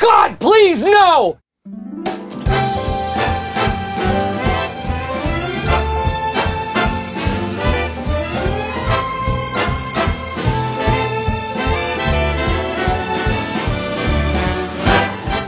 [0.00, 1.38] God, please, no!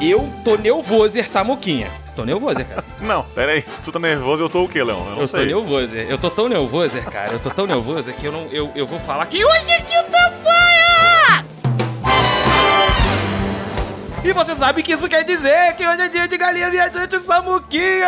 [0.01, 1.91] Eu tô nervoso, Samuquinha.
[2.17, 2.83] Tô nervoso, cara.
[3.01, 3.63] Não, pera aí.
[3.71, 4.99] Se tu tá nervoso, eu tô o quê, Leão?
[5.01, 5.47] Eu não Eu tô sei.
[5.47, 5.95] nervoso.
[5.95, 7.33] Eu tô tão nervoso, cara.
[7.33, 8.47] Eu tô tão nervoso que eu não.
[8.51, 10.60] Eu, eu vou falar que hoje é quinta-feira!
[14.23, 18.07] E você sabe que isso quer dizer que hoje é dia de galinha viajante Samuquinha!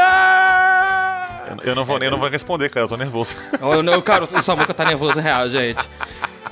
[1.48, 2.84] Eu- Eu não vou, eu não vou responder, cara.
[2.84, 3.36] Eu tô nervoso.
[3.60, 5.82] Oh, não, cara, o Samuca tá nervoso real, gente.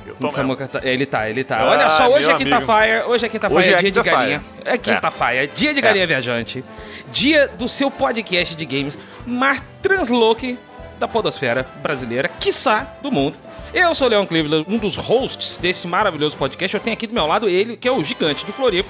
[0.06, 1.59] Eu tô O Samuca tá, ele tá, ele tá.
[1.59, 3.06] Ah, Olha só, hoje é quinta-feira.
[3.09, 4.42] Hoje é quinta-feira, Hoje é é dia de galinha.
[4.65, 6.65] É quinta-feira, dia de galinha viajante.
[7.12, 10.59] Dia do seu podcast de games mais transloque
[10.98, 13.38] da podosfera brasileira, quiçá do mundo.
[13.73, 16.74] Eu sou o Leon Cleveland, um dos hosts desse maravilhoso podcast.
[16.74, 18.88] Eu tenho aqui do meu lado ele, que é o gigante de Floripa.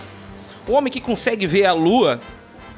[0.70, 2.20] O homem que consegue ver a lua,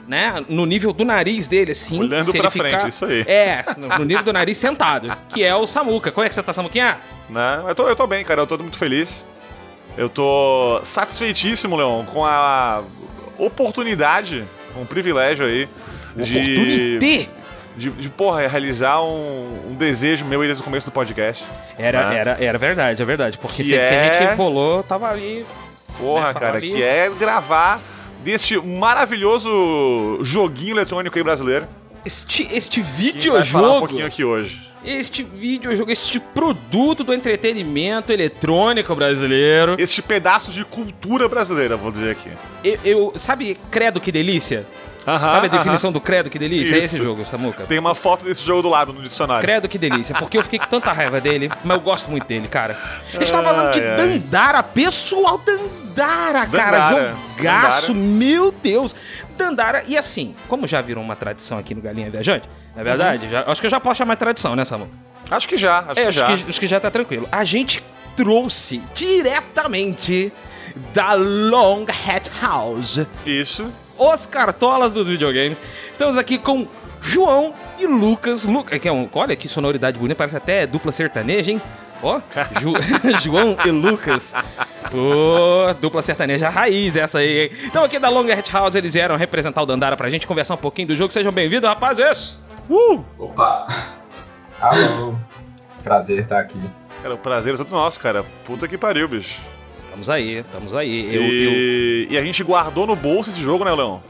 [0.08, 2.00] né, no nível do nariz dele, assim.
[2.00, 3.20] Olhando se pra frente, isso aí.
[3.26, 6.10] É, no nível do nariz sentado, que é o Samuca.
[6.10, 6.98] Como é que você tá, Samuquinha?
[7.28, 7.62] Né?
[7.68, 8.40] Eu, tô, eu tô bem, cara.
[8.40, 9.26] Eu tô muito feliz.
[9.96, 12.82] Eu tô satisfeitíssimo, Leon, com a
[13.38, 15.68] oportunidade, o privilégio aí
[16.16, 17.30] de, Oportunidade!
[17.76, 21.44] de, de, porra, realizar um, um desejo meu desde o começo do podcast.
[21.78, 22.18] Era, né?
[22.18, 23.38] era, era verdade, é verdade.
[23.38, 25.44] Porque Que sempre que a é- gente rolou, tava ali.
[26.02, 26.70] Porra, Né, cara, ali.
[26.70, 27.80] que é gravar
[28.24, 31.66] deste maravilhoso joguinho eletrônico aí brasileiro.
[32.04, 33.78] Este, este gente vai falar um videojogo.
[33.80, 34.60] pouquinho aqui hoje.
[34.84, 39.76] Este videojogo, este produto do entretenimento eletrônico brasileiro.
[39.78, 42.30] Este pedaço de cultura brasileira, vou dizer aqui.
[42.64, 44.66] Eu, eu- sabe, credo que delícia?
[45.06, 45.58] Aham, sabe a aham.
[45.58, 46.74] definição do credo que delícia?
[46.74, 46.94] É Isso.
[46.94, 47.64] esse jogo, Samuca.
[47.64, 49.42] Tem uma foto desse jogo do lado no dicionário.
[49.42, 52.46] Credo que delícia, porque eu fiquei com tanta raiva dele, mas eu gosto muito dele,
[52.48, 52.78] cara.
[53.14, 53.96] A gente tá falando de Ai.
[53.96, 58.08] Dandara, pessoal, Dandara, cara, Dandara, jogaço, Dandara.
[58.08, 58.94] meu Deus.
[59.36, 63.44] Dandara, e assim, como já virou uma tradição aqui no Galinha Viajante, na verdade, já-
[63.46, 64.88] acho que eu já posso chamar de tradição, né, Samu?
[65.30, 66.26] Acho que já, acho É, que acho já.
[66.26, 67.28] que, acho que já tá tranquilo.
[67.32, 67.82] A gente
[68.14, 70.32] trouxe diretamente
[70.94, 73.66] da Long Hat House Isso.
[74.10, 75.60] Os cartolas dos videogames.
[75.92, 76.66] Estamos aqui com
[77.00, 78.44] João e Lucas.
[78.44, 78.64] Lu...
[78.64, 79.08] que é um...
[79.12, 81.60] Olha que sonoridade bonita, parece até dupla sertaneja, hein?
[82.02, 82.20] Ó,
[82.60, 82.74] Ju-
[83.22, 84.34] João e Lucas.
[84.90, 87.50] Pô, dupla sertaneja raiz essa aí, hein?
[87.64, 90.58] Então aqui da Long Hat House, eles vieram representar o Dandara pra gente, conversar um
[90.58, 91.12] pouquinho do jogo.
[91.12, 92.42] Sejam bem-vindos, rapazes!
[92.68, 93.04] Uh!
[93.18, 93.66] Opa!
[94.60, 95.14] Alô!
[95.82, 96.60] Prazer estar aqui.
[97.02, 98.24] Cara, o prazer é todo nosso, cara.
[98.44, 99.40] Puta que pariu, bicho.
[99.92, 101.14] Estamos aí, estamos aí.
[101.14, 101.28] Eu, eu...
[101.30, 102.06] e...
[102.12, 104.02] e a gente guardou no bolso esse jogo, né, Leão?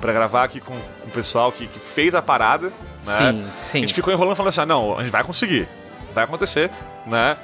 [0.00, 2.72] Pra gravar aqui com, com o pessoal que, que fez a parada, né?
[3.02, 3.80] Sim, A sim.
[3.80, 5.66] gente ficou enrolando falando assim, ah, não, a gente vai conseguir.
[6.14, 6.70] Vai acontecer,
[7.06, 7.36] né?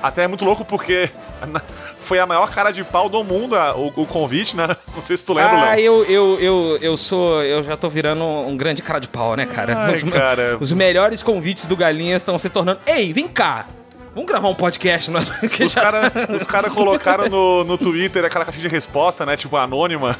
[0.00, 1.10] Até é muito louco porque
[2.00, 4.68] foi a maior cara de pau do mundo a- o, o convite, né?
[4.94, 5.80] Não sei se tu lembra, Ah, Léo.
[5.80, 7.42] eu, eu, eu, eu sou.
[7.42, 9.76] Eu já tô virando um grande cara de pau, né, cara?
[9.76, 10.56] Ai, os, cara.
[10.60, 12.80] os melhores convites do Galinhas estão se tornando.
[12.86, 13.66] Ei, vem cá!
[14.14, 15.28] Vamos gravar um podcast, nós-
[15.64, 19.36] Os caras tá- cara colocaram no, no Twitter aquela caixinha de resposta, né?
[19.36, 20.16] Tipo, anônima.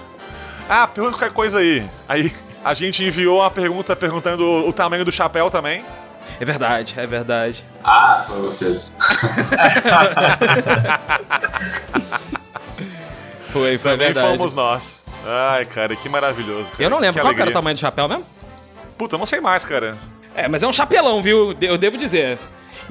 [0.68, 1.86] Ah, pergunta qualquer coisa aí.
[2.08, 2.32] Aí
[2.64, 5.84] a gente enviou uma pergunta perguntando o, tamanho do chapéu também.
[6.40, 7.64] É verdade, é verdade.
[7.84, 8.96] Ah, foi vocês.
[13.52, 14.28] Foi, foi também verdade.
[14.28, 15.04] fomos nós.
[15.26, 16.70] Ai, cara, que maravilhoso.
[16.70, 16.82] cara.
[16.84, 17.52] Eu não lembro Que qual que era o alegria.
[17.60, 18.24] tamanho do chapéu mesmo?
[18.96, 19.98] Puta, eu não sei mais, cara.
[20.34, 21.54] É, mas é um chapelão, viu?
[21.60, 22.38] Eu devo dizer.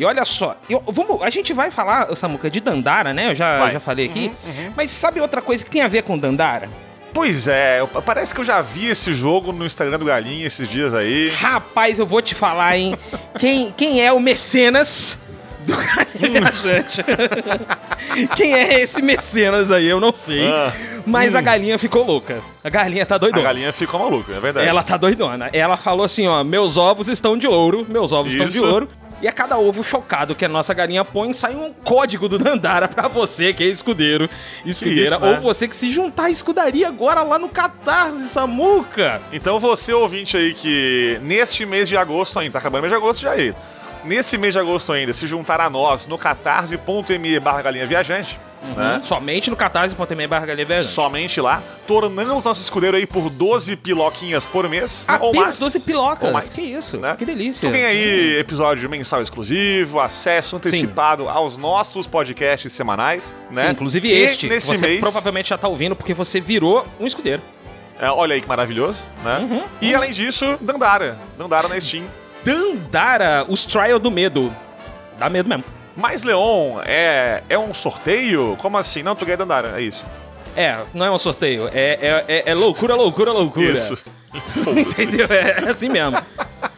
[0.02, 3.30] E olha só, eu- vamos, a gente vai falar, Samuca, de Dandara, né?
[3.30, 3.74] Eu já, Vai.
[3.74, 4.32] já falei aqui.
[4.76, 6.68] Mas sabe outra coisa que tem a ver com Dandara?
[7.14, 10.96] Pois é, parece que eu já vi esse jogo no Instagram do Galinha esses dias
[10.96, 11.30] aí.
[11.30, 12.98] Rapaz, eu vou te falar, hein?
[13.38, 15.20] quem, quem é o mecenas
[15.68, 17.04] do Galinha Viajante?
[18.36, 19.86] quem é esse mecenas aí?
[19.88, 20.48] Eu não sei.
[20.48, 20.74] Ah.
[21.06, 22.42] Mas a galinha ficou louca.
[22.64, 23.44] A galinha tá A doidona.
[23.44, 24.68] galinha ficou maluca, é verdade.
[24.68, 25.50] Ela tá doidona.
[25.54, 28.66] Ela falou assim, ó, meus ovos estão de ouro, meus ovos estão de Isso.
[28.66, 28.90] ouro.
[29.22, 32.88] E a cada ovo chocado que a nossa galinha põe, sai um código do Dandara
[32.88, 34.28] pra você que é escudeiro,
[34.66, 35.30] escudeira, isso, né?
[35.30, 39.22] ou você que se juntar à escudaria agora lá no Catarse, Samuca.
[39.32, 42.98] Então você, ouvinte aí, que neste mês de agosto ainda, tá acabando o mês de
[42.98, 43.54] agosto já aí.
[44.04, 48.40] Nesse mês de agosto ainda, se juntar a nós no catarse.me barra galinha viajante,
[48.76, 49.00] né?
[49.02, 50.46] Somente no catarse.me barra.
[50.84, 55.06] Somente lá, tornamos nosso escudeiro aí por 12 piloquinhas por mês.
[55.08, 55.18] né?
[55.20, 55.60] Ou Apenas mais.
[55.60, 56.28] 12 pilocas.
[56.28, 56.50] Ou mais.
[56.50, 57.16] Que isso, né?
[57.18, 57.68] que delícia.
[57.70, 63.66] Tu ganha aí episódio mensal exclusivo, acesso antecipado aos nossos podcasts semanais, né?
[63.66, 67.06] Sim, inclusive E este, nesse você mês, provavelmente já tá ouvindo porque você virou um
[67.06, 67.42] escudeiro.
[68.00, 69.40] é, olha aí que maravilhoso, né?
[69.40, 71.18] Uhum, E além disso, Dandara.
[71.38, 72.06] Dandara na Steam.
[72.44, 74.54] Dandara, os Trial do Medo.
[75.18, 75.64] Dá medo mesmo.
[76.02, 78.58] Mas, Leon, é, é um sorteio?
[78.60, 79.04] Como assim?
[79.04, 80.04] Não, tu ganha Dandara, é isso.
[80.56, 81.70] É, não é um sorteio.
[81.72, 83.72] É, é, é, é loucura, loucura, loucura.
[83.72, 84.04] Isso.
[84.76, 85.28] Entendeu?
[85.30, 86.18] É assim mesmo.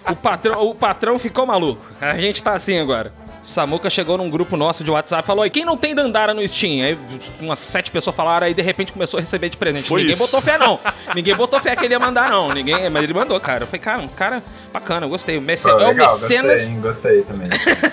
[0.10, 1.86] O patrão, o patrão ficou maluco.
[2.02, 3.14] A gente tá assim agora.
[3.44, 6.48] Samuca chegou num grupo nosso de WhatsApp e falou: e quem não tem Dandara no
[6.48, 6.84] Steam?
[6.86, 6.98] Aí
[7.42, 9.88] umas sete pessoas falaram, aí de repente começou a receber de presente.
[9.88, 10.24] Foi Ninguém isso.
[10.24, 10.80] botou fé, não.
[11.14, 12.54] Ninguém botou fé que ele ia mandar, não.
[12.54, 13.64] Ninguém, mas ele mandou, cara.
[13.64, 14.42] Eu falei, cara, um cara
[14.72, 15.38] bacana, eu gostei.
[15.38, 16.62] O Mece- Pô, é o legal, Mecenas.
[16.70, 17.50] gostei, gostei também.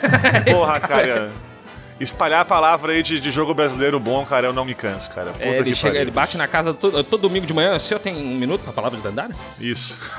[0.56, 1.30] Porra, cara.
[2.00, 5.32] Espalhar a palavra aí de, de jogo brasileiro bom, cara, eu não me canso, cara.
[5.38, 7.76] É, ele, chega, ele bate na casa todo, todo domingo de manhã.
[7.76, 9.34] O senhor tem um minuto pra palavra de Dandara?
[9.60, 9.98] Isso.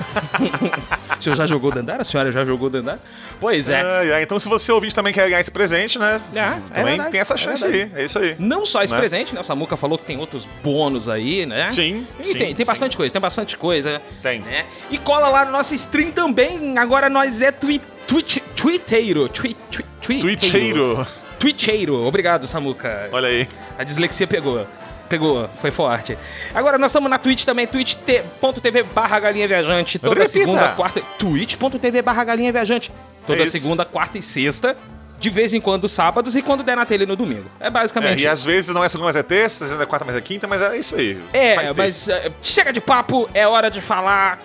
[1.19, 2.01] O senhor já jogou Dandara?
[2.01, 2.99] A senhora já jogou Dandara?
[3.39, 3.79] Pois é.
[3.81, 6.19] Ai, ai, então, se você ouvinte também quer ganhar esse presente, né?
[6.33, 7.91] É, é também verdade, tem essa é chance aí.
[7.93, 8.35] É isso aí.
[8.39, 8.99] Não só esse Né?
[8.99, 9.41] presente, né?
[9.41, 11.69] O Samuca falou que tem outros bônus aí, né?
[11.69, 12.65] Sim, E sim, tem, tem sim.
[12.65, 14.01] bastante coisa, tem bastante coisa.
[14.21, 14.41] Tem.
[14.41, 14.65] Né?
[14.89, 16.75] E cola lá no nosso stream também.
[16.79, 19.29] Agora nós é twi twitch, twitteiro.
[19.29, 19.55] Twi,
[20.01, 20.19] twi.
[20.21, 21.05] Twitcheiro.
[21.41, 22.05] Twitcheiro.
[22.05, 23.09] Obrigado, Samuca.
[23.11, 23.47] Olha aí.
[23.77, 24.67] A dislexia pegou.
[25.09, 26.15] Pegou, foi forte.
[26.53, 29.97] Agora nós estamos na Twitch também, twitch.tv barra galinha viajante.
[29.99, 30.31] Toda Repita.
[30.31, 31.01] segunda, quarta.
[31.17, 32.91] twitch.tv barra galinha viajante.
[33.25, 34.77] Toda É segunda, quarta e sexta.
[35.19, 37.49] De vez em quando sábados e quando der na tele no domingo.
[37.59, 39.85] É É, basicamente e às vezes não é segunda, mas é terça, às vezes é
[39.85, 41.21] quarta, mas é quinta, mas é isso aí.
[41.33, 44.39] É, mas é, chega de papo, é hora de falar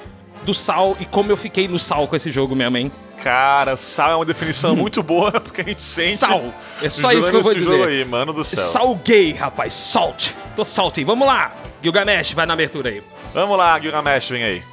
[0.45, 2.91] do sal e como eu fiquei no sal com esse jogo mesmo, hein?
[3.23, 6.17] Cara, sal é uma definição muito boa, porque a gente sente.
[6.17, 6.53] Sal.
[6.81, 7.71] É só isso que eu vou esse dizer.
[7.71, 8.59] jogo aí, mano do céu.
[8.59, 10.31] Sal gay, rapaz, salt.
[10.55, 11.03] Tô salty.
[11.03, 13.03] Vamos lá, Gilgamesh, vai na abertura aí.
[13.33, 14.63] Vamos lá, Gilgamesh, vem aí.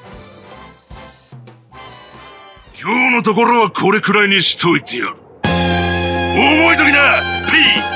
[2.81, 7.92] 今日のところはこれくらいにしといてやる覚えときな P!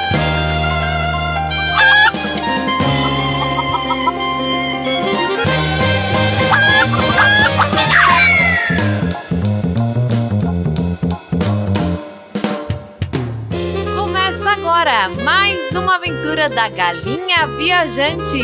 [15.09, 18.41] Mais uma aventura da Galinha Viajante.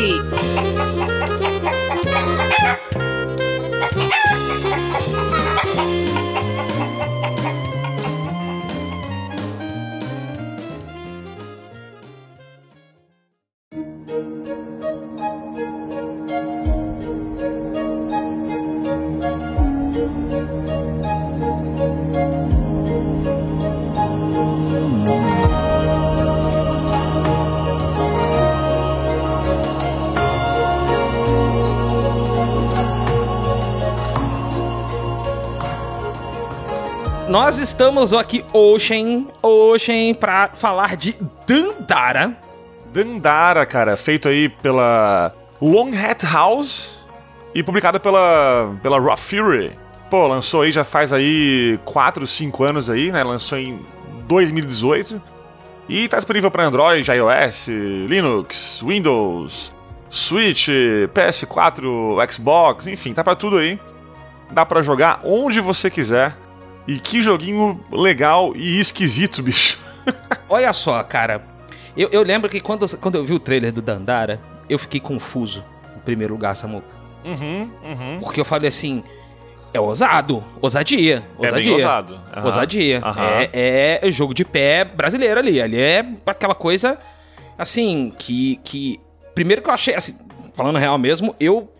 [37.34, 42.38] Nós estamos aqui Ocean, Ocean, pra falar de Dandara.
[42.92, 47.04] Dandara, cara, feito aí pela Long Hat House
[47.52, 49.76] e publicado pela, pela Raw Fury.
[50.08, 53.24] Pô, lançou aí já faz aí 4, 5 anos aí, né?
[53.24, 53.84] Lançou em
[54.28, 55.20] 2018.
[55.88, 57.66] E tá disponível para Android, iOS,
[58.06, 59.72] Linux, Windows,
[60.08, 60.68] Switch,
[61.12, 63.76] PS4, Xbox, enfim, tá pra tudo aí.
[64.52, 66.43] Dá pra jogar onde você quiser.
[66.86, 69.78] E que joguinho legal e esquisito, bicho.
[70.48, 71.42] Olha só, cara.
[71.96, 75.64] Eu, eu lembro que quando, quando eu vi o trailer do Dandara, eu fiquei confuso,
[75.96, 76.86] em primeiro lugar, Samuca.
[77.24, 78.18] Uhum, uhum.
[78.20, 79.02] Porque eu falei assim,
[79.72, 81.64] é ousado, ousadia, É ousadia.
[81.64, 82.20] bem ousado.
[82.36, 82.44] Aham.
[82.46, 83.00] Ousadia.
[83.02, 83.48] Aham.
[83.52, 85.60] É, é jogo de pé brasileiro ali.
[85.62, 86.98] Ali é aquela coisa,
[87.56, 89.00] assim, que, que...
[89.34, 90.18] Primeiro que eu achei, assim,
[90.52, 91.72] falando real mesmo, eu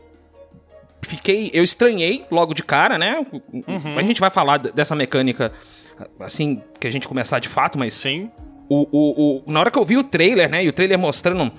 [1.04, 1.50] fiquei...
[1.52, 3.24] Eu estranhei logo de cara, né?
[3.52, 3.98] Uhum.
[3.98, 5.52] A gente vai falar dessa mecânica,
[6.20, 8.30] assim, que a gente começar de fato, mas Sim.
[8.68, 10.64] o, o, o- na hora que eu vi o trailer, né?
[10.64, 11.52] E o trailer mostrando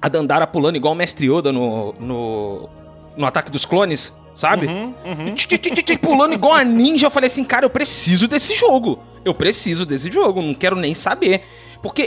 [0.00, 2.68] a Dandara pulando igual o Mestre Yoda no, no,
[3.16, 4.66] no Ataque dos Clones, sabe?
[4.66, 8.26] Uhum, Tch, tch, tch, tch, Pulando igual a ninja, eu falei assim, cara, eu preciso
[8.26, 8.98] desse jogo.
[9.24, 11.42] Eu preciso desse jogo, não quero nem saber.
[11.80, 12.02] Porque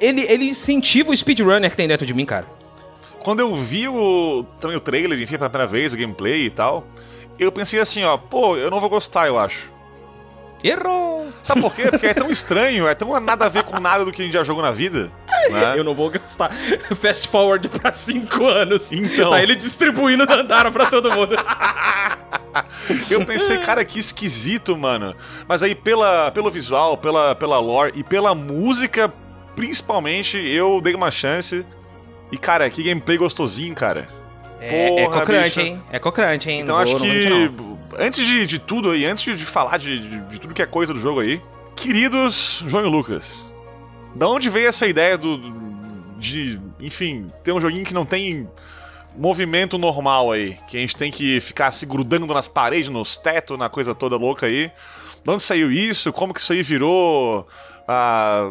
[0.00, 2.46] ele, ele incentiva o speedrunner que tem dentro de mim, cara.
[3.22, 6.86] Quando eu vi o, também o trailer, enfim, pela primeira vez, o gameplay e tal,
[7.38, 9.70] eu pensei assim, ó, pô, eu não vou gostar, eu acho.
[10.62, 11.32] Errou!
[11.42, 11.90] Sabe por quê?
[11.90, 14.34] Porque é tão estranho, é tão nada a ver com nada do que a gente
[14.34, 15.10] já jogou na vida.
[15.50, 15.74] Né?
[15.78, 16.52] Eu não vou gastar
[16.96, 18.92] fast forward pra 5 anos.
[18.92, 19.30] Então.
[19.30, 21.34] Tá ele distribuindo Dandara pra todo mundo.
[23.08, 25.14] Eu pensei, cara, que esquisito, mano.
[25.46, 29.12] Mas aí, pela, pelo visual, pela, pela lore e pela música,
[29.54, 31.64] principalmente, eu dei uma chance.
[32.32, 34.08] E, cara, que gameplay gostosinho, cara.
[34.60, 35.60] É, é Porra, cocrante, bicho.
[35.60, 35.82] hein?
[35.90, 36.60] É cocrante, hein?
[36.60, 37.50] Então Não acho vou- que,
[37.98, 40.92] antes de, de tudo aí, antes de, falar de, de, de tudo que é coisa
[40.92, 41.40] do jogo aí,
[41.74, 43.46] queridos João e Lucas,
[44.14, 45.60] da onde veio essa ideia do, do-
[46.18, 48.46] de, enfim, ter um joguinho que não tem
[49.16, 53.58] movimento normal aí, que a gente tem que ficar se grudando nas paredes, nos tetos,
[53.58, 54.70] na coisa toda louca aí.
[55.24, 56.12] De onde saiu isso?
[56.12, 57.46] Como que isso aí virou
[57.92, 58.48] ah,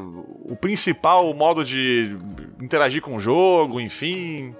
[0.50, 2.18] o principal modo de,
[2.60, 4.54] interagir com o jogo, enfim.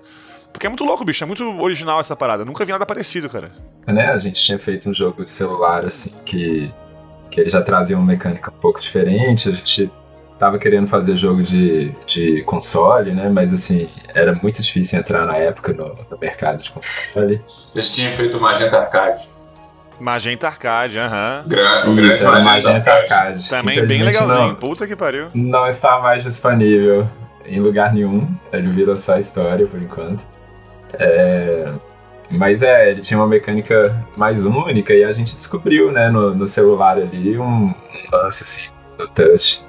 [0.54, 1.22] Porque é muito louco, bicho.
[1.22, 2.46] É muito original essa parada.
[2.46, 3.52] Nunca vi nada parecido, cara.
[3.86, 4.06] Né?
[4.06, 6.72] A gente tinha feito um jogo de celular, assim, que,
[7.30, 9.50] que ele já trazia uma mecânica um pouco diferente.
[9.50, 9.92] A gente
[10.40, 13.28] tava querendo fazer jogo de, de console, né?
[13.28, 17.42] Mas, assim, era muito difícil entrar na época no, no mercado de console.
[17.76, 19.30] Eles tinham feito o Magenta Arcade.
[20.00, 21.46] Magenta Arcade, aham.
[21.86, 23.14] O grande Isso, era Magenta, Magenta Arcade.
[23.14, 23.50] Arcade.
[23.50, 24.40] Também bem legalzinho.
[24.48, 25.28] Não, Puta que pariu.
[25.34, 27.08] não está mais disponível
[27.46, 28.28] em lugar nenhum.
[28.54, 30.24] Ele vira só história por enquanto.
[30.94, 31.72] É,
[32.32, 36.48] Mas é, ele tinha uma mecânica mais única e a gente descobriu, né, no, no
[36.48, 37.74] celular ali um, um
[38.12, 38.64] lance assim,
[38.98, 39.64] do touch,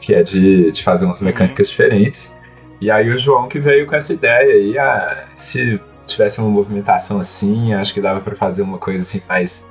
[0.00, 2.32] que é de, de fazer umas mecânicas diferentes.
[2.80, 7.18] E aí o João que veio com essa ideia aí, ah, se tivesse uma movimentação
[7.20, 9.66] assim, acho que dava pra fazer uma coisa assim mais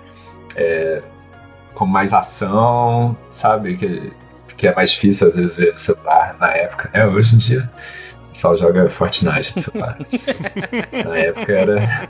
[0.55, 1.01] é,
[1.73, 3.77] com mais ação, sabe?
[3.77, 4.13] Que,
[4.55, 7.05] que é mais difícil às vezes ver no celular na época, né?
[7.05, 7.69] Hoje em dia
[8.25, 9.97] o pessoal joga Fortnite no celular.
[11.05, 12.09] na época era,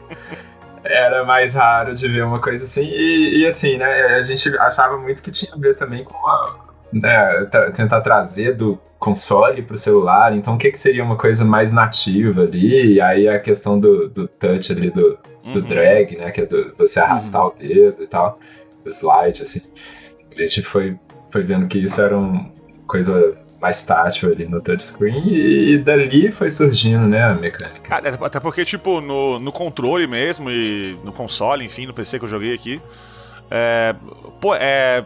[0.84, 2.86] era mais raro de ver uma coisa assim.
[2.86, 4.18] E, e, assim, né?
[4.18, 6.56] A gente achava muito que tinha a ver também com a,
[6.94, 10.36] né, tentar trazer do console pro celular.
[10.36, 12.94] Então o que, que seria uma coisa mais nativa ali?
[12.96, 15.66] E aí a questão do, do touch ali, do, do Uhum.
[15.66, 16.32] drag, né?
[16.32, 18.40] Que é do, você arrastar o dedo e tal,
[18.86, 19.62] o slide, assim.
[20.32, 20.98] A gente foi,
[21.32, 22.50] foi vendo que isso era uma
[22.88, 27.96] coisa mais tátil ali no touchscreen e, e dali foi surgindo, né, a mecânica.
[27.96, 32.30] Até porque, tipo, no, no controle mesmo e no console, enfim, no PC que eu
[32.30, 32.82] joguei aqui.
[33.50, 33.94] É,
[34.40, 35.06] pô, é.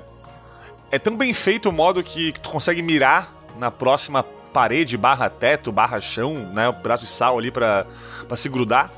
[0.92, 5.30] É tão bem feito o modo que, que tu consegue mirar na próxima parede, barra
[5.30, 6.70] teto, barra chão, né?
[6.70, 7.86] O braço de sal ali pra,
[8.28, 8.90] pra se grudar.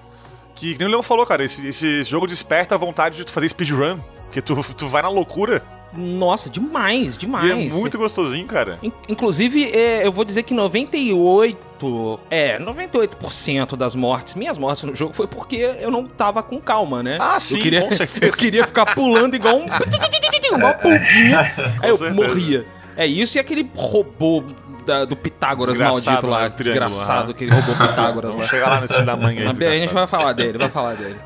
[0.57, 3.31] Que, que nem o Leão falou, cara, esse, esse jogo desperta a vontade de tu
[3.31, 3.97] fazer speedrun.
[4.25, 5.63] Porque tu, tu vai na loucura.
[5.93, 7.45] Nossa, demais, demais.
[7.45, 8.77] E é muito gostosinho, cara.
[8.83, 14.93] In- Inclusive, é, eu vou dizer que 98, é, 98% das mortes, minhas mortes no
[14.93, 17.17] jogo foi porque eu não tava com calma, né?
[17.19, 18.25] Ah, sim, eu queria, com certeza.
[18.27, 19.65] Eu queria ficar pulando igual um
[20.55, 21.39] uma pulguinha.
[21.81, 22.13] Aí eu certeza.
[22.27, 22.65] morria.
[22.95, 24.43] É isso e aquele robô
[24.87, 26.51] da- do Pitágoras Desgraçado, maldito lá, né?
[26.57, 28.37] Desgraçado, aquele robô Pitágoras lá.
[28.37, 29.47] Vamos chegar lá nesse filho da mãe aí.
[29.67, 31.17] A gente vai falar dele, vai falar dele.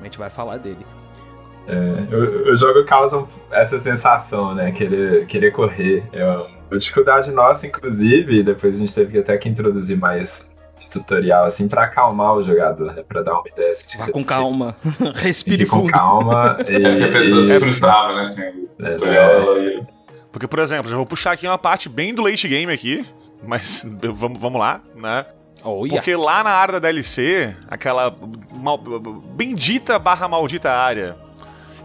[0.00, 0.84] A gente vai falar dele.
[1.66, 6.04] É, o, o jogo causa essa sensação, né, querer, querer correr.
[6.12, 6.22] É
[6.70, 10.50] uma dificuldade nossa, inclusive, e depois a gente teve que até que introduzir mais
[10.84, 13.70] um tutorial, assim, pra acalmar o jogador, né, pra dar uma ideia.
[13.70, 14.76] Assim, Vá com calma.
[15.16, 15.92] Respire que ir com fundo.
[15.92, 16.58] calma.
[16.68, 18.22] E, É porque a pessoa e- se frustrava, né?
[18.24, 19.93] Assim, o É, tutorial, ela ia-
[20.34, 23.06] Porque, por exemplo, já vou puxar aqui uma parte bem do late game aqui,
[23.46, 25.24] mas vamos, vamos lá, né?
[25.62, 25.92] Olha.
[25.92, 28.12] Porque lá na área da DLC, aquela
[28.52, 31.16] mal- bendita barra maldita área,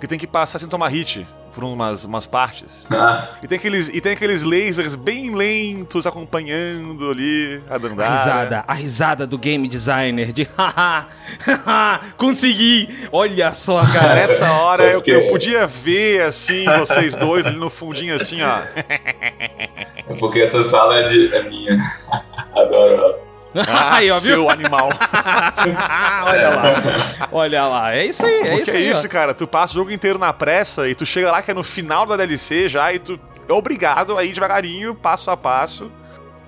[0.02, 1.28] que tem que passar sem tomar hit
[1.60, 2.88] por umas, umas partes.
[2.90, 8.10] Ah, E tem, aqueles, e tem aqueles lasers bem lentos acompanhando ali a A dandara.
[8.12, 12.88] risada, a risada do game designer de haha, consegui!
[13.12, 14.16] Olha só, cara.
[14.16, 18.60] Nessa hora eu, eu podia ver assim, vocês dois ali no fundinho assim, ó.
[18.78, 21.78] é porque essa sala é, de, é minha.
[22.56, 23.29] Adoro ela.
[23.56, 24.36] Ah, Aí, ó, viu?
[24.36, 24.90] seu animal.
[26.26, 27.30] Olha lá.
[27.32, 27.96] Olha lá.
[27.96, 28.90] É isso aí, é Porque isso é aí.
[28.90, 28.94] ó.
[28.94, 29.34] isso, cara.
[29.34, 32.06] Tu passa o jogo inteiro na pressa e tu chega lá que é no final
[32.06, 35.92] da DLC já e tu é obrigado a ir devagarinho, passo a passo,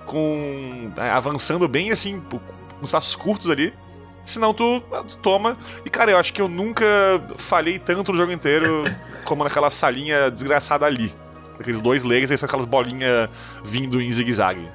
[0.06, 0.92] com.
[0.96, 2.38] é, avançando bem assim, com
[2.80, 3.72] uns passos curtos ali.
[4.24, 5.56] Senão tu, tu toma.
[5.84, 6.86] E, cara, eu acho que eu nunca
[7.36, 8.84] falhei tanto no jogo inteiro
[9.24, 11.12] como naquela salinha desgraçada ali.
[11.58, 13.28] Aqueles dois lasers e aquelas bolinhas
[13.64, 14.68] vindo em zigue-zague.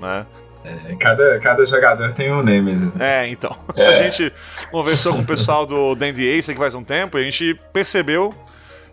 [0.00, 0.24] Né?
[0.64, 2.94] É, cada, cada jogador tem um Nemesis.
[2.94, 3.24] né?
[3.24, 3.54] É, então.
[3.76, 3.86] É.
[3.88, 4.32] A gente
[4.70, 8.32] conversou com o pessoal do Dandy Ace aqui faz um tempo e a gente percebeu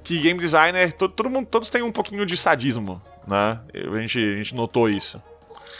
[0.03, 3.59] que game designer, todo, todo mundo, todos têm um pouquinho de sadismo, né?
[3.73, 5.21] A gente, a gente notou isso.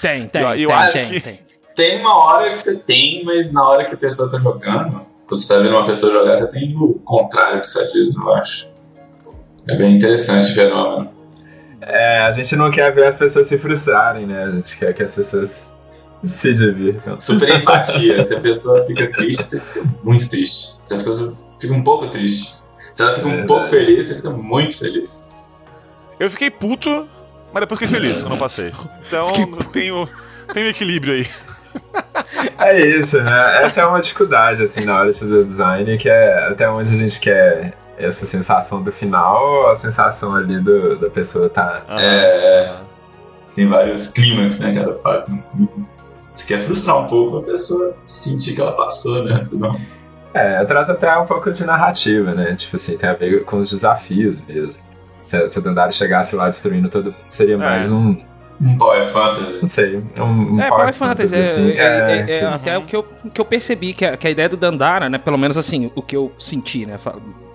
[0.01, 1.39] Tem, tem, Eu- eu tem, acho tem, que- tem.
[1.75, 5.39] Tem uma hora que você tem, mas na hora que a pessoa tá jogando, quando
[5.41, 8.69] você tá vendo uma pessoa jogar, você tem o contrário de sadismo, eu acho.
[9.67, 11.09] É bem interessante o fenômeno.
[11.81, 14.43] É, a gente não quer ver as pessoas se frustrarem, né?
[14.43, 15.67] A gente quer que as pessoas
[16.23, 17.19] se divirtam.
[17.19, 18.23] Super empatia.
[18.23, 20.75] Se a pessoa fica triste, você fica muito triste.
[20.85, 22.61] Se a pessoa fica um pouco triste.
[22.93, 23.47] Se ela fica um Verdade.
[23.47, 25.25] pouco feliz, você fica muito feliz.
[26.19, 27.07] Eu fiquei puto,
[27.53, 28.71] mas depois fiquei feliz quando eu passei.
[29.07, 29.31] Então
[29.71, 30.07] tenho,
[30.53, 31.27] tenho equilíbrio aí.
[32.59, 33.63] É isso, né?
[33.63, 36.93] Essa é uma dificuldade, assim, na hora de fazer o design, que é até onde
[36.93, 41.83] a gente quer essa sensação do final ou a sensação ali do, da pessoa tá.
[41.97, 42.75] É,
[43.55, 45.23] tem vários clímax, né, que ela faz.
[45.23, 46.03] Tem clímax.
[46.33, 49.41] Você quer frustrar um pouco a pessoa sentir que ela passou, né?
[49.53, 49.79] Não.
[50.33, 52.55] É, traz até um pouco de narrativa, né?
[52.55, 54.81] Tipo assim, tem a ver com os desafios mesmo.
[55.21, 58.15] Se, se o Dandara chegasse lá destruindo todo mundo, seria mais um,
[58.61, 59.59] Um Power Fantasy.
[59.59, 59.97] Não sei.
[60.17, 63.03] Um, um É, Power Fantasy, é, assim, é- é- é que- até o que eu,
[63.03, 66.01] que eu percebi, que a, que a ideia do Dandara, né, pelo menos assim, o
[66.01, 66.97] que eu senti, né,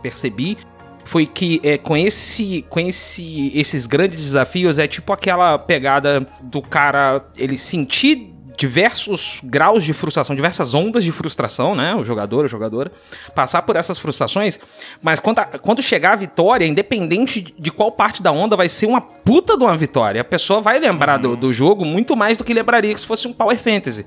[0.02, 0.58] percebi,
[1.04, 6.60] foi que é, com, esse, com esse, esses grandes desafios, é tipo aquela pegada do
[6.60, 12.48] cara, ele sentir diversos graus de frustração, diversas ondas de frustração, né, o jogador, a
[12.48, 12.90] jogadora,
[13.34, 14.58] passar por essas frustrações,
[15.02, 18.86] mas quando, a- quando chegar a vitória, independente de qual parte da onda, vai ser
[18.86, 20.20] uma puta de uma vitória.
[20.20, 23.28] A pessoa vai lembrar do, do jogo muito mais do que lembraria que se fosse
[23.28, 24.06] um Power Fantasy,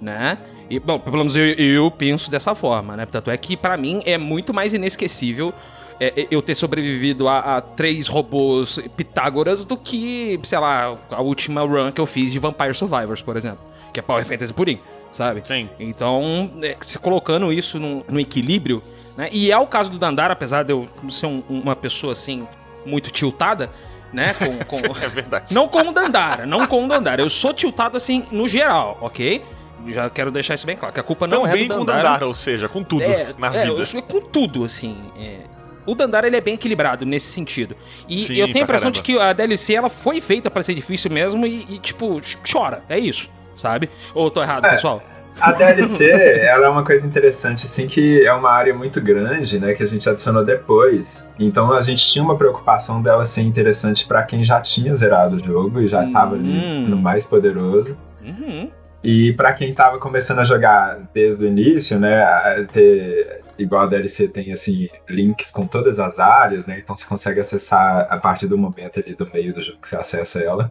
[0.00, 0.38] né?
[0.68, 3.04] E, bom, pelo menos eu, eu penso dessa forma, né?
[3.04, 5.52] Tanto é que pra mim é muito mais inesquecível
[5.98, 11.20] é, é, eu ter sobrevivido a, a três robôs Pitágoras do que, sei lá, a
[11.20, 13.58] última run que eu fiz de Vampire Survivors, por exemplo.
[13.92, 14.80] Que é Power Fantasy purinho,
[15.12, 15.42] sabe?
[15.44, 15.68] Sim.
[15.78, 18.82] Então, é, se colocando isso num, num equilíbrio,
[19.16, 19.28] né?
[19.32, 22.46] E é o caso do Dandara, apesar de eu ser um- uma pessoa assim,
[22.86, 23.70] muito tiltada,
[24.12, 24.34] né?
[24.34, 25.54] Com, com- É verdade.
[25.54, 27.20] não com o Dandara, não com o Dandara.
[27.22, 29.42] Eu sou tiltado assim no geral, ok?
[29.88, 31.84] Já quero deixar isso bem claro, que a culpa não Também é do com o
[31.86, 32.02] Dandara.
[32.02, 33.82] Dandara, ou seja, com tudo É, na é, vida.
[33.94, 34.96] eu com tudo, assim.
[35.18, 35.38] é.
[35.86, 37.74] O Dandara ele é bem equilibrado nesse sentido.
[38.06, 38.96] E Sim, eu tenho a impressão caramba.
[38.96, 42.36] de que a DLC ela foi feita pra ser difícil mesmo e, e, tipo, ch-
[42.48, 42.84] chora.
[42.88, 43.30] É isso,
[43.60, 43.88] sabe?
[44.14, 44.70] Ou tô errado, É.
[44.70, 45.02] pessoal?
[45.40, 46.10] A DLC,
[46.42, 49.86] ela é uma coisa interessante, assim, que é uma área muito grande, né, que a
[49.86, 51.26] gente adicionou depois.
[51.38, 55.38] Então a gente tinha uma preocupação dela ser interessante pra quem já tinha zerado o
[55.38, 56.86] jogo e já tava ali Hum.
[56.88, 57.96] no mais poderoso.
[58.22, 58.70] Uhum.
[59.02, 62.22] E pra quem tava começando a jogar desde o início, né,
[62.70, 66.80] ter igual a DLC tem assim links com todas as áreas, né?
[66.82, 69.96] Então você consegue acessar a partir do momento ali do meio do jogo que você
[69.96, 70.70] acessa ela,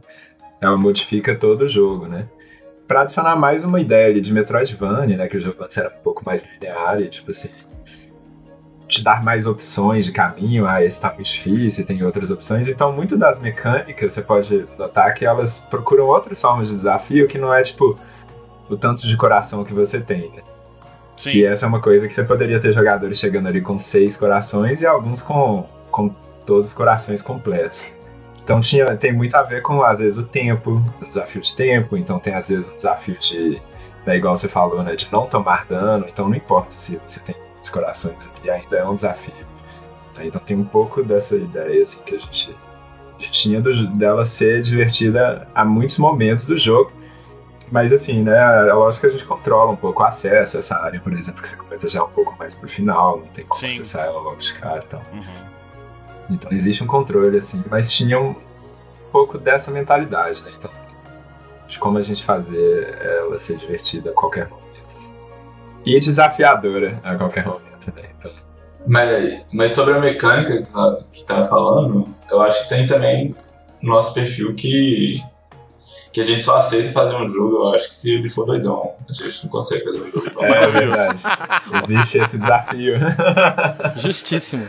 [0.61, 2.25] ela modifica todo o jogo, né?
[2.89, 6.01] Pra adicionar mais uma ideia ali de Metroidvania, né, que o jogo antes era um
[6.01, 7.51] pouco mais linear e tipo assim,
[8.87, 12.67] te dar mais opções de caminho, ah, esse tá muito difícil, tem outras opções.
[12.67, 17.37] Então, muito das mecânicas, você pode notar que elas procuram outras formas de desafio que
[17.37, 17.95] não é tipo
[18.67, 20.41] o tanto de coração que você tem, né?
[21.15, 21.29] Sim.
[21.29, 24.81] E essa é uma coisa que você poderia ter jogadores chegando ali com seis corações
[24.81, 26.09] e alguns com, com
[26.43, 27.85] todos os corações completos.
[28.49, 31.95] Então tinha, tem muito a ver com, às vezes, o tempo, o desafio de tempo,
[31.95, 33.61] então tem, às vezes, o desafio de,
[34.07, 37.35] né, igual você falou, né, de não tomar dano, então não importa se você tem
[37.51, 39.45] muitos corações ali, ainda é um desafio.
[40.15, 40.25] Tá?
[40.25, 42.57] Então tem um pouco dessa ideia, assim, que a gente,
[43.19, 46.91] a gente tinha do- dela ser divertida a muitos momentos do jogo,
[47.71, 48.35] mas assim, né,
[48.67, 51.39] é lógico que a gente controla um pouco o acesso a essa área, por exemplo,
[51.39, 53.67] que você comenta já um pouco mais pro final, não tem como Sim.
[53.67, 55.03] acessar ela logo de cara e tal.
[55.13, 55.58] Uhum.
[56.29, 58.35] Então existe um controle, assim, mas tinha um
[59.11, 60.51] pouco dessa mentalidade, né?
[60.57, 60.71] Então,
[61.67, 64.93] de como a gente fazer ela ser divertida a qualquer momento.
[64.93, 65.13] assim.
[65.85, 68.09] E desafiadora a qualquer momento, né?
[68.17, 68.31] Então,
[68.87, 73.35] Mas, mas sobre a mecânica que tá, que tá falando, eu acho que tem também
[73.81, 75.21] no nosso perfil que,
[76.11, 77.57] que a gente só aceita fazer um jogo.
[77.57, 80.49] Eu acho que se ele for doidão, a gente não consegue fazer um jogo é
[80.49, 80.95] maravilhoso.
[80.97, 81.23] verdade.
[81.83, 82.95] Existe esse desafio.
[83.97, 84.67] Justíssimo.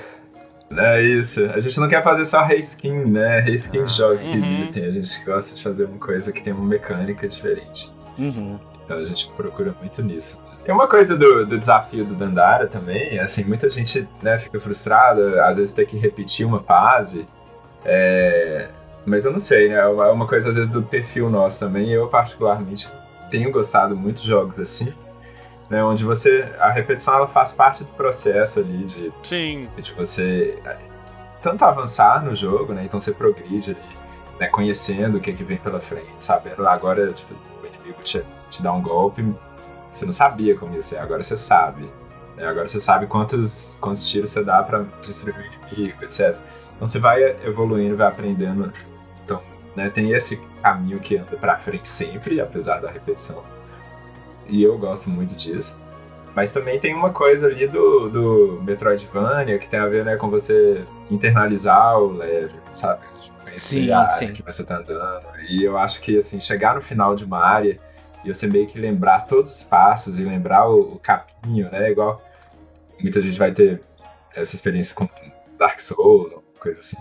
[0.77, 1.45] É isso.
[1.47, 3.41] A gente não quer fazer só reskin, né?
[3.41, 4.45] Reskin de jogos que Uhum.
[4.45, 4.85] existem.
[4.85, 7.91] A gente gosta de fazer uma coisa que tem uma mecânica diferente.
[8.19, 8.59] Uhum.
[8.85, 10.41] Então a gente procura muito nisso.
[10.65, 15.45] Tem uma coisa do, do desafio do Dandara também, assim, muita gente né, fica frustrada,
[15.47, 17.27] às vezes tem que repetir uma fase.
[17.85, 18.69] é,
[19.07, 19.77] Mas eu não sei, né?
[19.77, 21.91] É uma- é uma coisa às vezes do perfil nosso também.
[21.91, 22.87] Eu particularmente
[23.31, 24.93] tenho gostado muito de jogos assim,
[25.71, 25.83] né?
[25.85, 26.53] Onde você.
[26.59, 29.69] A repetição ela faz parte do processo ali de Sim.
[29.81, 30.77] de você é,
[31.41, 32.85] tanto avançar no jogo, né?
[32.85, 33.99] Então você progride ali,
[34.39, 34.49] né?
[34.49, 38.73] Conhecendo o que, que vem pela frente, sabendo agora, tipo, o inimigo te, te dá
[38.73, 39.25] um golpe,
[39.91, 41.89] você não sabia como ia ser, agora você sabe.
[42.37, 42.47] né?
[42.47, 46.37] Agora você sabe quantos, quantos tiros você dá pra destruir o inimigo, etc.
[46.77, 48.73] Então você vai evoluindo, vai aprendendo.
[49.25, 49.43] Então,
[49.77, 53.43] né, tem esse caminho que anda pra frente sempre, apesar da repetição.
[54.51, 55.79] E eu gosto muito disso.
[56.35, 60.31] Mas também tem uma coisa ali do, do Metroidvania que tem a ver né, com
[60.31, 63.05] você internalizar o level, sabe?
[63.43, 64.33] Conhecer Sim, a área sim.
[64.33, 65.27] que você tá andando.
[65.49, 67.81] E eu acho que assim, chegar no final de uma área
[68.25, 71.91] e você meio que lembrar todos os passos e lembrar o, o caminho, né?
[71.91, 72.23] Igual
[73.01, 73.81] muita gente vai ter
[74.35, 75.09] essa experiência com
[75.59, 76.97] Dark Souls, ou coisa assim.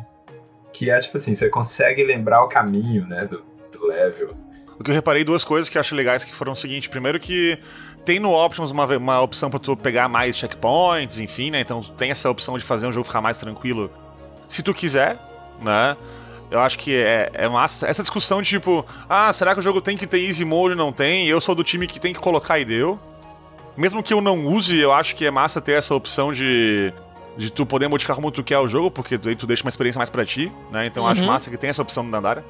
[0.73, 4.33] Que é tipo assim, você consegue lembrar o caminho, né, do, do level.
[4.79, 7.19] O que eu reparei duas coisas que eu acho legais que foram o seguinte: primeiro
[7.19, 7.57] que
[8.05, 11.59] tem no Options uma, uma opção pra tu pegar mais checkpoints, enfim, né?
[11.61, 13.91] Então tem essa opção de fazer um jogo ficar mais tranquilo
[14.47, 15.19] se tu quiser,
[15.61, 15.97] né?
[16.49, 17.87] Eu acho que é, é massa.
[17.87, 20.73] Essa discussão de tipo, ah, será que o jogo tem que ter easy mode?
[20.75, 21.27] Não tem.
[21.27, 22.97] Eu sou do time que tem que colocar e deu.
[23.77, 26.91] Mesmo que eu não use, eu acho que é massa ter essa opção de,
[27.37, 29.99] de tu poder modificar como tu quer o jogo, porque daí tu deixa uma experiência
[29.99, 30.87] mais pra ti, né?
[30.87, 31.27] Então eu acho Uhum.
[31.27, 32.43] massa que tem essa opção no Dandara.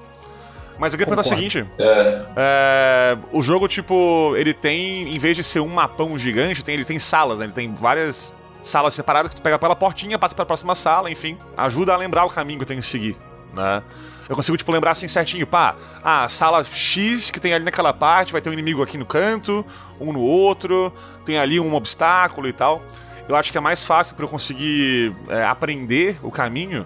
[0.79, 1.51] Mas eu queria perguntar o Concordo.
[1.51, 6.63] seguinte: É, é, o jogo, tipo, ele tem, em vez de ser um mapão gigante,
[6.63, 7.45] tem, ele tem salas, né?
[7.45, 11.37] Ele tem várias salas separadas que tu pega pela portinha, passa pra próxima sala, enfim.
[11.57, 13.17] Ajuda a lembrar o caminho que eu tenho que seguir,
[13.53, 13.83] né?
[14.27, 18.31] Eu consigo, tipo, lembrar assim certinho, pá, ah, sala X que tem ali naquela parte,
[18.31, 19.65] vai ter um inimigo aqui no canto,
[19.99, 20.93] um no outro,
[21.25, 22.81] tem ali um obstáculo e tal.
[23.27, 26.85] Eu acho que é mais fácil pra eu conseguir é, aprender o caminho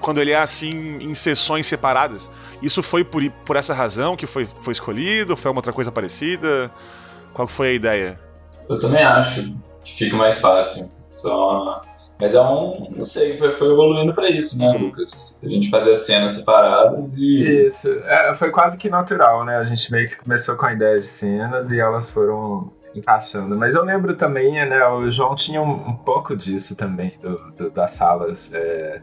[0.00, 2.30] quando ele é assim em sessões separadas.
[2.62, 5.36] Isso foi por, por essa razão que foi, foi escolhido?
[5.36, 6.70] Foi uma outra coisa parecida?
[7.34, 8.20] Qual foi a ideia?
[8.68, 10.90] eu também acho que fica mais fácil.
[11.10, 11.80] Só...
[12.20, 12.90] Mas é um.
[12.96, 15.40] Não sei, foi, foi evoluindo pra isso, né, Lucas?
[15.42, 17.66] A gente fazia cenas separadas e.
[17.66, 19.56] Isso, é, foi quase que natural, né?
[19.56, 23.56] A gente meio que começou com a ideia de cenas e elas foram encaixando.
[23.56, 24.86] Mas eu lembro também, né?
[24.88, 28.50] O João tinha um, um pouco disso também, do, do- das salas.
[28.52, 29.00] é,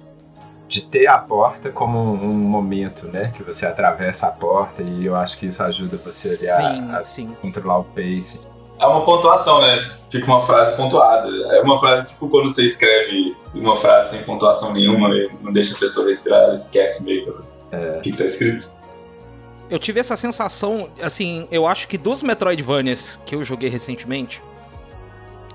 [0.68, 3.32] de ter a porta como um, um momento, né?
[3.36, 6.92] Que você atravessa a porta e eu acho que isso ajuda você ali a- Sim,
[6.92, 7.36] a, sim.
[7.42, 8.40] controlar o pace.
[8.82, 9.78] É uma pontuação, né?
[10.10, 11.30] Fica uma frase pontuada.
[11.56, 15.76] É uma frase, tipo, quando você escreve uma frase sem pontuação nenhuma e não deixa
[15.76, 18.66] a pessoa respirar, ela esquece meio o que, que tá escrito.
[19.70, 24.42] Eu tive essa sensação, assim, eu acho que dos Metroidvanias que eu joguei recentemente,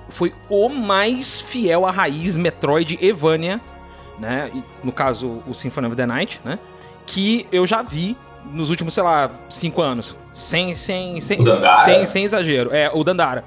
[0.09, 3.61] foi o mais fiel à raiz Metroid Evania,
[4.21, 4.51] né?
[4.55, 6.59] E, no caso, o Symphony of the Night, né?
[7.07, 8.17] Que eu já vi
[8.53, 10.17] nos últimos, sei lá, cinco anos.
[10.33, 11.39] Sem, sem, sem,
[11.85, 12.71] sem, sem exagero.
[12.73, 13.45] É, o Dandara.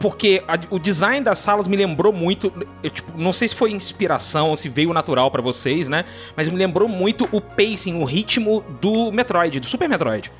[0.00, 2.52] Porque a- o design das salas me lembrou muito.
[2.82, 6.04] eu, tipo, não sei se foi inspiração ou se veio natural pra vocês, né?
[6.36, 10.30] Mas me lembrou muito o pacing, o ritmo do Metroid, do Super Metroid.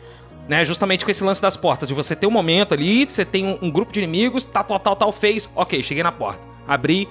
[0.48, 3.44] Né, justamente com esse lance das portas, de você ter um momento ali, você tem
[3.46, 7.06] um, um grupo de inimigos, tá, tal, tal, tal, fez, ok, cheguei na porta, abri,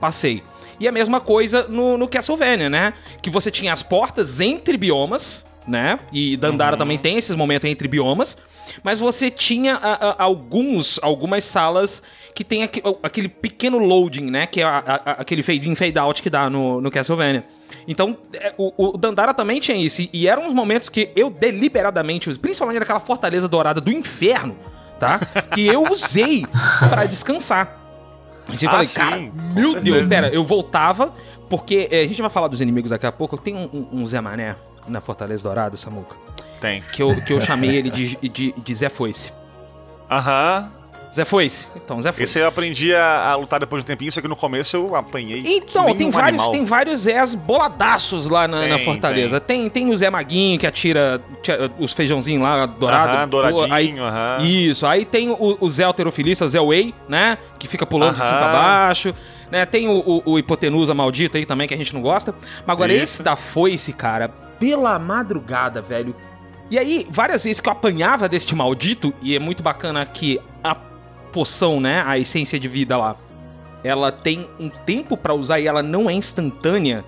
[0.00, 0.40] passei.
[0.78, 2.92] E a mesma coisa no, no Castlevania, né?
[3.22, 5.98] Que você tinha as portas entre biomas, né?
[6.12, 8.36] E Dandara também tem esses momentos entre biomas.
[8.82, 12.02] Mas você tinha a- a- alguns, algumas salas
[12.34, 14.46] que tem aque- aquele pequeno loading, né?
[14.46, 17.44] Que é a- aquele fade in, fade out que dá no, no Castlevania.
[17.88, 20.02] Então, é, o, o Dandara também tinha isso.
[20.02, 24.56] E, e eram uns momentos que eu deliberadamente, usei, principalmente naquela fortaleza dourada do inferno,
[25.00, 25.20] tá?
[25.54, 26.44] Que eu usei
[26.90, 27.85] pra descansar.
[28.48, 29.16] A gente Ah, sim, cara,
[29.54, 29.80] meu certeza.
[29.80, 31.12] Deus, pera, eu voltava,
[31.50, 33.36] porque é, a gente vai falar dos inimigos daqui a pouco.
[33.36, 34.54] Tem um, um- um Zé Mané
[34.88, 36.14] na Fortaleza Dourada, Samuca,
[36.60, 36.82] Tem.
[36.92, 39.32] que eu, que eu chamei ele de, de, de Zé Foice.
[40.10, 40.70] Aham.
[41.14, 41.66] Zé Foice?
[41.74, 42.24] Então, Zé Foice.
[42.24, 44.94] Esse eu aprendi a, a lutar depois de um tempinho, só que no começo eu
[44.94, 45.42] apanhei.
[45.46, 46.50] Então, tem um vários, animal.
[46.52, 49.40] tem vários Zés boladaços lá na, Tem, na Fortaleza.
[49.40, 49.70] Tem.
[49.70, 53.12] Tem, o Zé Maguinho que atira, tira os feijãozinhos lá dourado.
[53.12, 54.38] Aham, douradinho, Aí, aham.
[54.42, 57.38] Isso, aí tem o, o Zé alterofilista, o Zé Way, né?
[57.58, 58.50] Que fica pulando de cima Aham.
[58.50, 59.14] pra baixo.
[59.50, 59.64] Né?
[59.64, 62.34] Tem o, o, o hipotenusa maldito aí também, que a gente não gosta.
[62.66, 63.04] Mas agora Isso.
[63.04, 66.14] esse da foice, cara, pela madrugada, velho.
[66.70, 70.74] E aí, várias vezes que eu apanhava deste maldito, e é muito bacana que a
[71.26, 72.02] poção, né?
[72.06, 73.16] A essência de vida lá.
[73.84, 77.04] Ela tem um tempo pra usar e ela não é instantânea.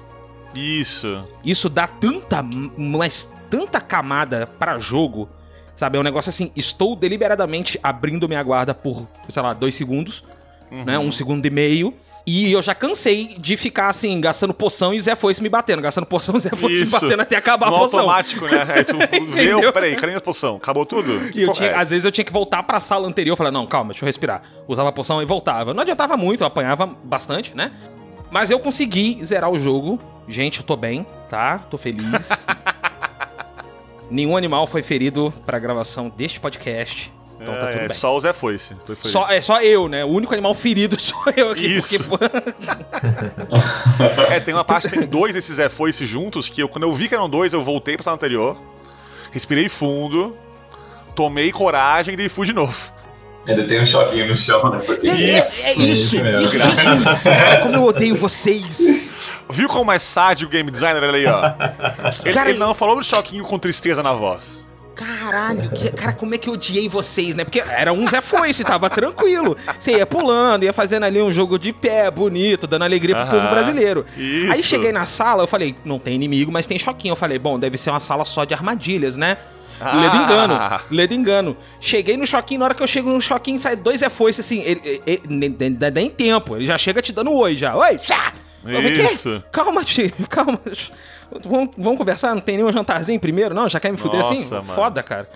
[0.55, 1.25] Isso.
[1.45, 5.29] Isso dá tanta, mas tanta camada pra jogo,
[5.75, 5.97] sabe?
[5.97, 10.25] É um negócio assim, estou deliberadamente abrindo minha guarda por, sei lá, dois segundos,
[10.71, 10.99] né?
[10.99, 11.95] Um segundo e meio.
[12.31, 15.81] E eu já cansei de ficar assim, gastando poção e o Zé Foice me batendo,
[15.81, 17.01] gastando poção e o Zé Foice me Isso.
[17.01, 18.01] batendo até acabar no a poção.
[18.01, 18.67] automático, né?
[18.69, 19.61] Aí tu Entendeu?
[19.61, 20.57] viu, peraí, cadê minha poção?
[20.57, 21.11] Acabou tudo?
[21.33, 23.35] Porra, tinha- é às vezes eu tinha que voltar pra sala anterior.
[23.35, 24.43] Falei, não, calma, deixa eu respirar.
[24.69, 25.73] Usava a poção e voltava.
[25.73, 27.73] Não adiantava muito, eu apanhava bastante, né?
[28.31, 29.99] Mas eu consegui zerar o jogo.
[30.29, 31.59] Gente, eu tô bem, tá?
[31.71, 32.05] Tô feliz.
[34.11, 37.11] Nenhum animal foi ferido pra gravação deste podcast.
[37.41, 37.97] Então tá É, tudo é, bem.
[37.97, 38.77] só o Zé Foice.
[38.85, 40.05] Foi- foi- Só, é só eu, né?
[40.05, 41.67] O único animal ferido sou eu aqui.
[41.77, 42.05] Isso.
[42.05, 42.25] Porque,
[44.31, 47.09] É, tem uma parte, tem dois desses Zé Foice juntos, que eu, quando eu vi
[47.09, 48.57] que eram dois, eu voltei pra sala anterior,
[49.31, 50.37] respirei fundo,
[51.15, 52.93] tomei coragem e fui de novo.
[53.47, 54.81] Ainda tem um choquinho no chão, né?
[54.85, 55.09] Porque...
[55.09, 55.83] É, é, é Isso, isso,
[56.17, 56.43] isso mesmo.
[56.45, 57.23] isso, Jesus!
[57.25, 59.15] Cara, como eu odeio vocês!
[59.49, 61.53] Viu como é sádio o game designer ali, ó?
[62.25, 64.67] Ele, Cara, ele não falou do choquinho com tristeza na voz.
[64.99, 67.45] Caralho, que- cara, como é que eu odiei vocês, né?
[67.45, 69.57] Porque era um Zé Foice, tava tranquilo.
[69.79, 73.31] Você ia pulando, ia fazendo ali um jogo de pé, bonito, dando alegria pro Aham,
[73.41, 74.05] povo brasileiro.
[74.17, 74.53] isso.
[74.53, 77.13] Aí cheguei na sala, eu falei, não tem inimigo, mas tem choquinho.
[77.13, 79.37] Eu falei, bom, deve ser uma sala só de armadilhas, né?
[79.81, 79.95] Ah.
[79.97, 81.57] Ledo engano, ledo engano.
[81.81, 84.61] Cheguei no choquinho, na hora que eu chego no choquinho, sai dois Zé Foice, assim,
[84.63, 85.57] ele, ele- ele- nem,
[85.93, 87.77] nem- tempo, ele já chega te dando oi, já.
[87.77, 89.03] Oi, "Quê?
[89.05, 89.41] Isso.
[89.53, 90.61] Calma, tio, calma.
[91.45, 92.35] Vamos, vamos conversar?
[92.35, 93.55] Não tem nenhum jantarzinho primeiro?
[93.55, 94.39] Não, já quer me fuder assim?
[94.39, 94.75] Nossa, mano.
[94.75, 95.29] Foda, cara.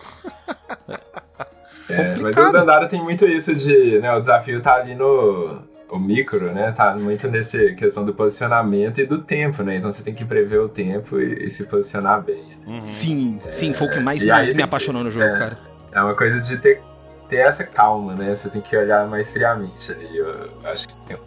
[1.88, 2.48] É, mas Complicado.
[2.48, 5.60] o Dandara tem muito isso de, né, o desafio tá ali no...
[5.90, 9.76] o micro, né, tá muito nesse questão do posicionamento e do tempo, né?
[9.76, 12.42] Então você tem que prever o tempo e, e se posicionar bem.
[12.82, 15.38] Sim, sim, foi o que mais e me, aí me apaixonou no jogo, é.
[15.38, 15.58] cara.
[15.92, 16.80] É uma coisa de ter,
[17.28, 18.34] ter essa calma, né?
[18.34, 20.16] Você tem que olhar mais friamente ali.
[20.16, 21.18] Eu, eu acho que tem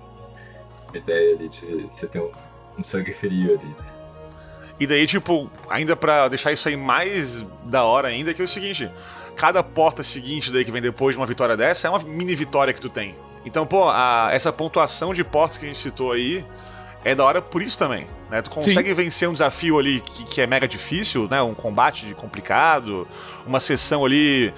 [0.89, 2.31] uma ideia ali de você ter um,
[2.79, 3.94] um sangue frio ali, né?
[4.79, 8.47] E daí, tipo, ainda pra deixar isso aí mais da hora ainda, que é o
[8.47, 8.89] seguinte:
[9.35, 12.73] cada porta seguinte daí que vem depois de uma vitória dessa é uma mini vitória
[12.73, 13.15] que tu tem.
[13.45, 16.43] Então, pô, a- essa pontuação de portas que a gente citou aí
[17.03, 18.07] é da hora por isso também.
[18.29, 18.41] Né?
[18.41, 21.41] Tu consegue vencer um desafio ali que, que é mega difícil, né?
[21.41, 23.07] Um combate de complicado,
[23.45, 24.51] uma sessão ali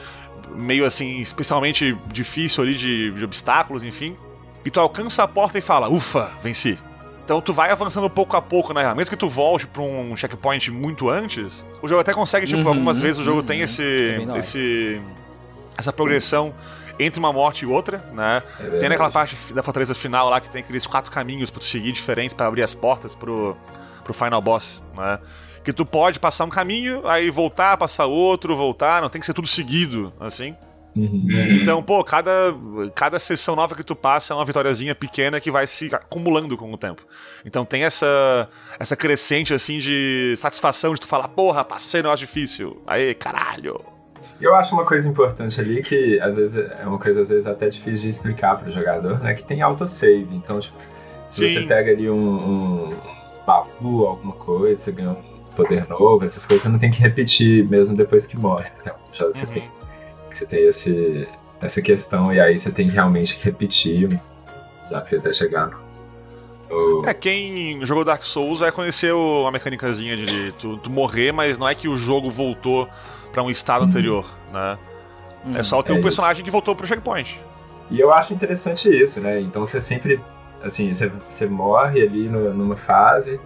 [0.55, 4.15] meio assim, especialmente difícil ali de, de obstáculos, enfim.
[4.63, 6.77] E tu alcança a porta e fala, ufa, venci.
[7.27, 8.93] Então tu vai avançando pouco a pouco, né?
[8.93, 12.69] Mesmo que tu volte pra um checkpoint muito antes, o jogo até consegue, tipo, Uhum,
[12.69, 13.45] algumas vezes o jogo uhum.
[13.45, 15.01] tem esse, É esse
[15.77, 16.53] essa progressão
[16.97, 18.41] entre uma morte e outra, né?
[18.61, 21.65] É Tem naquela parte da fortaleza final lá que tem aqueles quatro caminhos pra tu
[21.65, 23.57] seguir diferentes pra abrir as portas pro,
[24.05, 25.19] pro final boss, né?
[25.65, 29.33] Que tu pode passar um caminho, aí voltar, passar outro, voltar, não tem que ser
[29.33, 30.55] tudo seguido, assim.
[30.97, 31.27] Uhum.
[31.61, 32.31] Então, pô, cada,
[32.95, 36.71] cada sessão nova que tu passa é uma vitóriazinha pequena que vai se acumulando com
[36.73, 37.03] o tempo.
[37.45, 42.25] Então tem essa essa crescente, assim, de satisfação de tu falar, porra, passei no negócio
[42.25, 42.81] difícil.
[42.87, 43.79] Aí, caralho.
[44.39, 47.45] E Eu acho uma coisa importante ali que às vezes é uma coisa às vezes
[47.47, 49.33] até difícil de explicar pro jogador, né?
[49.33, 50.27] Que tem autosave.
[50.31, 50.75] Então, tipo,
[51.29, 51.61] se Sim.
[51.61, 52.89] você pega ali um, um
[53.45, 57.67] baú, alguma coisa, você ganha um poder novo, essas coisas, você não tem que repetir
[57.67, 58.69] mesmo depois que morre.
[58.85, 58.91] Né?
[59.11, 59.51] Já você Uhum.
[59.51, 59.71] tem,
[60.35, 61.27] você tem esse,
[61.61, 65.87] essa questão e aí você tem que realmente repetir o desafio até chegar no.
[67.05, 71.57] É, quem jogou Dark Souls vai conhecer o- a mecânicazinha de tu, tu morrer, mas
[71.57, 72.89] não é que o jogo voltou
[73.31, 74.77] pra um estado anterior, né?
[75.55, 76.03] É só ter é um isso.
[76.03, 77.39] personagem que voltou pro checkpoint.
[77.89, 79.39] E eu acho interessante isso, né?
[79.39, 80.19] Então você sempre,
[80.61, 83.39] assim, você, você morre ali no- numa fase,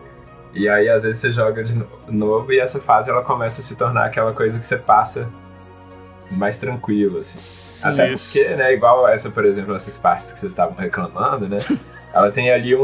[0.52, 3.64] e aí às vezes você joga de no- novo, e essa fase ela começa a
[3.64, 5.30] se tornar aquela coisa que você passa
[6.32, 7.40] mais tranquilo, assim.
[7.40, 7.88] Sim.
[7.90, 8.26] Até isso.
[8.32, 11.58] porque, né, igual essa, por exemplo, essas partes que vocês estavam reclamando, né?
[12.14, 12.82] ela tem ali um,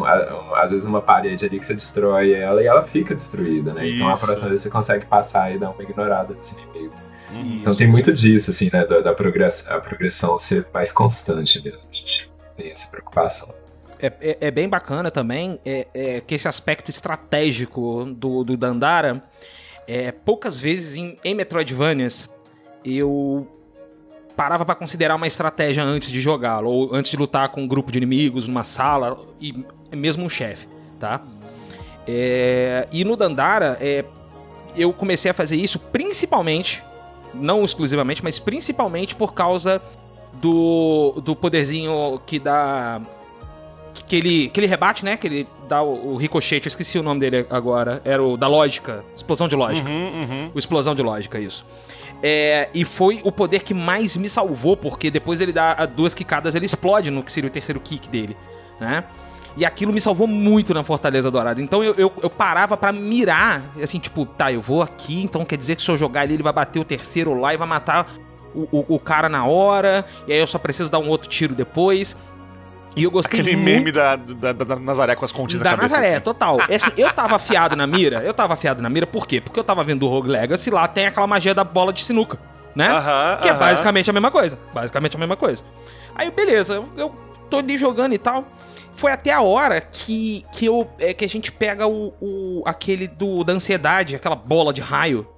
[0.00, 3.14] um- a- um- às vezes uma parede ali que você destrói ela e ela fica
[3.14, 3.88] destruída, né?
[3.88, 4.24] Então a Isso.
[4.26, 6.94] próxima vez você consegue passar e dar uma ignorada nesse inimigo.
[7.32, 7.92] Então Isso, tem isso.
[7.92, 8.84] muito disso, assim, né?
[8.86, 11.88] Da, da progress, a progressão ser mais constante mesmo.
[11.90, 13.52] A gente tem essa preocupação.
[13.98, 19.22] É, é- é bem bacana também é, é que esse aspecto estratégico do, do Dandara,
[19.88, 22.28] é, poucas vezes em, em Metroidvanias
[22.86, 23.46] eu
[24.36, 27.90] parava pra considerar uma estratégia antes de jogá-lo, ou antes de lutar com um grupo
[27.90, 30.68] de inimigos numa sala, e mesmo um chefe,
[31.00, 31.22] tá?
[32.06, 34.04] É, e no Dandara, é,
[34.76, 36.82] eu comecei a fazer isso principalmente,
[37.34, 39.82] não exclusivamente, mas principalmente por causa
[40.34, 43.00] do, do poderzinho que dá
[44.06, 45.16] que ele, que ele rebate, né?
[45.16, 48.00] Que ele dá o, o ricochete, eu esqueci o nome dele agora.
[48.04, 49.04] Era o da lógica.
[49.16, 49.88] Explosão de lógica.
[49.88, 50.50] Uhum, uhum.
[50.54, 51.64] O explosão de lógica, isso.
[52.22, 56.54] É, e foi o poder que mais me salvou, porque depois ele dá duas quicadas,
[56.54, 58.36] ele explode no que seria o terceiro kick dele,
[58.80, 59.04] né?
[59.56, 61.62] E aquilo me salvou muito na Fortaleza Dourada.
[61.62, 65.56] Então eu, eu, eu parava pra mirar, assim, tipo, tá, eu vou aqui, então quer
[65.56, 68.12] dizer que se eu jogar ali, ele vai bater o terceiro lá e vai matar
[68.54, 71.54] o, o, o cara na hora, e aí eu só preciso dar um outro tiro
[71.54, 72.16] depois.
[72.96, 75.70] E eu gostei Aquele muito meme da, da, da- da Nazaré com as pontinhas da
[75.72, 75.96] na cabeça.
[75.96, 76.24] Nazaré, assim.
[76.24, 76.58] total.
[76.68, 79.38] É assim, eu tava afiado na mira, eu tava afiado na mira, por quê?
[79.40, 82.38] Porque eu tava vendo o Rogue Legacy, lá tem aquela magia da bola de sinuca,
[82.74, 82.88] né?
[82.88, 83.60] Aham, que é aham.
[83.60, 84.58] basicamente a mesma coisa.
[84.72, 85.62] Basicamente a mesma coisa.
[86.14, 87.14] Aí, beleza, eu, eu
[87.50, 88.46] tô ali jogando e tal.
[88.94, 93.06] Foi até a hora que, que, eu, é, que a gente pega o, o aquele
[93.06, 95.28] do, da ansiedade, aquela bola de raio.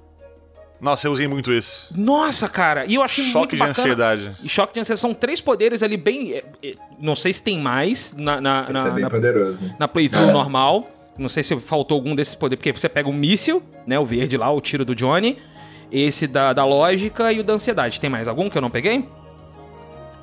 [0.80, 1.92] Nossa, eu usei muito isso.
[1.96, 3.70] Nossa, cara, e eu achei muito Choque de bacana.
[3.78, 4.30] ansiedade.
[4.42, 6.34] E choque de ansiedade são três poderes ali bem.
[6.34, 9.74] é, é, não sei se tem mais na, na, na, é bem na- poderoso, né?
[9.78, 10.32] na playthrough É.
[10.32, 10.88] normal.
[11.18, 13.98] Não sei se faltou algum desses poderes, porque você pega o míssil, né?
[13.98, 15.38] O verde lá, o tiro do Johnny.
[15.90, 18.00] Esse da, da lógica e o da ansiedade.
[18.00, 19.08] Tem mais algum que eu não peguei?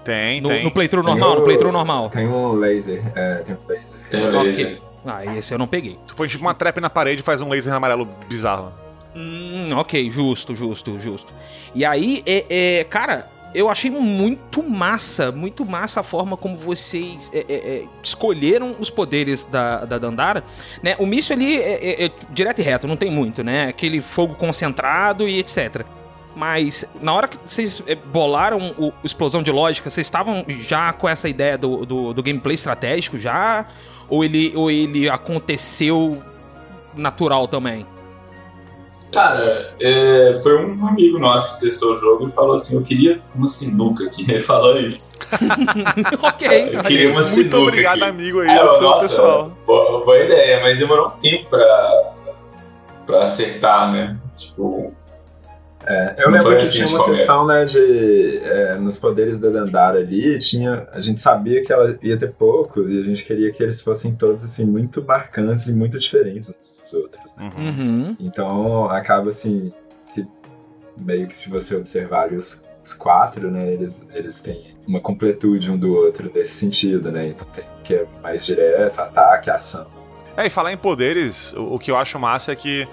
[0.06, 0.64] Tem, No, tem.
[0.64, 2.10] no playthrough Tem normal, o- no playthrough normal.
[2.12, 4.00] Tem um laser, é, tem um laser.
[4.10, 4.66] Tem o laser.
[4.68, 4.82] Ok.
[5.08, 6.00] Ah, esse eu não peguei.
[6.08, 8.72] Tu põe tipo uma trap na parede e faz um laser amarelo bizarro.
[9.16, 11.34] Hum, ok, justo, justo, justo.
[11.74, 17.32] E aí, é, é, cara, eu achei muito massa, muito massa a forma como vocês
[17.34, 20.44] é, é, é, escolheram os poderes da, da Dandara.
[20.84, 20.98] Né?
[21.00, 23.70] O míssil ali é, é- é direto e reto, não tem muito, né?
[23.70, 25.86] Aquele fogo concentrado e etc.
[26.36, 31.08] Mas na hora que vocês é, bolaram o, explosão de lógica, vocês estavam já com
[31.08, 33.66] essa ideia do, do, do gameplay estratégico já?
[34.10, 36.22] Ou ele, ou ele aconteceu
[36.94, 37.86] natural também?
[39.16, 43.22] Cara, é, foi um amigo nosso que testou o jogo e falou assim: Eu queria
[43.34, 44.24] uma sinuca aqui.
[44.30, 45.18] Ele falou isso.
[46.22, 46.70] ok.
[46.74, 47.58] Eu queria uma Muito sinuca.
[47.58, 48.04] obrigado, aqui.
[48.04, 49.58] amigo aí, Aí eu, nossa, pessoal.
[49.66, 52.14] Boa, boa ideia, mas demorou um tempo pra,
[53.06, 54.18] pra acertar, né?
[54.36, 54.94] Tipo,
[55.88, 58.40] É, eu Não lembro que assim tinha uma questão, né, de...
[58.44, 60.88] é, nos poderes da Dandara ali, tinha...
[60.92, 64.16] A gente sabia que ela ia ter poucos e a gente queria que eles fossem
[64.16, 67.50] todos, assim, muito marcantes e muito diferentes uns dos outros, né?
[67.56, 67.68] Uhum.
[67.68, 68.18] Uhum.
[68.20, 69.72] Então, acaba, assim,
[70.14, 70.26] que
[70.98, 75.78] meio que se você observar os, os quatro, né, eles, eles têm uma completude um
[75.78, 77.28] do outro nesse sentido, né?
[77.28, 79.88] Então tem que é mais direto, ataque, ação.
[80.36, 82.88] É, e falar em poderes, o, o que eu acho massa é que.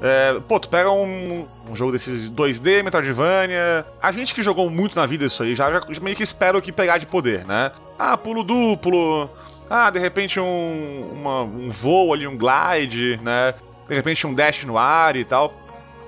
[0.00, 3.84] É, pô, tu pega um, um jogo desses 2D, Metroidvania.
[4.00, 6.62] A gente que jogou muito na vida isso aí, já, já meio que espera o
[6.62, 7.72] que pegar de poder, né?
[7.98, 9.28] Ah, pulo duplo.
[9.68, 13.54] Ah, de repente um, uma- um voo ali, um glide, né?
[13.88, 15.52] De repente um dash no ar e tal.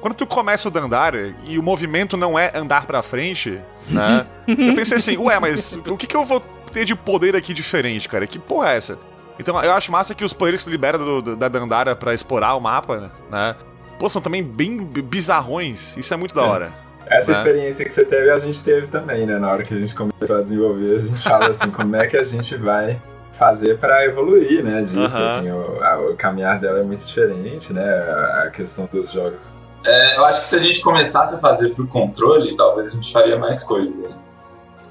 [0.00, 1.12] Quando tu começa o andar
[1.46, 4.24] e o movimento não é andar pra frente, né?
[4.48, 6.40] eu pensei assim, ué, mas o que, que eu vou
[6.72, 8.26] ter de poder aqui diferente, cara?
[8.26, 8.98] Que porra é essa?
[9.38, 12.14] Então eu acho massa que os poderes que tu libera do- do- da Dandara pra
[12.14, 13.56] explorar o mapa, né?
[14.00, 15.94] Pô, são também bem bizarrões.
[15.96, 16.46] Isso é muito da É.
[16.46, 16.72] hora.
[17.06, 17.36] Essa Né?
[17.38, 19.38] experiência que você teve, a gente teve também, né?
[19.38, 22.16] Na hora que a gente começou a desenvolver, a gente fala assim, como é que
[22.16, 22.98] a gente vai
[23.34, 24.82] fazer pra evoluir, né?
[24.82, 25.38] Disso, Aham.
[25.38, 27.84] assim, o, a- o caminhar dela é muito diferente, né?
[27.84, 29.58] A a questão dos jogos.
[29.86, 33.12] é, eu acho que se a gente começasse a fazer por controle, talvez a gente
[33.12, 34.08] faria mais coisa.
[34.08, 34.14] né?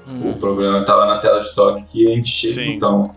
[0.06, 0.30] Uhum.
[0.30, 2.70] O problema tava na tela de toque que encher Sim.
[2.70, 3.12] o botão.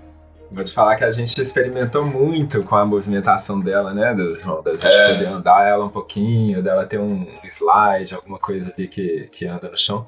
[0.53, 4.61] Vou te falar que a gente experimentou muito com a movimentação dela, né, do João?
[4.61, 5.13] Da gente É.
[5.13, 9.69] poder andar ela um pouquinho, dela ter um slide, alguma coisa ali que, que anda
[9.69, 10.07] no chão.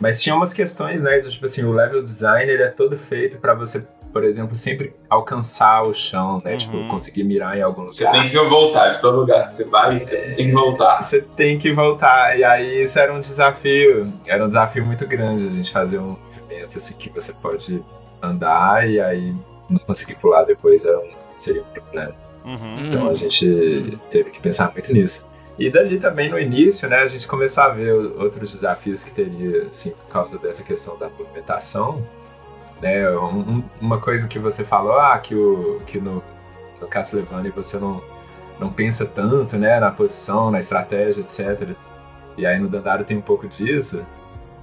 [0.00, 1.20] Mas tinha umas questões, né?
[1.20, 5.82] Tipo assim, o level design ele é todo feito pra você, por exemplo, sempre alcançar
[5.82, 6.52] o chão, né?
[6.52, 6.58] Uhum.
[6.58, 7.92] Tipo, conseguir mirar em algum lugar.
[7.92, 11.02] Você tem que voltar de todo lugar você vai, você tem que voltar.
[11.02, 12.36] Você tem que voltar.
[12.36, 14.12] E aí isso era um desafio.
[14.26, 17.84] Era um desafio muito grande a gente fazer um movimento assim que você pode
[18.22, 19.34] andar e aí
[19.68, 22.14] não conseguir pular depois era um- seria um problema.
[22.44, 22.86] Uhum.
[22.86, 25.28] Então a gente teve que pensar muito nisso.
[25.58, 29.64] E dali também no início, né, a gente começou a ver outros desafios que teria,
[29.70, 32.04] assim, por causa dessa questão da movimentação.
[32.80, 36.22] Né, um- um- uma coisa que você falou, ah, que, o, que no,
[36.80, 38.02] no Castlevania você não,
[38.58, 41.76] não pensa tanto, né, na posição, na estratégia, etc.
[42.36, 44.04] E aí no Dandara tem um pouco disso.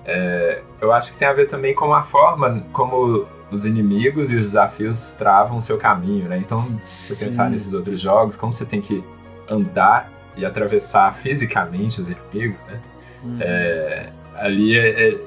[0.05, 4.35] É, eu acho que tem a ver também com a forma como os inimigos e
[4.35, 6.37] os desafios travam o seu caminho, né?
[6.37, 7.25] Então, se Sim.
[7.25, 9.03] pensar nesses outros jogos, como você tem que
[9.49, 12.79] andar e atravessar fisicamente os inimigos, né?
[13.23, 13.37] Uhum.
[13.41, 15.17] É, ali é- é-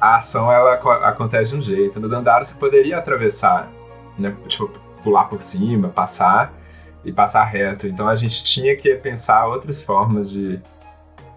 [0.00, 1.98] a ação ela aco- acontece de um jeito.
[1.98, 3.68] No Dandara você poderia atravessar,
[4.18, 4.34] né?
[4.46, 4.68] Tipo,
[5.02, 6.52] pular por cima, passar
[7.04, 7.86] e passar reto.
[7.86, 10.60] Então a gente tinha que pensar outras formas de,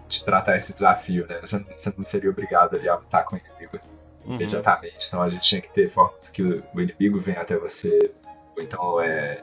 [0.08, 1.38] de tratar esse desafio, né?
[1.40, 3.78] Você, você não seria obrigado ali a lutar com o inimigo
[4.26, 4.34] Uhum.
[4.36, 5.06] imediatamente.
[5.08, 8.10] Então a gente tinha que ter formas que o, o inimigo venha até você.
[8.56, 9.42] Ou então é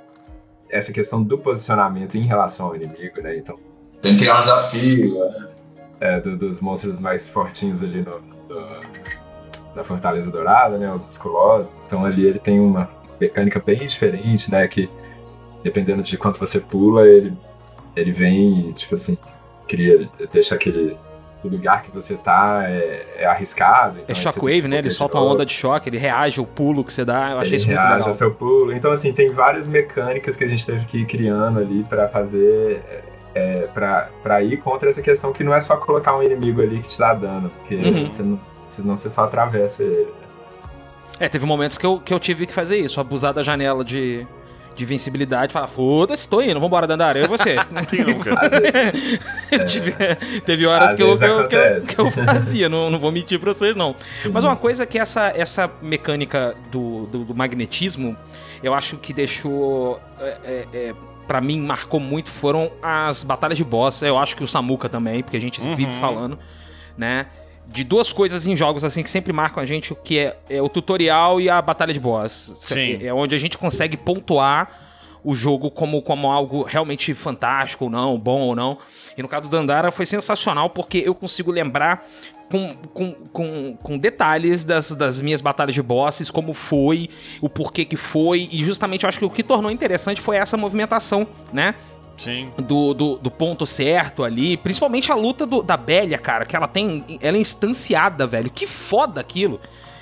[0.70, 3.38] essa questão do posicionamento em relação ao inimigo, né?
[3.38, 3.56] Então
[4.02, 5.20] Tem que criar um desafio.
[5.20, 5.48] né?
[6.02, 8.80] é, do- dos monstros mais fortinhos ali no, no-
[9.76, 10.92] da Fortaleza Dourada, né?
[10.94, 11.72] Os musculosos.
[11.86, 12.90] Então ali ele tem uma
[13.20, 14.66] mecânica bem diferente, né?
[14.68, 14.90] Que
[15.62, 17.34] dependendo de quanto você pula, ele,
[17.98, 19.18] ele vem e, tipo assim,
[19.68, 20.98] cria, deixa aquele.
[21.44, 24.00] O lugar que você tá é, é arriscado.
[24.00, 24.78] então É shockwave, né?
[24.80, 27.32] Ele solta uma onda de choque, ele reage ao pulo que você dá.
[27.32, 28.08] Eu achei ele isso muito reage legal.
[28.10, 28.74] ao seu pulo.
[28.74, 32.82] Então, assim, tem várias mecânicas que a gente teve que ir criando ali pra fazer.
[33.36, 36.80] É, pra, pra ir contra essa questão que não é só colocar um inimigo ali
[36.80, 38.10] que te dá dano, porque Uhum.
[38.10, 40.06] você não, senão você só atravessa ele.
[40.06, 40.12] né?
[41.20, 44.26] É, teve momentos que eu, que eu tive que fazer isso, abusar da janela de,
[44.76, 47.56] de invencibilidade, falar, foda-se, tô indo, vambora, Dandara, eu e você.
[47.90, 48.32] Quem nunca?
[49.68, 53.12] Tive- teve horas que eu, que, eu, que, eu, que eu fazia, não, não vou
[53.12, 53.96] mentir pra vocês, não.
[54.12, 54.30] sim.
[54.30, 58.16] Mas uma coisa que essa, essa mecânica do, do, do magnetismo,
[58.64, 60.00] eu acho que deixou.
[60.20, 60.94] É, é, é,
[61.28, 64.02] pra mim, marcou muito foram as batalhas de boss.
[64.02, 65.76] Eu acho que o Samuka também, porque a gente Uhum.
[65.76, 66.40] vive falando,
[66.98, 67.28] né?
[67.72, 70.68] De duas coisas em jogos assim que sempre marcam a gente, que é, é o
[70.68, 72.54] tutorial e a batalha de boss.
[72.56, 72.98] Sim.
[73.02, 74.88] É, é onde a gente consegue pontuar
[75.24, 78.78] o jogo como, como algo realmente fantástico ou não, bom ou não.
[79.18, 82.08] E no caso do Dandara foi sensacional porque eu consigo lembrar
[82.50, 87.10] com, com, com, com detalhes das, das minhas batalhas de bosses, como foi,
[87.42, 90.58] o porquê que foi, e justamente eu acho que o que tornou interessante foi essa
[90.58, 91.76] movimentação, né?
[92.20, 92.52] Sim.
[92.58, 96.68] Do, do, do ponto certo ali, principalmente a luta do- da Bélia, cara, que ela
[96.68, 97.04] tem.
[97.22, 98.50] Ela é instanciada, velho.
[98.52, 99.60] Que foda aquilo.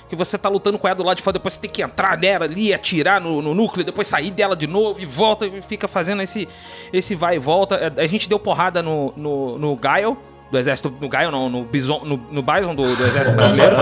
[0.08, 2.16] que você tá lutando com ela do lado de fora, depois você tem que entrar
[2.18, 5.86] nela ali, atirar no, no núcleo, depois sair dela de novo e volta e fica
[5.86, 6.48] fazendo esse,
[6.92, 7.92] esse vai e volta.
[7.96, 10.16] A gente deu porrada no, no, no Gaio,
[10.50, 13.76] do exército, no Gaio não, no Bison, no, no Bison do, do exército brasileiro,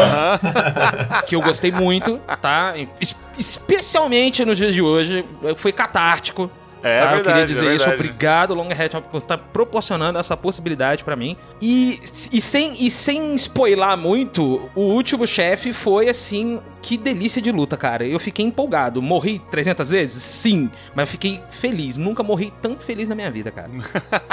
[1.28, 2.74] que eu gostei muito, tá?
[3.00, 5.24] Es- Especialmente nos dias de hoje,
[5.56, 6.50] foi catártico.
[6.86, 7.04] É tá?
[7.04, 7.90] eu verdade, queria dizer é isso.
[7.90, 11.36] Obrigado, Longhead, por estar proporcionando essa possibilidade pra mim.
[11.60, 12.00] E,
[12.32, 16.60] e, sem, e sem spoiler muito, o último chefe foi assim.
[16.80, 18.06] Que delícia de luta, cara.
[18.06, 19.02] Eu fiquei empolgado.
[19.02, 20.22] Morri 300 vezes?
[20.22, 20.70] Sim.
[20.94, 21.96] Mas eu fiquei feliz.
[21.96, 23.68] Nunca morri tanto feliz na minha vida, cara.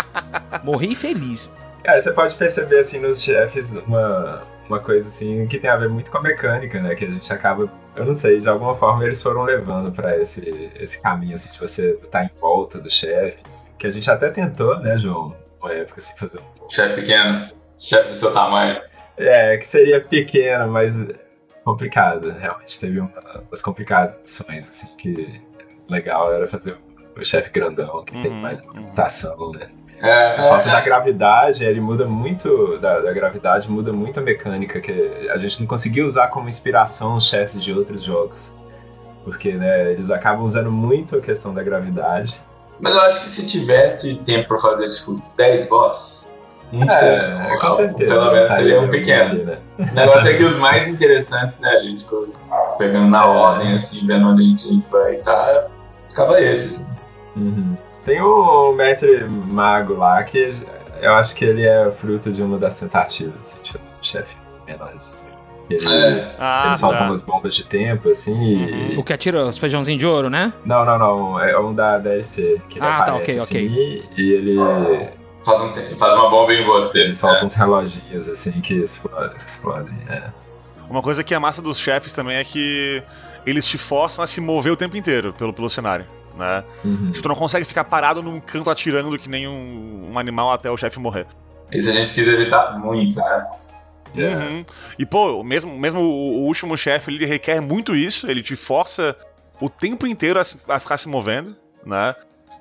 [0.64, 1.50] morri feliz.
[1.84, 5.90] É, você pode perceber assim nos chefes uma, uma coisa assim que tem a ver
[5.90, 6.96] muito com a mecânica, né?
[6.96, 10.72] Que a gente acaba, eu não sei, de alguma forma eles foram levando pra esse,
[10.76, 13.40] esse caminho assim de você estar em volta do chefe.
[13.78, 15.36] Que a gente até tentou, né, João?
[15.62, 18.82] Uma época assim fazer um Chefe pequeno, chefe do seu tamanho.
[19.18, 20.96] É, que seria pequeno, mas
[21.64, 22.32] complicado.
[22.32, 25.42] Realmente teve uma- umas complicações, assim, que
[25.88, 26.78] legal era fazer
[27.16, 28.68] o chefe grandão, que tem Uhum, mais uhum.
[28.68, 29.70] movimentação, né?
[30.04, 34.82] É, falta da é, gravidade, ele muda muito, da, da gravidade muda muito a mecânica,
[34.82, 38.52] que a gente não conseguiu usar como inspiração os chefes de outros jogos.
[39.24, 42.36] Porque, né, eles acabam usando muito a questão da gravidade.
[42.80, 46.36] mas eu acho que se tivesse tempo pra fazer, tipo, 10 boss,
[46.74, 47.08] não sei.
[47.10, 48.14] É, com certeza.
[48.16, 49.44] Pelo menos seria um ali, pequeno.
[49.46, 49.58] né?
[49.78, 52.06] O negócio é que os mais interessantes, né, a gente
[52.78, 53.28] pegando na É.
[53.28, 55.62] ordem, assim, vendo onde a gente vai estar,
[56.10, 56.82] ficava esse.
[56.82, 56.90] assim.
[57.36, 57.78] Uhum.
[58.06, 60.56] Tem o mestre mago lá que
[61.02, 64.36] eu acho que ele é fruto de uma das tentativas assim, de fazer um chefe
[64.68, 65.24] menorzinho.
[65.70, 67.06] Ele, É, Ah, ele solta tá.
[67.06, 68.98] umas bombas de tempo, assim, e...
[68.98, 70.52] O que atira os feijãozinhos de ouro, né?
[70.66, 71.40] Não, não, não.
[71.40, 72.62] É um da DLC.
[72.68, 74.56] Que ele Ah, tá, aparece, ok, assim, E ele,
[75.46, 77.04] faz, um tempo, faz uma bomba em você.
[77.04, 77.46] ele solta né?
[77.46, 79.38] uns reloginhos, assim, que explodem.
[79.46, 80.24] explodem é.
[80.90, 83.02] Uma coisa que é massa dos chefes também é que
[83.46, 86.06] eles te forçam a se mover o tempo inteiro pelo, pelo cenário,
[86.38, 86.64] né?
[86.84, 87.12] Uhum.
[87.12, 90.78] Tu não consegue ficar parado num canto atirando que nem um, um animal até o
[90.78, 91.26] chefe morrer.
[91.72, 93.48] Isso a gente quis evitar muito, né?
[94.16, 94.66] Uhum.
[95.00, 99.16] E, pô, mesmo, mesmo o, o último chefe, ele requer muito isso, ele te força
[99.60, 101.56] o tempo inteiro a, se- a ficar se movendo,
[101.86, 102.14] né?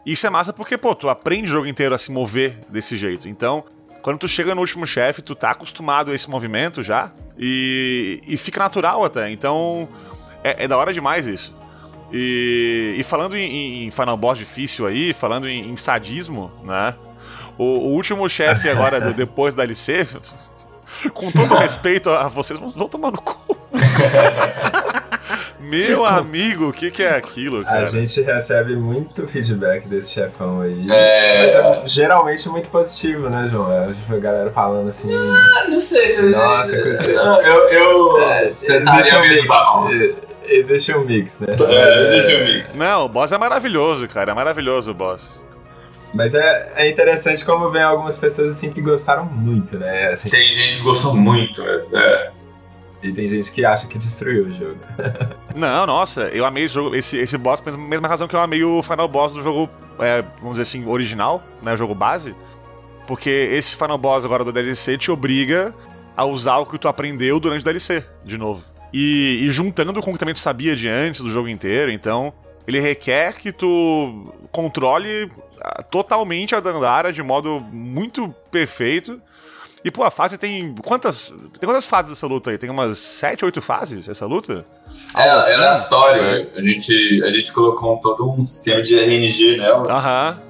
[0.07, 3.29] Isso é massa porque, pô, tu aprende o jogo inteiro a se mover desse jeito.
[3.29, 3.65] Então,
[4.01, 8.37] quando tu chega no último chefe, tu tá acostumado a esse movimento já e, e
[8.37, 9.31] fica natural até.
[9.31, 9.89] Então,
[10.43, 11.55] é, é da hora demais isso.
[12.13, 16.95] E, e falando em, em Final Boss difícil aí, falando em, em sadismo, né?
[17.57, 20.07] O, o último chefe agora, do, depois da LC,
[21.15, 23.57] com todo respeito a vocês, vão, tomar no cu.
[25.61, 27.91] Meu amigo, o que, que é aquilo, A cara?
[27.91, 30.85] gente recebe muito feedback desse chefão aí.
[30.91, 31.55] É.
[31.55, 33.73] É geralmente muito positivo, né, João?
[33.73, 35.09] É, tipo, a galera falando assim.
[35.15, 36.31] Ah, Não sei se.
[36.31, 37.69] Nossa, coisa- Não, eu.
[37.69, 39.23] eu É, você existe, um
[40.47, 41.55] existe um mix, né?
[41.69, 42.77] É, existe um mix.
[42.77, 44.33] Não, o boss é maravilhoso, cara.
[44.33, 45.41] É maravilhoso o boss.
[46.15, 50.09] Mas é, é interessante como vem algumas pessoas assim que gostaram muito, né?
[50.09, 51.83] Assim, Tem gente que gostou muito, né?
[51.95, 52.31] É.
[53.03, 54.79] E tem gente que acha que destruiu o jogo.
[55.57, 58.63] Não, nossa, eu amei esse jogo, esse, esse boss, pela mesma razão que eu amei
[58.63, 59.69] o final boss do jogo,
[59.99, 62.35] é, vamos dizer assim, original, né, o jogo base.
[63.07, 65.75] Porque esse final boss agora do DLC te obriga
[66.17, 68.72] a usar o que tu aprendeu durante o DLC, de novo.
[68.93, 72.33] E, e juntando com o que também tu sabia de antes do jogo inteiro, então
[72.67, 75.29] ele requer que tu controle
[75.61, 79.21] ah, totalmente a Dandara de modo muito perfeito.
[79.85, 80.75] E, pô, a fase tem.
[80.77, 81.33] Quantas.
[81.59, 82.59] Tem quantas fases dessa luta aí?
[82.59, 84.65] Tem umas 7, 8 fases essa luta?
[85.17, 85.51] É, Algo assim?
[85.51, 86.51] é aleatório.
[86.57, 90.41] A, gente, a gente colocou todo um sistema de RNG nela Aham.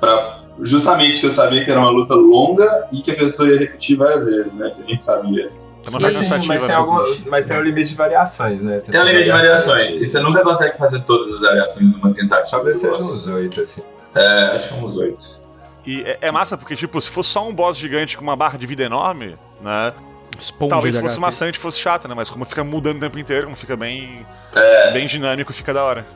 [0.00, 0.42] pra.
[0.60, 3.94] Justamente que eu sabia que era uma luta longa e que a pessoa ia repetir
[3.96, 4.70] várias vezes, né?
[4.74, 5.52] Que a gente sabia.
[5.86, 6.46] É uma cansativa.
[6.46, 6.74] mas, tem né?
[6.74, 8.80] alguma, mas tem um limite de variações, né?
[8.80, 10.00] Tem um limite de variações.
[10.00, 12.50] E você nunca consegue fazer todas as variações numa tentativa.
[12.50, 13.82] Talvez seja uns oito, assim.
[14.14, 15.42] É, acho que uns oito.
[15.86, 18.58] E é, é massa porque, tipo, se fosse só um boss gigante com uma barra
[18.58, 19.92] de vida enorme, né?
[20.38, 21.20] Esponja talvez de fosse HP.
[21.20, 22.14] maçante, fosse chato, né?
[22.14, 24.20] Mas como fica mudando o tempo inteiro, como fica bem,
[24.54, 26.06] É, bem dinâmico, fica da hora.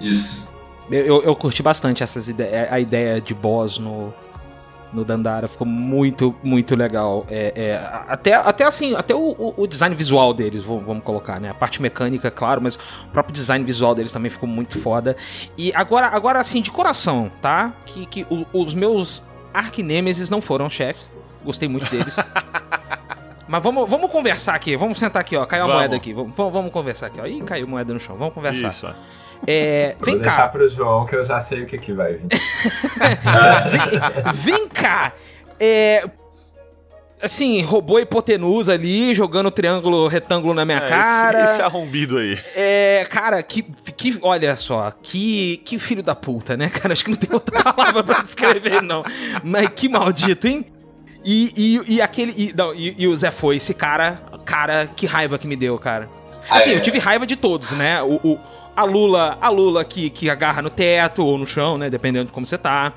[0.00, 0.56] isso.
[0.90, 4.14] Eu, eu, eu curti bastante essas ide a ideia de boss no,
[4.96, 5.46] no Dandara.
[5.46, 7.26] Ficou muito, muito legal.
[7.30, 11.50] É, é, até, até assim, até o, o- design visual deles, vamos, colocar, né?
[11.50, 15.16] A parte mecânica, claro, mas o próprio design visual deles também ficou muito foda.
[15.56, 17.72] E agora, agora assim, de coração, tá?
[17.84, 19.22] Que, que os meus
[19.52, 21.10] Arquinemesis não foram chefes.
[21.44, 22.16] Gostei muito deles.
[23.48, 25.46] Mas vamos, vamos conversar aqui, vamos sentar aqui, ó.
[25.46, 25.80] Caiu a Vamos.
[25.80, 26.12] moeda aqui.
[26.12, 27.26] Vamos, vamos conversar aqui, ó.
[27.26, 28.16] Ih, caiu moeda no chão.
[28.16, 28.68] Vamos conversar.
[28.68, 28.92] Isso.
[29.46, 30.48] É, Vou vem deixar cá.
[30.48, 32.26] pro João que eu já sei o que, que vai vir.
[33.70, 35.12] Vem, vem cá!
[35.60, 36.08] É,
[37.22, 41.44] assim, robô hipotenusa ali, jogando triângulo, retângulo na minha É, cara.
[41.44, 42.38] Esse, esse arrombido aí.
[42.54, 43.62] É, cara, que,
[43.96, 44.18] que.
[44.22, 46.92] Olha só, que, que filho da puta, né, cara?
[46.92, 49.04] Acho que não tem outra palavra pra descrever, não.
[49.44, 50.64] Mas que maldito, hein?
[51.26, 51.52] E,
[51.86, 52.32] e, e aquele.
[52.36, 54.22] E, não, e, e o Zé foi, esse cara.
[54.44, 56.08] Cara, que raiva que me deu, cara.
[56.48, 56.76] Assim, Ah, é.
[56.76, 58.00] eu tive raiva de todos, né?
[58.02, 58.38] O, o-
[58.76, 61.90] a Lula, a Lula que, que agarra no teto ou no chão, né?
[61.90, 62.92] Dependendo de como você tá.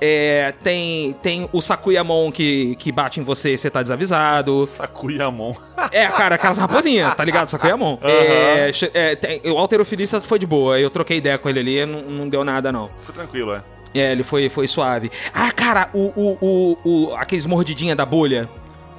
[0.00, 4.64] É, tem, tem o Sakuyamon que, que bate em você e você tá desavisado.
[4.66, 5.52] Sakuyamon.
[5.90, 7.48] É, cara, aquelas raposinhas, tá ligado?
[7.48, 7.98] Sakuyamon.
[8.04, 10.78] É, che- é, tem- o alterofilista foi de boa.
[10.78, 12.88] Eu troquei ideia com ele ali, não, não deu nada, não.
[13.00, 13.62] Foi tranquilo, é.
[13.94, 15.10] É, ele foi, foi suave.
[15.32, 16.78] Ah, cara, o, o, o,
[17.10, 18.48] o- aqueles mordidinha da bolha.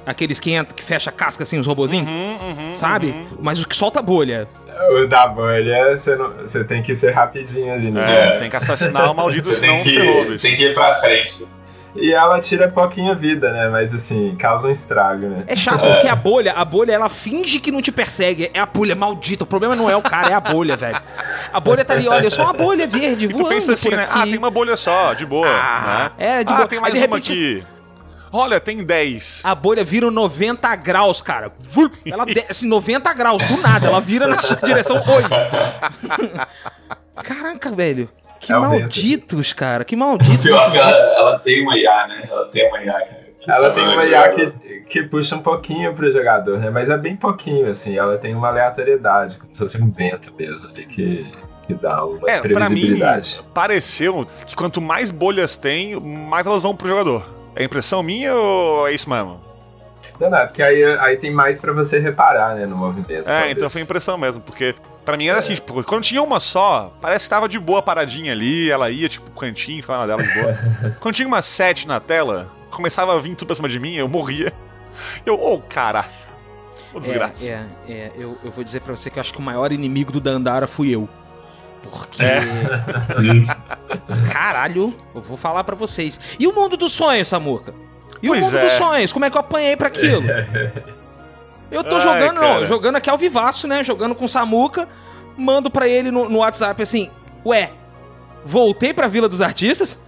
[0.06, 2.08] Aqueles que entra, que fecha a casca assim, os robozinhos.
[2.08, 2.38] Uhum,
[2.68, 3.08] uhum, Sabe?
[3.08, 3.26] uhum.
[3.40, 4.48] Mas o que solta a bolha.
[4.92, 8.34] O da bolha, você, não, você tem que ser rapidinho ali, né?
[8.34, 11.46] É, tem que assassinar o maldito, senão tem, que, você tem que ir pra frente.
[11.94, 13.68] E ela tira pouquinha vida, né?
[13.68, 15.44] Mas assim, causa um estrago, né?
[15.46, 18.50] É chato, porque a bolha, a bolha, ela finge que não te persegue.
[18.54, 19.44] É a bolha maldita.
[19.44, 21.00] O problema não é o cara, é a bolha, velho.
[21.52, 23.90] A bolha tá ali, olha, é só uma bolha verde E tu voando pensa assim,
[23.90, 24.08] por né?
[24.10, 25.48] Ah, tem uma bolha só, de boa.
[25.48, 26.26] Ah, né?
[26.40, 26.68] é, de ah, boa.
[26.68, 27.64] tem Aí, mais de uma repente- aqui.
[28.32, 29.42] Olha, tem 10.
[29.44, 31.50] A bolha vira 90 graus, cara.
[32.06, 33.88] Ela desce 90 graus, do nada.
[33.88, 34.96] Ela vira na sua direção.
[34.98, 35.24] Oi!
[37.24, 38.08] Caraca, velho.
[38.40, 39.84] Que É malditos, cara.
[39.84, 40.42] Que malditos.
[40.42, 42.22] Pior que ela, ela tem uma IA, né?
[42.30, 44.50] Ela tem uma IA que, que Ela tem uma IA que,
[44.88, 46.70] que puxa um pouquinho pro jogador, né?
[46.70, 47.96] Mas é bem pouquinho, assim.
[47.98, 51.30] Ela tem uma aleatoriedade, como se fosse um vento mesmo, ali, que,
[51.66, 53.42] que dá uma É, pra mim, previsibilidade.
[53.52, 57.22] pareceu que quanto mais bolhas tem, mais elas vão pro jogador.
[57.54, 59.40] É impressão minha ou é isso mesmo?
[60.18, 63.28] Não, não, porque aí, aí tem mais pra você reparar, né, no movimento.
[63.28, 63.52] É, talvez.
[63.56, 64.74] então foi impressão mesmo, porque
[65.04, 68.32] pra mim era assim, tipo, quando tinha uma só, parece que tava de boa paradinha
[68.32, 70.58] ali, ela ia, tipo, pro cantinho, ficava na dela de boa.
[71.00, 74.08] quando tinha uma sete na tela, começava a vir tudo pra cima de mim, eu
[74.08, 74.52] morria.
[75.24, 76.04] Eu, ô, cara.
[76.92, 77.46] Ô, desgraça.
[77.46, 78.12] É, é, é.
[78.16, 80.66] Eu, eu vou dizer pra você que eu acho que o maior inimigo do Dandara
[80.66, 81.08] fui eu.
[81.82, 82.22] Porque.
[82.22, 82.40] É.
[84.32, 86.20] Caralho, eu vou falar pra vocês.
[86.38, 87.74] E o mundo dos sonhos, Samuca?
[88.22, 88.64] E Pois o mundo é.
[88.64, 89.12] dos sonhos?
[89.12, 90.22] Como é que eu apanhei pra aquilo?
[91.70, 93.82] Eu tô Ai, jogando, não, jogando aqui ao vivaço, né?
[93.84, 94.88] Jogando com o Samuca.
[95.36, 97.10] Mando pra ele no, no WhatsApp assim:
[97.46, 97.70] Ué,
[98.44, 99.98] voltei pra Vila dos Artistas?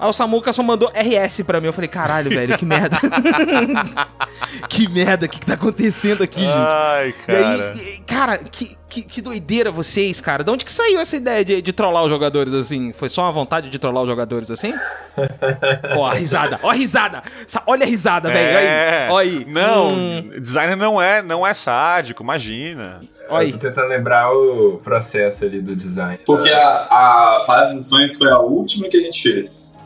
[0.00, 1.66] Aí o Samuca só mandou RS pra mim.
[1.66, 2.96] Eu falei: Caralho, velho, que merda.
[4.68, 6.52] que merda, o que, que tá acontecendo aqui, gente?
[6.56, 7.72] Ai, E cara.
[7.72, 10.42] aí, e- cara, que, que, que doideira vocês, cara.
[10.42, 12.92] De onde que saiu essa ideia de, de trollar os jogadores assim?
[12.92, 14.72] Foi só uma vontade de trollar os jogadores assim?
[15.96, 17.22] ó, a risada, ó a risada.
[17.46, 18.58] Sa- Olha a risada, velho.
[18.58, 19.08] É.
[19.10, 19.44] Olha aí.
[19.46, 23.00] Não, Hum, designer não é, não é sádico, imagina.
[23.28, 23.50] olha aí.
[23.50, 26.18] Eu tô tentando lembrar o processo ali do design.
[26.24, 26.60] Porque a,
[26.90, 29.78] a fase dos sonhos foi a última que a gente fez.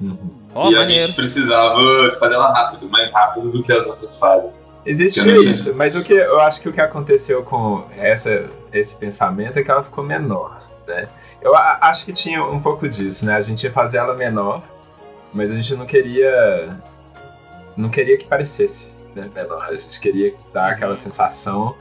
[0.00, 0.43] Uhum.
[0.54, 1.00] Ó, e a maneiro.
[1.02, 1.76] gente precisava
[2.18, 4.82] fazer ela rápido, mais rápido do que as outras fases.
[4.86, 9.58] Existe isso, mas o que eu acho que o que aconteceu com essa, esse pensamento
[9.58, 11.08] é que ela ficou menor, né?
[11.42, 13.34] Eu a- acho que tinha um pouco disso, né?
[13.36, 14.62] A gente ia fazer ela menor,
[15.32, 16.78] mas a gente não queria
[17.76, 19.64] não queria que parecesse né, menor.
[19.68, 21.74] A gente queria dar aquela sensação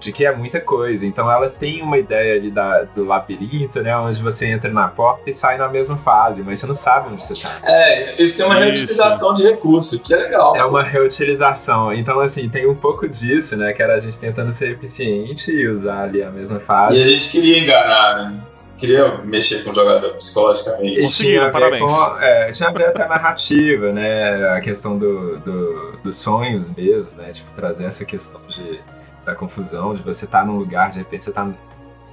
[0.00, 1.06] de que é muita coisa.
[1.06, 3.96] Então ela tem uma ideia ali da, do labirinto, né?
[3.96, 7.22] Onde você entra na porta e sai na mesma fase, mas você não sabe onde
[7.22, 7.58] você tá.
[7.64, 8.64] É, eles têm uma Isso.
[8.64, 10.54] reutilização de recurso, que é legal.
[10.56, 11.92] É uma reutilização.
[11.92, 13.72] Então, assim, tem um pouco disso, né?
[13.72, 17.04] Que era a gente tentando ser eficiente e usar ali a mesma E a fase.
[17.04, 18.40] gente queria enganar, né?
[18.76, 21.00] Queria mexer com o jogador psicologicamente.
[21.00, 21.80] Conseguiram, ver parabéns.
[21.80, 24.48] com- é, tinha a ver até a narrativa, né?
[24.48, 27.30] A questão do, do- dos sonhos mesmo, né?
[27.32, 28.80] Tipo, trazer essa questão de,
[29.24, 31.46] da confusão, de você estar num lugar, de repente você tá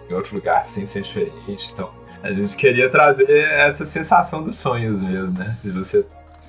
[0.09, 1.69] em outro lugar 100% diferente.
[1.73, 1.89] Então,
[2.23, 5.57] a gente queria trazer essa sensação dos sonhos mesmo, né?
[5.63, 6.05] De você,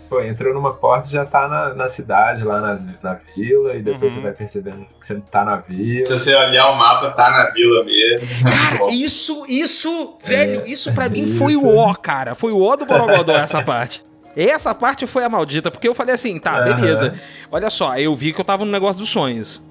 [0.09, 3.83] pô, entrou numa porta e já tá na, na cidade, lá nas- na vila, e
[3.83, 4.19] depois Uhum.
[4.19, 6.05] você vai percebendo que você não tá na vila.
[6.05, 8.27] Se você olhar o mapa, tá na vila mesmo.
[8.43, 11.39] Cara, isso, isso, velho, isso pra mim isso.
[11.39, 12.35] foi o ó, cara.
[12.35, 14.05] Foi o ó do Borogodó essa parte.
[14.37, 17.15] Essa parte foi a maldita, porque eu falei assim, tá, beleza.
[17.51, 19.63] Olha só, eu vi que eu tava no negócio dos sonhos.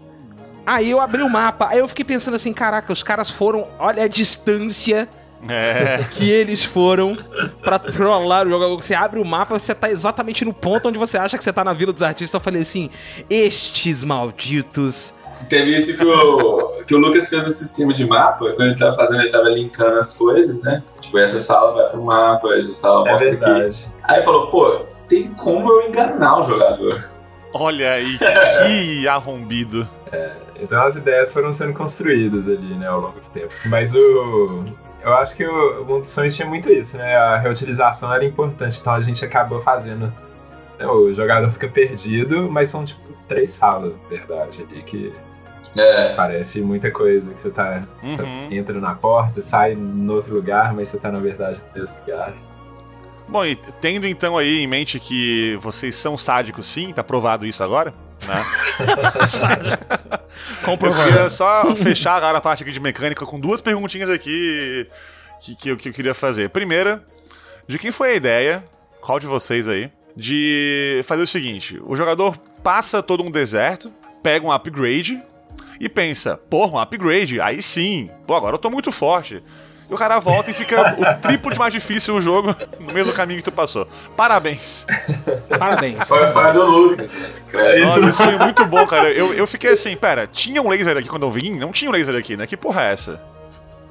[0.65, 4.03] Aí eu abri o mapa, aí eu fiquei pensando assim, caraca, os caras foram, olha
[4.03, 5.09] a distância
[5.47, 6.05] É.
[6.11, 7.17] que eles foram
[7.63, 8.75] pra trollar o jogador.
[8.81, 11.63] Você abre o mapa, você tá exatamente no ponto onde você acha que você tá
[11.63, 12.33] na Vila dos Artistas.
[12.39, 12.89] Eu falei assim,
[13.29, 15.13] estes malditos.
[15.49, 18.95] Teve isso que o, que o Lucas fez o sistema de mapa, quando ele tava
[18.95, 20.83] fazendo, ele tava linkando as coisas, né?
[20.99, 23.75] Tipo, essa sala vai pro mapa, essa sala É mostra aqui.
[24.03, 27.03] Aí ele falou, pô, tem como eu enganar o jogador.
[27.53, 28.17] Olha aí,
[28.67, 29.89] que arrombido.
[30.61, 33.53] Então as ideias foram sendo construídas ali, né, ao longo do tempo.
[33.65, 34.63] Mas o.
[35.03, 37.15] Eu acho que o, Mundo dos Sonhos tinha muito isso, né?
[37.17, 40.13] A reutilização era importante, então a gente acabou fazendo
[40.79, 45.11] O jogador fica perdido, mas são tipo três salas, na verdade, ali, que
[45.75, 47.31] É, parece muita coisa.
[47.33, 47.83] Que você tá.
[48.03, 48.47] você Uhum.
[48.51, 52.33] entra na porta, sai no outro lugar, mas você tá na verdade no mesmo lugar.
[53.27, 57.63] Bom, e tendo então aí em mente que vocês são sádicos sim, tá provado isso
[57.63, 57.93] agora,
[58.27, 58.43] né?
[60.49, 61.07] Eu Comprovado.
[61.11, 64.87] queria só fechar agora a parte aqui de mecânica com duas perguntinhas aqui
[65.41, 66.49] que, que, eu, que eu queria fazer.
[66.49, 67.03] Primeira,
[67.67, 68.63] de quem foi a ideia,
[69.01, 74.45] qual de vocês aí, de fazer o seguinte: o jogador passa todo um deserto, pega
[74.45, 75.21] um upgrade
[75.79, 79.41] e pensa, porra, um upgrade, aí sim, pô, agora eu tô muito forte.
[79.91, 83.11] E o cara volta e fica o triplo de mais difícil o jogo no mesmo
[83.11, 83.85] caminho que tu passou.
[84.15, 84.87] Parabéns.
[85.59, 86.07] Parabéns.
[86.07, 87.13] foi, do Lucas.
[87.13, 87.29] né?
[87.81, 89.11] Nossa, isso foi muito bom, cara.
[89.11, 91.57] Eu, eu fiquei assim, pera, tinha um laser aqui quando eu vim?
[91.59, 92.47] Não tinha um laser aqui, né?
[92.47, 93.19] Que porra é essa?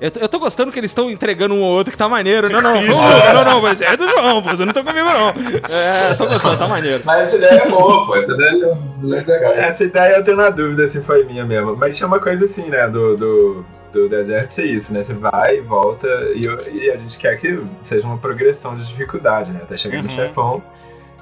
[0.01, 2.48] Eu, tô- eu tô gostando que eles estão entregando um ou outro que tá maneiro.
[2.51, 2.98] Não, não, Isso.
[2.98, 5.28] não, não, não, mas é do João, pô, você não tá comigo, não.
[5.28, 7.03] É, tô gostando, tá maneiro.
[7.05, 8.16] Mas essa ideia é boa, pô.
[8.16, 9.53] Essa ideia é essa ideia é legal.
[9.53, 11.76] Essa ideia eu tenho na dúvida se foi minha mesmo.
[11.76, 12.88] Mas tinha uma coisa assim, né?
[12.88, 15.03] Do, do, do deserto ser isso, né?
[15.03, 18.86] Você vai e volta e, eu- e a gente quer que seja uma progressão de
[18.86, 19.61] dificuldade, né?
[19.62, 20.14] Até chegar no Uhum.
[20.14, 20.62] chefão,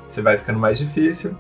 [0.07, 1.37] você vai ficando mais difícil.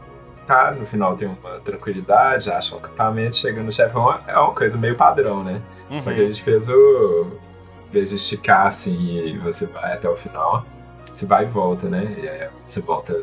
[0.46, 4.78] Tá, no final tem uma tranquilidade, acha um acampamento, chega no chefão, é uma coisa
[4.78, 5.60] meio padrão, né?
[6.02, 6.26] Só que a Uhum.
[6.32, 7.26] gente fez o.
[7.88, 10.64] Em vez de esticar assim e você vai até o final,
[11.10, 12.14] você vai e volta, né?
[12.22, 13.22] E aí você volta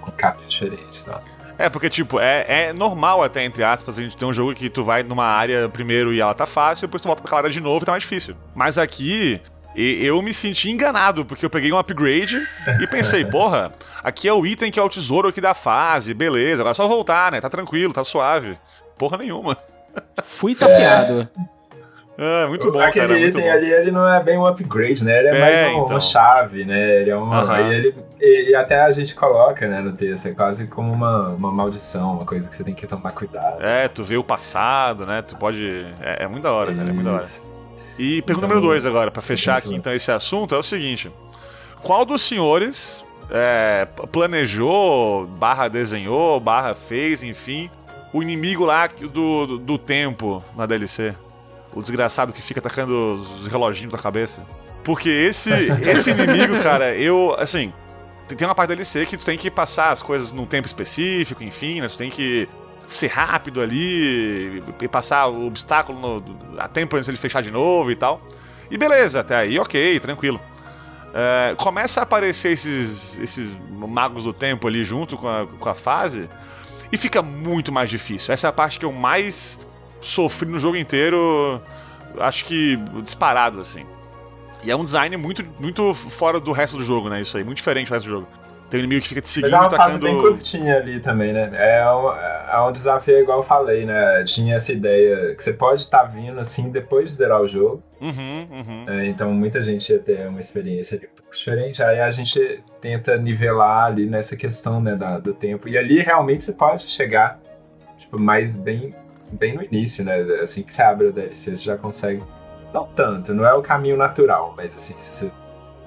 [0.00, 1.20] com um caminho diferente, tá?
[1.58, 4.68] É, porque, tipo, é, é normal até, entre aspas, a gente ter um jogo que
[4.68, 7.50] tu vai numa área primeiro e ela tá fácil, depois tu volta pra aquela área
[7.50, 8.34] de novo e tá mais difícil.
[8.54, 9.40] Mas aqui,
[9.76, 12.40] e- eu me senti enganado, porque eu peguei um upgrade
[12.80, 16.62] e pensei, porra, aqui é o item que é o tesouro aqui da fase, beleza,
[16.62, 17.40] agora é só voltar, né?
[17.40, 18.58] Tá tranquilo, tá suave.
[18.98, 19.56] Porra nenhuma.
[20.24, 21.28] Fui tapeado.
[22.16, 23.56] Ah, muito bom, Aquele cara, muito item bom.
[23.56, 25.18] ali, ele não é bem um upgrade, né?
[25.18, 25.86] Ele é, É, mais um- então.
[25.96, 27.00] uma chave, né?
[27.00, 27.60] Ele é uma.
[27.60, 32.12] Ele, e, até a gente coloca, né, no texto, é quase como uma, uma maldição,
[32.12, 33.60] uma coisa que você tem que tomar cuidado.
[33.60, 35.22] É, tu vê o passado, né?
[35.22, 35.66] Tu pode.
[36.00, 37.24] É, é muito da hora, cara, é muito da hora.
[37.98, 41.10] E pergunta Então, número dois agora, pra fechar aqui então esse assunto, é o seguinte:
[41.82, 47.68] qual dos senhores é, planejou, barra desenhou, barra fez, enfim,
[48.12, 49.08] o inimigo lá do,
[49.46, 51.14] do, do tempo na DLC?
[51.74, 54.46] O desgraçado que fica atacando os reloginhos na cabeça?
[54.82, 55.50] Porque esse,
[55.82, 57.72] esse inimigo, cara, eu, assim,
[58.28, 61.42] tem- uma parte da DLC que tu tem que passar as coisas num tempo específico,
[61.42, 61.88] enfim, né?
[61.88, 62.48] Tu tem que
[62.86, 67.90] ser rápido ali e passar o obstáculo no, a tempo antes ele fechar de novo
[67.90, 68.20] e tal.
[68.70, 70.40] E beleza, até aí, ok, tranquilo.
[71.14, 75.74] É, começa a aparecer esses, esses magos do tempo ali junto com a, com a
[75.74, 76.28] fase
[76.92, 78.34] e fica muito mais difícil.
[78.34, 79.58] Essa é a parte que eu mais
[80.04, 81.60] sofri no jogo inteiro,
[82.18, 83.84] acho que disparado assim.
[84.62, 87.20] E é um design muito, muito fora do resto do jogo, né?
[87.20, 88.28] Isso aí, muito diferente do resto do jogo.
[88.70, 90.06] Tem um inimigo que fica te Mas seguindo é uma e fase tacando.
[90.06, 91.50] bem curtinha ali também, né?
[91.54, 94.24] É um, é um desafio igual eu falei, né?
[94.24, 97.82] Tinha essa ideia que você pode estar vindo assim depois de zerar o jogo.
[98.00, 98.84] Uhum, uhum.
[98.88, 101.82] É, então muita gente ia ter uma experiência ali um pouco diferente.
[101.82, 105.68] Aí a gente tenta nivelar ali nessa questão né, da- do tempo.
[105.68, 107.38] E ali realmente você pode chegar
[107.98, 108.94] tipo, mais bem,
[109.34, 110.20] bem no início, né?
[110.42, 112.22] Assim que você abre a DLC, você já consegue.
[112.72, 115.30] Não tanto, não é o caminho natural, mas assim, se você,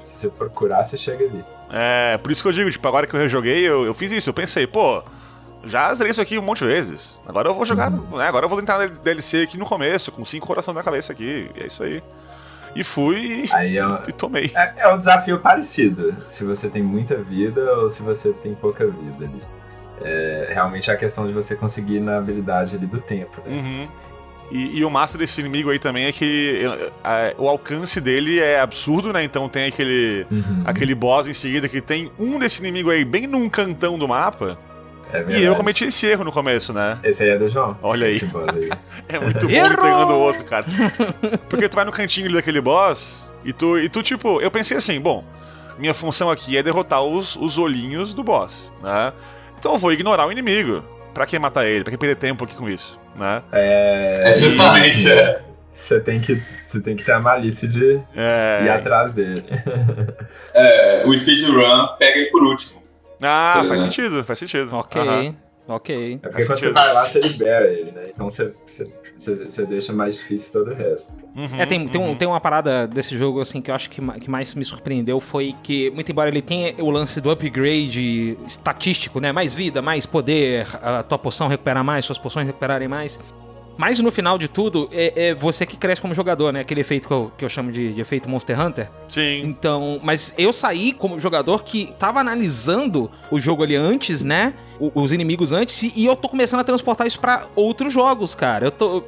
[0.05, 1.43] se você procurar, você chega ali.
[1.69, 4.29] É, por isso que eu digo, tipo, agora que eu rejoguei, eu, eu fiz isso.
[4.29, 5.03] Eu pensei, pô,
[5.65, 7.21] já zerei isso aqui um monte de vezes.
[7.27, 10.23] Agora eu vou jogar, né, agora eu vou entrar na DLC aqui no começo, com
[10.23, 11.51] cinco coração na cabeça aqui.
[11.57, 12.01] E é isso aí.
[12.73, 14.51] E fui e- é, e tomei.
[14.55, 18.85] é, é um desafio parecido, se você tem muita vida ou se você tem pouca
[18.87, 19.41] vida ali.
[20.03, 23.55] É, realmente é a questão de você conseguir na habilidade ali do tempo, né?
[23.57, 23.87] Uhum.
[24.49, 26.63] E, e o massa desse inimigo aí também é que
[27.03, 29.23] a- o alcance dele é absurdo, né?
[29.23, 30.63] Então tem aquele, Uhum.
[30.65, 34.57] aquele boss em seguida que tem um desse inimigo aí bem num cantão do mapa.
[35.11, 36.97] É E eu cometi esse erro no começo, né?
[37.03, 37.77] Esse aí é do João.
[37.81, 38.11] Olha aí.
[38.11, 38.69] Esse boss aí.
[39.09, 39.71] É muito bom Errou!
[39.71, 40.65] um pegando o outro, cara.
[41.49, 44.99] Porque tu vai no cantinho daquele boss e tu, e tu, tipo, eu pensei assim,
[44.99, 45.23] bom,
[45.79, 49.13] minha função aqui é derrotar os, os olhinhos do boss, né?
[49.59, 50.83] Então eu vou ignorar o inimigo.
[51.13, 51.83] Pra que matar ele?
[51.83, 53.41] Pra que perder tempo aqui com isso, né?
[53.51, 55.41] É, É justamente, é.
[55.73, 58.69] Você tem que, você tem que ter a malícia de ir É...
[58.69, 59.43] atrás dele.
[60.53, 62.81] É, o speedrun pega ele por último.
[63.21, 64.75] Ah, Pois faz sentido, faz sentido.
[64.75, 65.35] Ok, Aham.
[65.67, 66.13] ok.
[66.13, 66.83] É porque Faz quando você sentido.
[66.83, 68.01] vai lá, você libera ele, né?
[68.13, 68.83] Então você, você,
[69.17, 71.25] você, deixa mais difícil todo o resto.
[71.35, 72.15] Uhum, É, tem, tem, um- uhum.
[72.15, 75.55] tem uma parada desse jogo, assim, que eu acho que, que mais me surpreendeu foi
[75.63, 79.31] que, muito embora ele tenha o lance do upgrade estatístico, né?
[79.31, 83.19] Mais vida, mais poder, a tua poção recuperar mais, suas poções recuperarem mais.
[83.77, 86.61] Mas no final de tudo, é, é você que cresce como jogador, né?
[86.61, 88.89] Aquele efeito que eu, que eu chamo de, de efeito Monster Hunter.
[89.07, 89.41] Sim.
[89.43, 94.53] Então, mas eu saí como jogador que tava analisando o jogo ali antes, né?
[94.79, 98.33] O- os inimigos antes, e- e eu tô começando a transportar isso pra outros jogos,
[98.33, 98.65] cara.
[98.65, 99.03] Eu tô.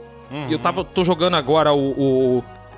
[0.51, 2.37] Eu tava, tô jogando agora o, o,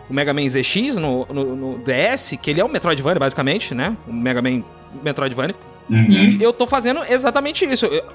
[0.09, 3.97] o Mega Man ZX no, no, no DS, que ele é um Metroidvania, basicamente, né?
[4.07, 4.63] O Mega Man
[5.03, 5.55] Metroidvania.
[5.89, 6.05] Uhum.
[6.09, 7.85] E eu tô fazendo exatamente isso.
[7.87, 8.05] Eu,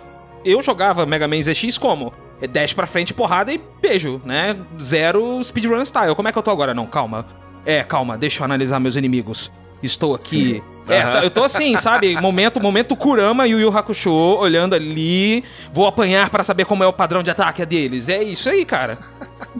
[0.51, 2.13] eu jogava Mega Man ZX como?
[2.41, 4.57] É Dash pra frente, porrada e beijo, né?
[4.81, 6.15] Zero speedrun style.
[6.15, 6.75] Como é que eu tô agora?
[6.75, 7.27] Não, calma.
[7.65, 9.51] É, calma, deixa eu analisar meus inimigos.
[9.83, 10.63] Estou aqui.
[10.89, 11.23] É, Aham.
[11.25, 12.15] eu tô assim, sabe?
[12.21, 15.43] Momento, momento Kurama e o Yu Hakusho olhando ali.
[15.73, 18.09] Vou apanhar pra saber como é o padrão de ataque deles.
[18.09, 18.97] É isso aí, cara.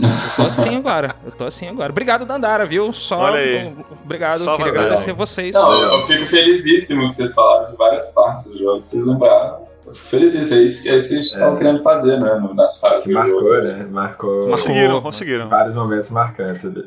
[0.01, 1.17] Eu tô assim agora.
[1.25, 1.91] Eu tô assim agora.
[1.91, 2.93] Obrigado, Dandara, viu?
[2.93, 3.19] Só.
[3.19, 3.75] Olha aí.
[4.05, 4.45] Obrigado.
[4.45, 5.53] Só Queria agradecer vocês.
[5.53, 9.67] Não, eu, eu fico felicíssimo que vocês falaram de várias partes do jogo, vocês lembraram.
[9.87, 11.39] Eu fico felicíssimo, é isso, é isso que a gente É.
[11.39, 12.41] tava querendo fazer, né?
[12.55, 13.33] Nas fases Que do jogo.
[13.45, 13.87] marcou, né?
[13.91, 15.49] Marcou Conseguiram, conseguiram.
[15.49, 16.85] vários momentos marcantes ali.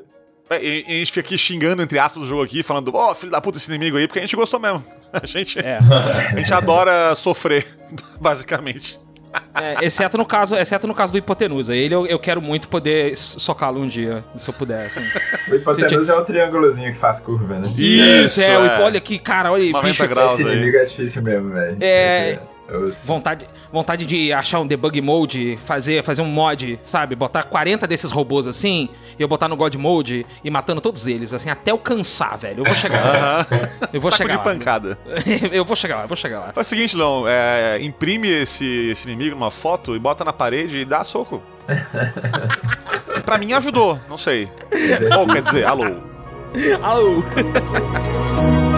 [0.49, 3.13] É, E, e a gente fica aqui xingando, entre aspas, o jogo aqui, falando, ó,
[3.13, 4.83] filho da puta esse inimigo aí, porque a gente gostou mesmo.
[5.13, 5.77] A gente, É.
[5.79, 7.65] a gente adora sofrer,
[8.21, 8.99] basicamente.
[9.55, 11.75] É, exceto no caso, exceto no caso do Hipotenusa.
[11.75, 15.01] Ele eu, eu quero muito poder socá-lo um dia, se eu puder, assim.
[15.51, 17.61] O hipotenusa é o triângulozinho que faz curva, né?
[17.77, 18.73] Isso, é, o é.
[18.73, 20.07] Hipo- olha aqui, cara, olha aí, 90 bicho.
[20.07, 20.55] graus Esse aí.
[20.55, 21.77] inimigo é difícil mesmo, velho.
[21.79, 22.39] É.
[23.07, 27.15] Vontade, vontade de achar um debug mode, fazer, fazer um mod, sabe?
[27.15, 31.33] Botar 40 desses robôs assim, e eu botar no God Mode e matando todos eles,
[31.33, 32.59] assim, até eu cansar, velho.
[32.59, 33.47] Eu vou chegar lá.
[33.91, 34.43] Eu vou Saco chegar de lá.
[34.43, 34.97] pancada.
[35.51, 36.53] eu vou chegar lá, eu vou chegar lá.
[36.53, 40.77] Faz o seguinte, Lão, é, imprime esse, esse inimigo numa foto e bota na parede
[40.77, 41.41] e dá soco.
[43.25, 44.49] pra mim ajudou, não sei.
[45.17, 45.85] Ou quer dizer, alô.
[46.81, 48.68] Au!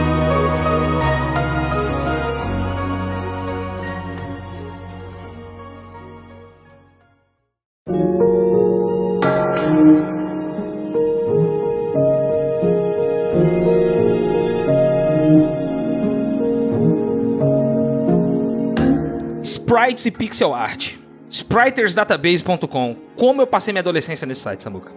[19.43, 20.93] Sprites e pixel art.
[21.29, 22.95] Spritersdatabase.com.
[23.15, 24.91] Como eu passei minha adolescência nesse site, Samuca?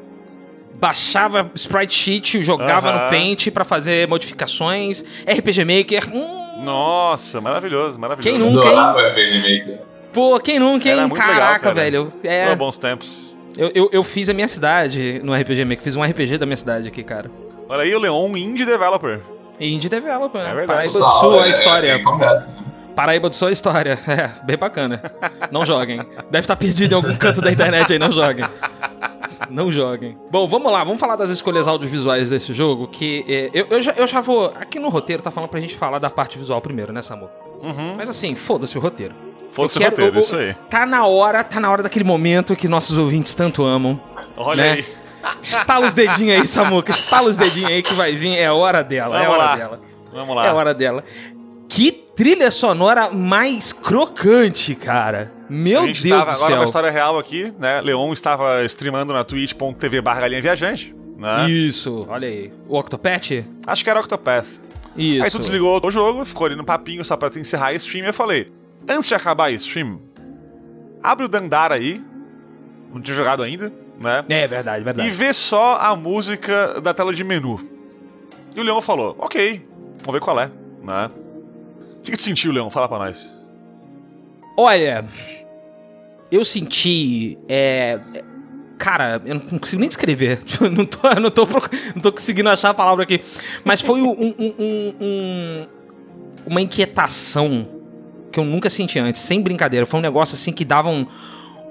[0.74, 6.10] Baixava sprite sheet, jogava no Paint pra fazer modificações, RPG Maker.
[6.12, 8.38] Hum, Nossa, maravilhoso, maravilhoso.
[8.38, 9.10] Quem nunca, hein?
[9.10, 9.78] RPG Maker.
[10.12, 10.94] pô, quem nunca, hein?
[10.98, 11.74] Era muito legal, Caraca, cara.
[11.74, 12.12] velho.
[12.24, 13.34] É, Oh, bons tempos.
[13.56, 16.56] eu, eu, eu fiz a minha cidade no RPG Maker, fiz um RPG da minha
[16.56, 17.30] cidade aqui, cara.
[17.68, 19.20] Olha aí o Leon, indie developer.
[19.60, 20.50] Indie Developer, né?
[20.50, 20.88] É verdade.
[20.88, 21.94] Do Total, Sul, a é, história.
[21.94, 22.62] assim começa, né?
[22.94, 23.98] Paraíba do Sul, a história.
[24.06, 25.02] É, bem bacana.
[25.50, 25.98] Não joguem.
[26.30, 28.44] Deve estar perdido em algum canto da internet aí, não joguem.
[29.50, 30.16] Não joguem.
[30.30, 33.92] Bom, vamos lá, vamos falar das escolhas audiovisuais desse jogo, que é, eu, eu, já,
[33.92, 34.46] eu já vou...
[34.58, 37.28] Aqui no roteiro tá falando pra gente falar da parte visual primeiro, né, Samu?
[37.62, 37.94] Uhum.
[37.96, 39.14] Mas assim, foda-se o roteiro.
[39.56, 40.54] Eu o quero- roteiro, eu- isso aí.
[40.70, 44.00] Tá na hora, tá na hora daquele momento que nossos ouvintes tanto amam.
[44.36, 44.72] Olha né?
[44.72, 44.84] aí.
[45.42, 46.90] Estala os dedinhos aí, Samuca.
[46.90, 48.36] Estala os dedinhos aí que vai vir.
[48.36, 49.56] É hora dela, é Vamos hora lá.
[49.56, 49.80] dela.
[50.12, 50.46] Vamos lá.
[50.46, 51.04] É hora dela.
[51.74, 55.32] Que trilha sonora mais crocante, cara.
[55.50, 56.56] Meu Deus do agora céu.
[56.58, 57.80] uma história real aqui, né?
[57.80, 61.50] Leon estava streamando na twitch.tv barra galinha viajante, né?
[61.50, 62.52] Isso, olha aí.
[62.68, 63.44] O Octopath?
[63.66, 64.46] Acho que era Octopath.
[64.96, 65.24] Isso.
[65.24, 68.08] Aí tu desligou o jogo, ficou ali no papinho só pra encerrar a stream e
[68.10, 68.52] eu falei,
[68.88, 70.00] antes de acabar a stream,
[71.02, 72.00] abre o Dandara aí,
[72.94, 74.24] não tinha jogado ainda, né?
[74.28, 75.10] É verdade, E verdade.
[75.10, 77.60] vê só a música da tela de menu.
[78.54, 79.66] E o Leon falou, ok,
[80.04, 80.48] vamos ver qual é,
[80.80, 81.10] né?
[82.04, 82.68] O que, tu sentiu, Leon?
[82.68, 83.34] Fala pra nós.
[84.58, 85.06] Olha,
[86.30, 87.38] eu senti.
[87.48, 87.98] É.
[88.76, 90.40] Cara, eu não consigo nem descrever.
[90.60, 91.46] Não tô, não tô,
[91.94, 93.20] não tô conseguindo achar a palavra aqui.
[93.64, 95.66] Mas foi um, um- um- um-
[96.46, 97.66] uma inquietação
[98.30, 99.86] que eu nunca senti antes, sem brincadeira.
[99.86, 101.06] Foi um negócio assim que dava um,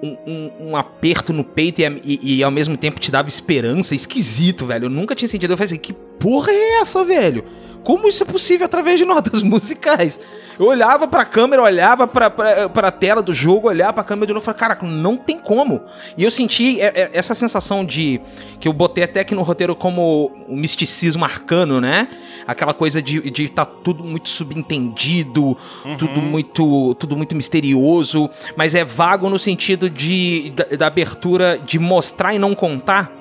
[0.01, 3.93] um, um- um aperto no peito e, e- e ao mesmo tempo te dava esperança.
[3.93, 4.86] Esquisito, velho.
[4.86, 5.51] Eu nunca tinha sentido.
[5.51, 7.43] Eu falei assim: que porra é essa, velho?
[7.84, 10.19] Como isso é possível através de notas musicais?
[10.59, 14.34] Eu olhava pra câmera, olhava pra, pra, pra tela do jogo, olhava pra câmera de
[14.34, 15.81] novo e falei, caraca, não tem como.
[16.17, 18.21] E eu senti é, é, essa sensação de.
[18.59, 22.07] que eu botei até aqui no roteiro como o misticismo arcano, né?
[22.45, 25.57] Aquela coisa de de estar tudo muito subentendido,
[25.97, 31.79] tudo muito tudo muito misterioso, mas é vago no sentido de da, da abertura de
[31.79, 33.11] mostrar e não contar.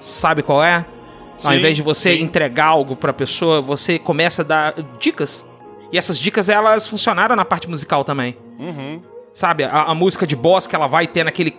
[0.00, 0.86] Sabe qual é?
[1.44, 2.22] Ao Sim, invés de você sim.
[2.22, 5.44] entregar algo pra pessoa, você começa a dar dicas.
[5.92, 8.36] E essas dicas, elas funcionaram na parte musical também.
[8.58, 9.00] Uhum.
[9.32, 9.64] Sabe?
[9.64, 11.56] A, a música de boss que ela vai ter naquele.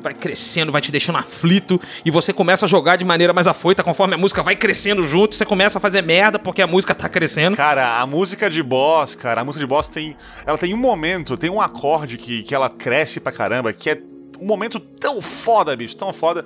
[0.00, 1.80] Vai crescendo, vai te deixando aflito.
[2.04, 3.82] E você começa a jogar de maneira mais afoita.
[3.82, 7.08] Conforme a música vai crescendo junto, você começa a fazer merda porque a música tá
[7.08, 7.56] crescendo.
[7.56, 10.14] Cara, a música de boss, cara, a música de boss tem.
[10.44, 13.98] Ela tem um momento, tem um acorde que, que ela cresce pra caramba, que é
[14.38, 16.44] um momento tão foda, bicho, tão foda.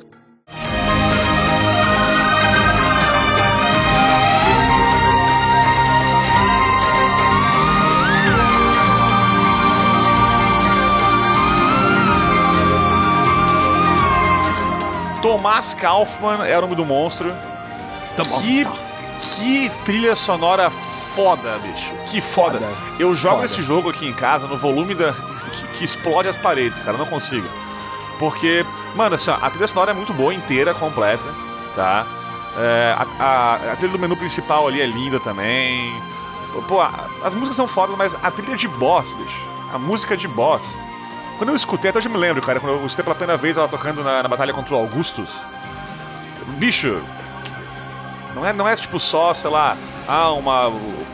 [15.29, 17.33] Tomás Kaufman é o nome do monstro.
[18.41, 18.67] Que,
[19.37, 21.93] que trilha sonora foda, bicho.
[22.11, 22.59] Que foda.
[22.59, 22.73] Foda.
[22.99, 23.47] Eu jogo Foda.
[23.47, 26.93] esse jogo aqui em casa no volume da, que, que explode as paredes, cara.
[26.95, 27.47] Eu não consigo.
[28.19, 28.65] Porque,
[28.97, 31.23] mano, assim, a trilha sonora é muito boa, inteira, completa,
[31.77, 32.07] tá?
[32.59, 35.95] É, a, a- a trilha do menu principal ali é linda também.
[36.67, 39.41] Pô, a- as músicas são fodas, mas a trilha de boss, bicho.
[39.73, 40.81] A música de boss.
[41.39, 43.57] Quando eu escutei, até hoje eu me lembro, cara, quando eu escutei pela primeira vez
[43.57, 45.31] ela tocando na, na batalha contra o Augustus.
[46.59, 47.01] Bicho,
[48.35, 49.77] não é, não é tipo só, sei lá,
[50.09, 50.67] ah, uma,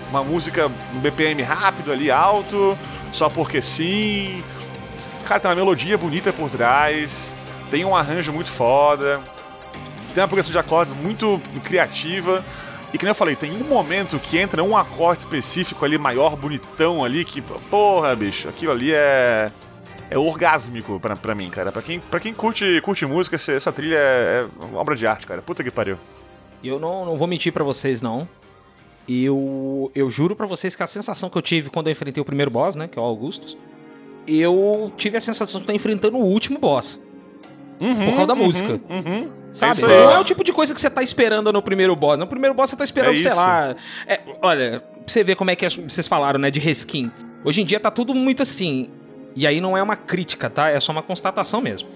[0.09, 2.79] uma música um BPM rápido ali, alto,
[3.13, 4.43] só porque sim.
[5.27, 7.31] Cara, tem uma melodia bonita por trás,
[7.71, 9.21] tem um arranjo muito foda,
[10.15, 12.43] tem uma progressão de acordes muito criativa.
[12.95, 16.35] E que nem eu falei, tem um momento que entra um acorde específico ali, maior,
[16.35, 19.51] bonitão ali, que, porra, bicho, aquilo ali é.
[20.11, 21.73] É orgásmico pra, pra mim, cara.
[21.73, 25.27] Pra quem, pra quem curte, curte música, essa, essa trilha é, é obra de arte,
[25.27, 25.41] cara.
[25.43, 25.97] Puta que pariu.
[26.63, 28.29] Eu não, não vou mentir pra vocês, não.
[29.09, 32.25] Eu, eu juro pra vocês que a sensação que eu tive quando eu enfrentei o
[32.25, 33.57] primeiro boss, né, que é o Augustus,
[34.27, 36.99] eu tive a sensação de estar enfrentando o último boss.
[37.79, 38.81] por causa da música.
[38.89, 39.31] Uhum.
[39.53, 39.85] Sabe?
[39.85, 39.91] aí.
[40.05, 42.19] não é o tipo de coisa que você tá esperando no primeiro boss.
[42.19, 43.37] No primeiro boss você tá esperando, É sei isso.
[43.37, 43.77] lá.
[44.07, 47.11] é, olha, pra você ver como é que é- vocês falaram, né, de reskin.
[47.45, 48.89] Hoje em dia tá tudo muito assim.
[49.35, 50.71] E aí não é uma crítica, tá?
[50.71, 51.89] É só uma constatação mesmo.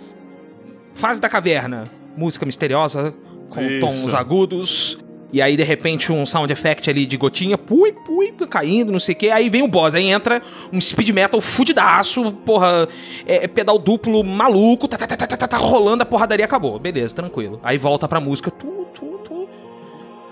[0.94, 1.84] Fase da caverna,
[2.16, 3.14] música misteriosa,
[3.48, 3.80] com Isso.
[3.80, 4.98] tons agudos.
[5.30, 9.14] E aí, de repente, um sound effect ali de gotinha, pui, pui, caindo, não sei
[9.14, 9.28] o que.
[9.28, 10.40] Aí vem o boss, aí entra
[10.72, 12.88] um speed metal fudidaço, porra,
[13.26, 16.78] é, é pedal duplo maluco, tá, tá, tá, tá, tá, tá, rolando, a porradaria acabou.
[16.78, 17.60] Beleza, tranquilo.
[17.62, 19.48] Aí volta pra música, tu, tu, tu.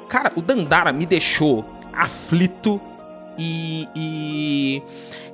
[0.08, 2.80] Cara, o Dandara me deixou aflito
[3.38, 3.86] e.
[3.94, 4.82] e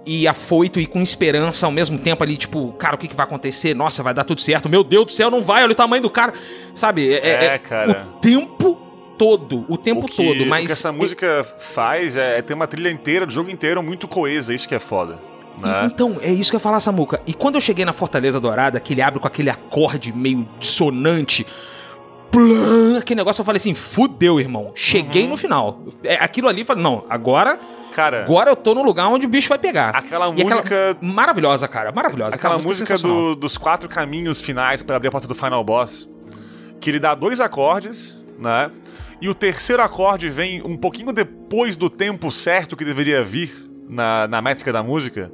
[0.04, 3.24] e afoito e com esperança ao mesmo tempo ali, tipo, cara, o que, que vai
[3.24, 3.74] acontecer?
[3.74, 4.68] Nossa, vai dar tudo certo.
[4.68, 6.34] Meu Deus do céu, não vai, olha o tamanho do cara.
[6.74, 7.12] Sabe?
[7.14, 8.08] É, cara.
[8.16, 8.78] O tempo
[9.16, 10.66] todo, o tempo o que, todo, o mas.
[10.66, 14.52] que essa música faz é, é ter uma trilha inteira, do jogo inteiro, muito coesa.
[14.52, 15.18] Isso que é foda.
[15.62, 15.84] Né?
[15.84, 17.20] Então, é isso que eu ia falar, Samuca.
[17.26, 21.46] E quando eu cheguei na Fortaleza Dourada, que ele abre com aquele acorde meio dissonante,
[22.30, 24.66] plã, aquele negócio, eu falei assim, fudeu, irmão.
[24.66, 24.72] Uhum.
[24.74, 25.80] Cheguei no final.
[26.02, 27.60] É, aquilo ali, falei, não, agora,
[27.94, 29.90] Cara, agora eu tô no lugar onde o bicho vai pegar.
[29.90, 30.96] aquela E música.
[31.00, 32.34] Maravilhosa, cara, maravilhosa.
[32.36, 33.18] Aquela música música sensacional.
[33.34, 36.08] do- dos quatro caminhos finais pra abrir a porta do final boss.
[36.80, 38.70] Que ele dá dois acordes, né?
[39.20, 43.54] E o terceiro acorde vem um pouquinho depois do tempo certo que deveria vir
[43.88, 45.30] na, na métrica da música.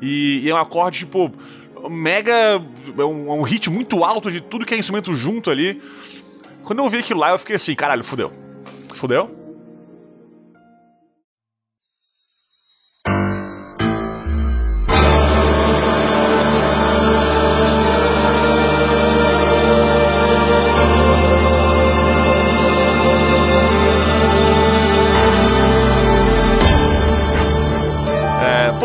[0.00, 1.32] E, e é um acorde, tipo,
[1.90, 2.32] mega.
[2.96, 5.82] É um, é um hit muito alto de tudo que é instrumento junto ali.
[6.62, 8.30] Quando eu vi aquilo lá, eu fiquei assim, caralho, fudeu.
[8.94, 9.36] Fudeu?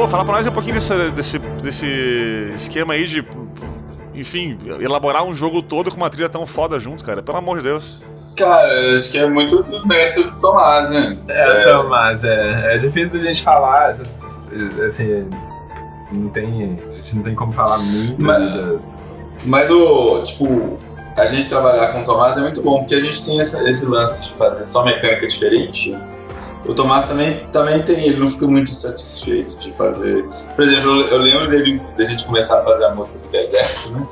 [0.05, 3.25] Pô, fala pra nós um pouquinho desse, desse, desse esquema aí de,
[4.13, 7.23] enfim, elaborar um jogo todo com uma trilha tão foda junto, cara.
[7.23, 8.03] Pelo amor de Deus.
[8.37, 11.17] Cara, eu acho que é muito do mérito do Tomás, né?
[11.27, 13.87] É, Tomás, é, é difícil da gente falar,
[14.85, 15.27] assim,
[16.11, 18.75] não tem, a gente não tem como falar muito Mas- da-
[19.45, 20.77] Mas o, tipo,
[21.17, 23.85] a gente trabalhar com o Tomás é muito bom, porque a gente tem essa- esse
[23.87, 25.97] lance de fazer só mecânica diferente.
[26.67, 30.25] O Tomás também, também tem, ele não fica muito satisfeito de fazer.
[30.55, 33.91] Por exemplo, eu, eu lembro dele, da gente começar a fazer a música do deserto,
[33.91, 34.05] né?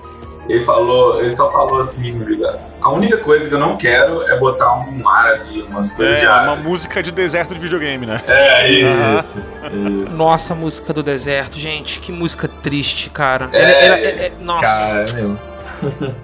[0.49, 2.59] Ele falou, ele só falou assim, ligado?
[2.81, 6.25] A única coisa que eu não quero é botar um ar ali, umas coisas de
[6.25, 6.43] É, ar.
[6.47, 8.21] uma música de deserto de videogame, né?
[8.27, 9.01] É, isso.
[9.01, 9.19] Aham.
[9.19, 9.41] Isso,
[10.03, 10.17] isso.
[10.17, 13.47] Nossa, a música do deserto, gente, que música triste, cara.
[13.53, 13.61] É.
[13.61, 14.61] Ela- ela- é- é- nossa.
[14.63, 16.13] Cara, é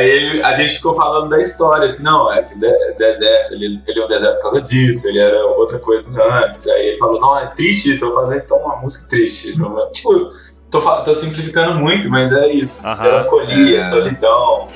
[0.00, 3.80] Aí ele- a gente ficou falando da história, assim, não, é que de- deserto, ele,
[3.86, 6.10] ele é um deserto por causa disso, ele era outra coisa
[6.44, 6.66] antes.
[6.68, 9.50] Aí ele falou, não, é triste isso, eu vou fazer então uma música triste.
[9.52, 10.28] É- Tipo,
[10.70, 12.86] tô, tô simplificando muito, mas é isso.
[12.86, 13.02] Aham.
[13.02, 13.82] Melancolia, É.
[13.88, 14.66] solidão.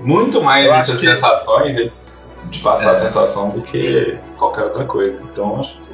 [0.00, 2.92] Muito mais Eu essas que- sensações de passar É.
[2.92, 5.30] a sensação do que qualquer outra coisa.
[5.32, 5.85] Então acho que.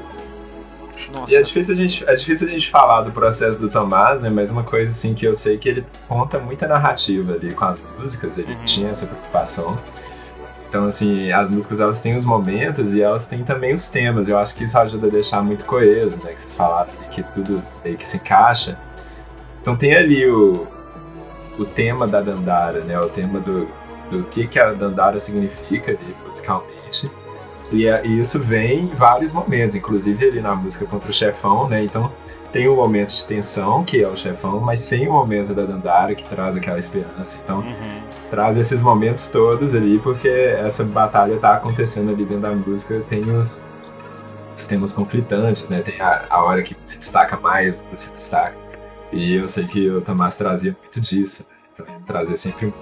[1.14, 1.32] Nossa.
[1.32, 4.28] E é difícil, a gente, é difícil a gente falar do processo do Tomás, né?
[4.30, 7.80] Mas uma coisa assim que eu sei que ele conta muita narrativa ali com as
[7.98, 8.64] músicas, ele Uhum.
[8.64, 9.78] tinha essa preocupação.
[10.68, 14.28] Então, assim, as músicas elas têm os momentos e elas têm também os temas.
[14.28, 16.32] Eu acho que isso ajuda a deixar muito coeso, né?
[16.32, 18.78] Que vocês falaram que tudo meio que se encaixa.
[19.60, 20.66] Então tem ali o,
[21.58, 22.98] o tema da Dandara, né?
[22.98, 23.68] O tema do,
[24.10, 27.10] do que, que a Dandara significa ali, musicalmente.
[27.72, 31.68] E, é- e isso vem em vários momentos, inclusive ali na música contra o chefão,
[31.68, 31.82] né?
[31.84, 32.12] Então
[32.52, 36.14] tem um momento de tensão, que é o chefão, mas tem o momento da Dandara
[36.14, 37.40] que traz aquela esperança.
[37.42, 38.02] Então Uhum.
[38.30, 43.22] traz esses momentos todos ali, porque essa batalha tá acontecendo ali dentro da música, tem
[43.30, 43.62] os,
[44.56, 45.80] os temas conflitantes, né?
[45.80, 48.56] Tem a, a hora que se destaca mais, se destaca.
[49.10, 51.56] E eu sei que o Tomás trazia muito disso, né?
[51.72, 52.72] Então ele trazia sempre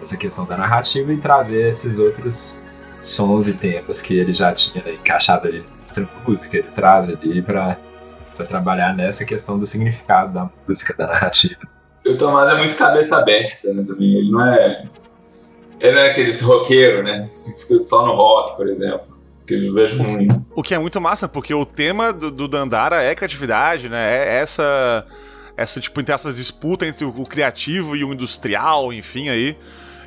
[0.00, 2.58] essa questão da narrativa e trazer esses outros
[3.04, 5.64] sons e temas que ele já tinha encaixado ali
[5.96, 7.76] na música, ele traz ali pra,
[8.36, 11.60] pra trabalhar nessa questão do significado da música, da narrativa.
[12.06, 14.14] O Tomás é muito cabeça aberta, né, também.
[14.14, 14.84] Ele não é.
[15.80, 17.28] Ele não é aquele roqueiro, né?
[17.28, 19.14] Que fica só no rock, por exemplo.
[19.46, 20.44] Que eu vejo muito.
[20.54, 24.16] O que é muito massa, porque o tema do, do Dandara é criatividade, né?
[24.16, 25.06] É essa,
[25.56, 29.56] essa tipo, entre aspas, disputa entre o, o criativo e o industrial, enfim, aí.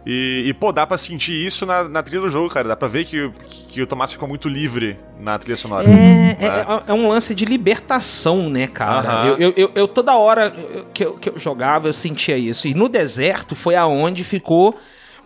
[0.10, 2.70] E, e, pô, dá pra sentir isso na, na trilha do jogo, cara.
[2.70, 5.86] Dá pra ver que, que, que o Tomás ficou muito livre na trilha sonora.
[5.86, 6.38] É, né?
[6.40, 9.10] é, é um lance de libertação, né, cara?
[9.10, 9.28] Aham.
[9.28, 10.56] Eu, eu, eu, eu toda hora
[10.94, 12.70] que eu, que eu jogava, eu sentia isso.
[12.70, 14.78] E no deserto foi aonde ficou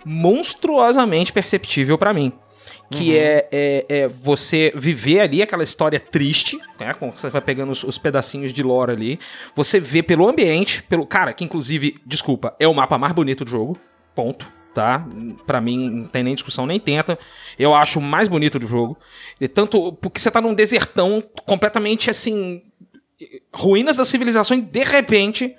[0.04, 2.34] monstruosamente perceptível pra mim.
[2.90, 6.94] Que é, é, é você viver ali aquela história triste, né?
[7.16, 9.20] Você vai pegando os, os pedacinhos de lore ali.
[9.56, 11.06] Você vê pelo ambiente, pelo.
[11.06, 13.78] Cara, que inclusive, desculpa, é o mapa mais bonito do jogo.
[14.14, 15.06] Ponto tá?
[15.46, 17.18] Pra mim não tem nem discussão, nem tenta.
[17.58, 18.98] Eu acho o mais bonito do jogo.
[19.40, 22.62] E tanto porque você tá num desertão completamente assim.
[23.54, 25.56] Ruínas da civilização e de repente.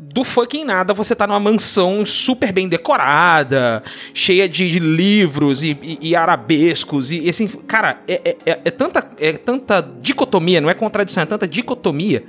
[0.00, 3.82] Do fucking nada, você tá numa mansão super bem decorada,
[4.14, 8.60] cheia de, de livros e, e- e arabescos, e, e assim, cara, é, é- é-
[8.66, 12.22] é tanta, é tanta dicotomia, não é contradição, é tanta dicotomia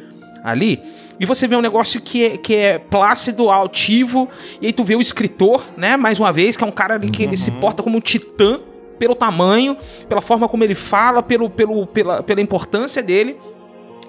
[0.44, 0.82] ali,
[1.20, 4.30] e você vê um negócio que é, que é plácido, altivo,
[4.62, 7.10] e aí tu vê o escritor, né, mais uma vez, que é um cara ali
[7.10, 8.60] que ele se porta como um titã
[8.98, 9.78] pelo tamanho,
[10.08, 13.38] pela forma como ele fala, pelo, pelo, pela, pela importância dele.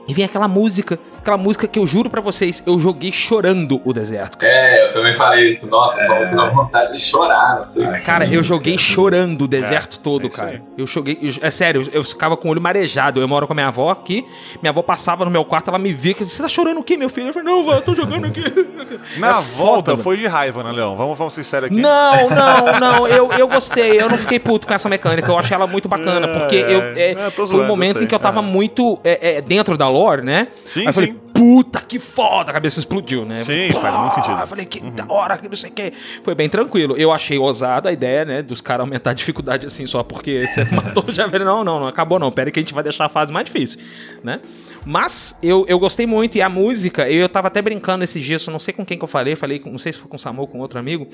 [0.08, 3.92] E vem aquela música, aquela música que eu juro pra vocês, eu joguei chorando o
[3.92, 4.42] deserto.
[4.44, 5.68] É, eu também falei isso.
[5.68, 7.84] Nossa, essa música dá vontade de chorar, não sei.
[7.86, 10.62] Ah, Cara, eu joguei chorando o deserto todo, é cara.
[10.76, 11.18] Eu joguei.
[11.20, 13.20] eu- é sério, eu ficava com o olho marejado.
[13.20, 14.24] Eu moro com a minha avó aqui.
[14.62, 16.14] Minha avó passava no meu quarto, ela me via.
[16.14, 17.28] que, Você tá chorando o quê, meu filho?
[17.28, 18.42] Eu falei, não, vó, eu tô jogando aqui.
[19.18, 20.96] Na É volta foda, foi de raiva, né, Leão?
[20.96, 21.80] Vamos, vamos ser sérios aqui.
[21.80, 23.08] Não, não, não.
[23.08, 24.00] Eu, eu gostei.
[24.00, 25.28] Eu não fiquei puto com essa mecânica.
[25.30, 26.26] Eu achei ela muito bacana.
[26.28, 28.42] Porque eu, é, É, foi um momento em que eu tava É.
[28.42, 30.48] muito é, é, dentro da lore, né?
[30.64, 31.19] Sim, Aí eu falei, sim.
[31.40, 33.38] Puta que foda, a cabeça explodiu, né?
[33.38, 34.34] Sim, Pô, faz muito sentido.
[34.34, 34.40] Uhum.
[34.40, 35.92] Eu falei, que da hora, que não sei o que.
[36.22, 36.98] Foi bem tranquilo.
[36.98, 40.64] Eu achei ousada a ideia, né, dos caras aumentar a dificuldade assim só porque você
[40.70, 41.46] matou já velho.
[41.46, 42.30] Não, não, não acabou não.
[42.30, 43.80] Pera aí que a gente vai deixar a fase mais difícil,
[44.22, 44.38] né?
[44.84, 48.52] Mas eu, eu gostei muito e a música, eu tava até brincando esses dias, eu
[48.52, 50.42] não sei com quem que eu falei, falei, não sei se foi com o Samu
[50.42, 51.06] ou com outro amigo.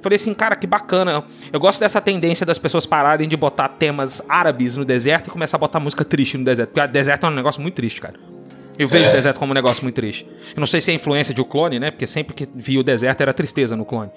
[0.00, 1.24] Falei assim, cara, que bacana.
[1.52, 5.58] Eu gosto dessa tendência das pessoas pararem de botar temas árabes no deserto e começar
[5.58, 6.70] a botar música triste no deserto.
[6.70, 8.33] Porque o deserto é um negócio muito triste, cara.
[8.78, 10.26] Eu vejo o deserto como um negócio muito triste.
[10.54, 11.90] Eu não sei se é influência de o clone, né?
[11.90, 14.10] Porque sempre que via o deserto era tristeza no clone.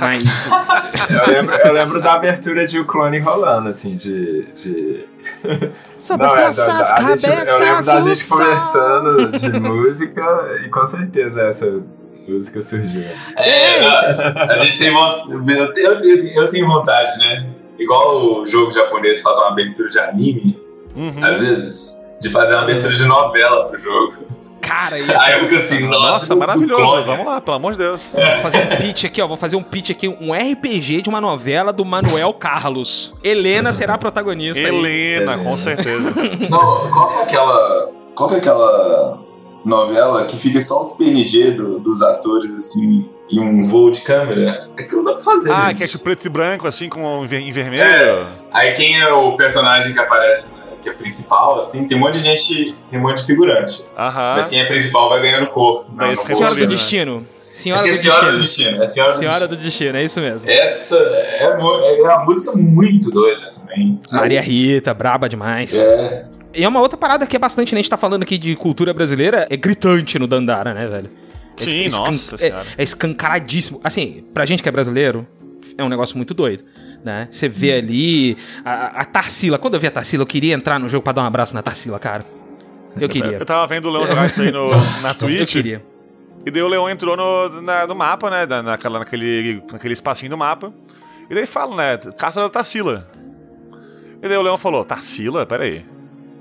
[0.00, 0.48] Mas.
[1.08, 4.42] Eu lembro, eu lembro da abertura de o clone rolando, assim, de.
[4.54, 5.04] de...
[5.98, 9.48] Sobre Não, as é, nossas da- a gente- eu lembro da cabeças, gente conversando de
[9.60, 11.82] música e com certeza essa
[12.28, 13.02] música surgiu.
[13.36, 15.32] É, a gente tem vontade.
[15.32, 15.86] Eu, tenho-
[16.36, 17.46] eu eu tenho vontade, né?
[17.78, 20.58] Igual o jogo japonês faz uma abertura de anime,
[20.96, 21.24] Uhum.
[21.24, 24.14] às vezes, de fazer uma abertura de novela pro jogo.
[24.60, 26.82] Cara, ia Aí eu fico assim, nossa, Nossa, maravilhoso.
[26.82, 27.04] clone.
[27.04, 28.12] Vamos lá, pelo amor de Deus.
[28.12, 29.26] Vou fazer um pitch aqui, ó.
[29.26, 33.14] Vou fazer um pitch aqui, um RPG de uma novela do Manuel Carlos.
[33.24, 34.60] Helena será a protagonista.
[34.60, 34.66] aí.
[34.66, 36.12] Helena, com certeza.
[36.50, 37.90] Não, qual que é aquela.
[38.14, 39.18] Qual que é aquela
[39.64, 44.68] novela que fica só os PNG do- dos atores, assim, e um voo de câmera?
[44.78, 45.52] Aquilo dá pra fazer.
[45.52, 45.88] Ah, gente.
[45.88, 47.82] que é preto e branco, assim, com em vermelho.
[47.82, 48.26] É.
[48.52, 52.14] Aí quem é o personagem que aparece, né, que é principal, assim, tem um monte
[52.18, 53.84] de gente, tem um monte de figurante.
[53.96, 54.34] Aham.
[54.36, 55.86] Mas quem é principal vai ganhando cor.
[55.96, 56.36] Daí fica corpo.
[56.36, 56.66] Senhora do?
[56.66, 57.26] Destino.
[57.54, 58.70] Senhora Acho do que é Senhora do Destino.
[58.78, 58.82] Destino.
[58.84, 59.56] É Senhora, do Senhora Destino.
[59.56, 60.48] do Destino, é isso mesmo.
[60.50, 64.00] Essa é, mu- é uma música muito doida também.
[64.12, 65.74] Maria Rita, braba demais.
[65.74, 66.26] É.
[66.54, 67.80] E é uma outra parada que é bastante, né?
[67.80, 71.10] A gente tá falando aqui de cultura brasileira, é gritante no Dandara, né, velho?
[71.58, 72.66] É, Sim, tipo, nossa é- senhora.
[72.78, 73.80] É, escancaradíssimo.
[73.82, 75.26] Assim, pra gente que é brasileiro,
[75.76, 76.62] é um negócio muito doido,
[77.04, 77.28] né?
[77.30, 79.58] Você vê ali a, a Tarsila.
[79.58, 81.62] Quando eu vi a Tarsila, eu queria entrar no jogo pra dar um abraço na
[81.62, 82.24] Tarsila, cara.
[83.00, 83.38] Eu queria.
[83.38, 84.70] Eu tava vendo o Leão jogar isso aí no,
[85.02, 85.52] na Eu Twitch.
[85.52, 85.84] queria.
[86.46, 88.46] E daí o Leão entrou no, na- no mapa, né?
[88.46, 90.72] da- Naquela, naquele, naquele espacinho do mapa.
[91.30, 91.98] E daí fala, né?
[92.16, 93.06] Caça da Tarsila.
[94.22, 95.46] E daí o leão falou: Tarsila?
[95.46, 95.84] Peraí.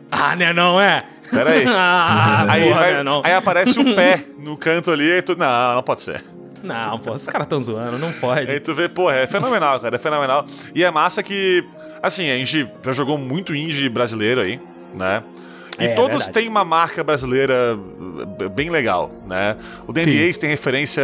[0.10, 1.06] Ah, né não, é?
[1.30, 1.66] Peraí.
[1.68, 3.22] ah, Aí, porra, aí, né não.
[3.24, 5.36] aí aparece o pé no canto ali e tu.
[5.38, 6.24] Não, não pode ser.
[6.64, 8.52] Não, pô, esses caras tão zoando, não pode.
[8.52, 10.46] Aí tu vê, pô, é fenomenal, cara, é fenomenal.
[10.74, 11.64] E é massa que,
[12.02, 14.60] assim, a gente já jogou muito indie brasileiro aí,
[14.94, 15.24] né?
[15.80, 16.32] E É, todos verdade.
[16.34, 17.78] têm uma marca brasileira
[18.56, 19.56] bem legal, né?
[19.88, 20.10] O Sim.
[20.10, 21.04] Ace tem referência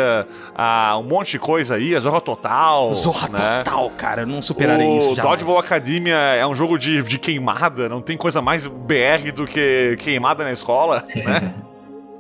[0.56, 3.64] a um monte de coisa aí, a Zorra Total, Zorra né?
[3.64, 5.16] total, cara, eu não superarei isso O.
[5.16, 9.96] Dodgeball Academia é um jogo de, de queimada, não tem coisa mais BR do que
[10.00, 11.54] queimada na escola, né?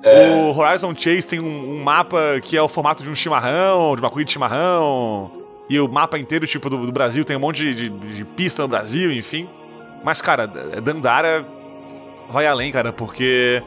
[0.05, 4.01] O Horizon Chase tem um, um mapa que é o formato de um chimarrão, de
[4.01, 5.31] uma corrida de chimarrão.
[5.69, 8.61] E o mapa inteiro, tipo, do, do Brasil, tem um monte de, de- de pista
[8.63, 9.47] no Brasil, enfim.
[10.03, 11.45] Mas, cara, Dandara
[12.29, 13.63] vai além, cara, porque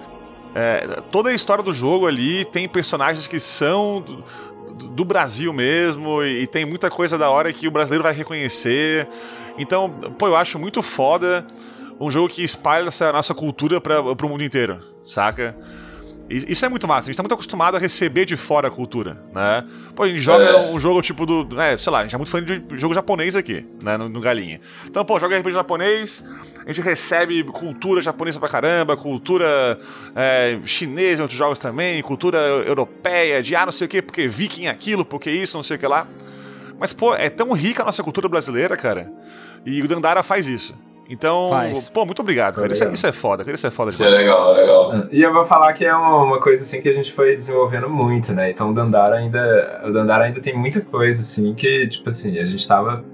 [0.55, 6.23] é, toda a história do jogo ali tem personagens que são do, do- Brasil mesmo,
[6.23, 9.09] e, e tem muita coisa da hora que o brasileiro vai reconhecer.
[9.57, 11.47] Então, pô, eu acho muito foda
[11.99, 15.57] um jogo que espalha essa nossa cultura para pro mundo inteiro, saca?
[16.29, 19.17] Isso é muito massa, a gente tá muito acostumado a receber de fora a cultura,
[19.33, 19.65] né?
[19.95, 20.71] Pô, a gente joga É.
[20.73, 21.61] um jogo tipo do.
[21.61, 23.97] É, sei lá, a gente é muito fã de jogo japonês aqui, né?
[23.97, 24.61] No, no Galinha.
[24.85, 26.25] Então, pô, joga RPG japonês,
[26.67, 29.79] a gente recebe cultura japonesa pra caramba, cultura
[30.17, 34.27] é, chinesa em outros jogos também, cultura europeia, de ah, não sei o que, porque
[34.27, 36.09] viking é aquilo, porque isso, não sei o que lá.
[36.79, 39.11] Mas, pô, é tão rica a nossa cultura brasileira, cara.
[39.65, 40.75] E o Dandara faz isso.
[41.09, 41.89] Então, Faz.
[41.91, 42.73] pô, muito obrigado, cara.
[42.73, 43.55] Isso é, isso é foda, cara.
[43.55, 45.07] Isso é foda Isso é legal, legal.
[45.11, 48.33] E eu vou falar que é uma, coisa assim que a gente foi desenvolvendo muito,
[48.33, 48.51] né?
[48.51, 49.83] Então o Dandara ainda.
[49.85, 53.05] O Dandara ainda tem muita coisa, assim, que, tipo assim, a gente tava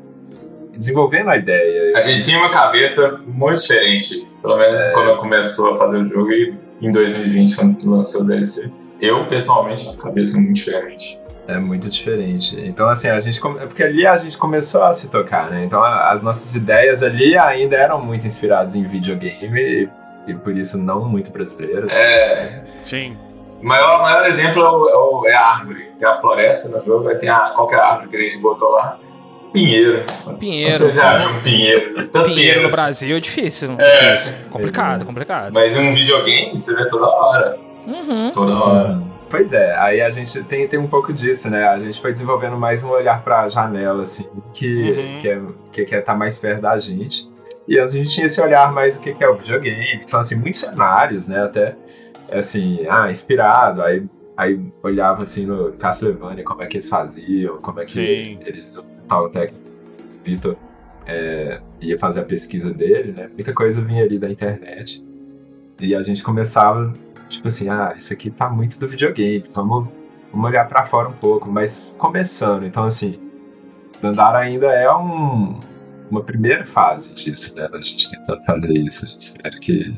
[0.76, 1.96] desenvolvendo a ideia.
[1.96, 6.32] A gente tinha uma cabeça muito diferente, pelo menos quando começou a fazer o jogo
[6.32, 8.72] e em 2020, quando lançou o DLC.
[9.00, 11.20] Eu, pessoalmente, tinha uma cabeça muito diferente.
[11.48, 12.56] É muito diferente.
[12.64, 13.40] Então, assim, a gente.
[13.40, 15.64] come- é Porque ali a gente começou a se tocar, né?
[15.64, 19.88] Então a- as nossas ideias ali ainda eram muito inspiradas em videogame e,
[20.28, 21.92] e por isso não muito brasileiras.
[21.92, 23.16] É, Sim.
[23.60, 25.90] o maior, maior exemplo é, o- é o- é a árvore.
[25.98, 28.20] Tem a floresta no jogo, aí tem a, qual que é a árvore que a
[28.20, 28.98] gente botou lá?
[29.52, 30.04] Pinheiro.
[30.38, 30.78] Pinheiro.
[30.78, 31.94] Você já viu um pinheiro?
[32.08, 32.62] Tanto Pinheiro pinheiro.
[32.62, 33.76] no Brasil é difícil.
[33.78, 34.14] É.
[34.14, 34.34] difícil.
[34.48, 35.52] Complicado, complicado.
[35.52, 37.58] Mas em um videogame, você vê toda hora.
[37.86, 38.30] Uhum.
[38.32, 39.02] Toda hora.
[39.32, 41.66] Pois é, aí a gente tem, tem um pouco disso, né?
[41.66, 45.20] A gente foi desenvolvendo mais um olhar pra janela, assim, que, Uhum.
[45.22, 45.40] que, é,
[45.72, 47.26] que quer estar mais perto da gente.
[47.66, 50.02] E antes a gente tinha esse olhar mais do que que é o videogame.
[50.04, 51.44] Então, assim, muitos cenários, né?
[51.44, 51.74] Até,
[52.30, 53.80] assim, ah, inspirado.
[53.80, 54.04] Aí,
[54.36, 58.38] aí olhava, assim, no Castlevania, como é que eles faziam, como é que Sim.
[58.44, 58.76] eles...
[58.76, 59.64] O tal técnico,
[60.22, 60.56] Vitor,
[61.06, 63.30] é, ia fazer a pesquisa dele, né?
[63.32, 65.02] Muita coisa vinha ali da internet.
[65.80, 66.92] E a gente começava
[67.32, 69.88] tipo assim, ah, isso aqui tá muito do videogame, vamos,
[70.30, 73.18] vamos olhar pra fora um pouco, mas começando, então assim,
[74.00, 75.58] Dandara ainda é um,
[76.10, 79.94] uma primeira fase disso, né, da gente tentando fazer isso, a gente espera que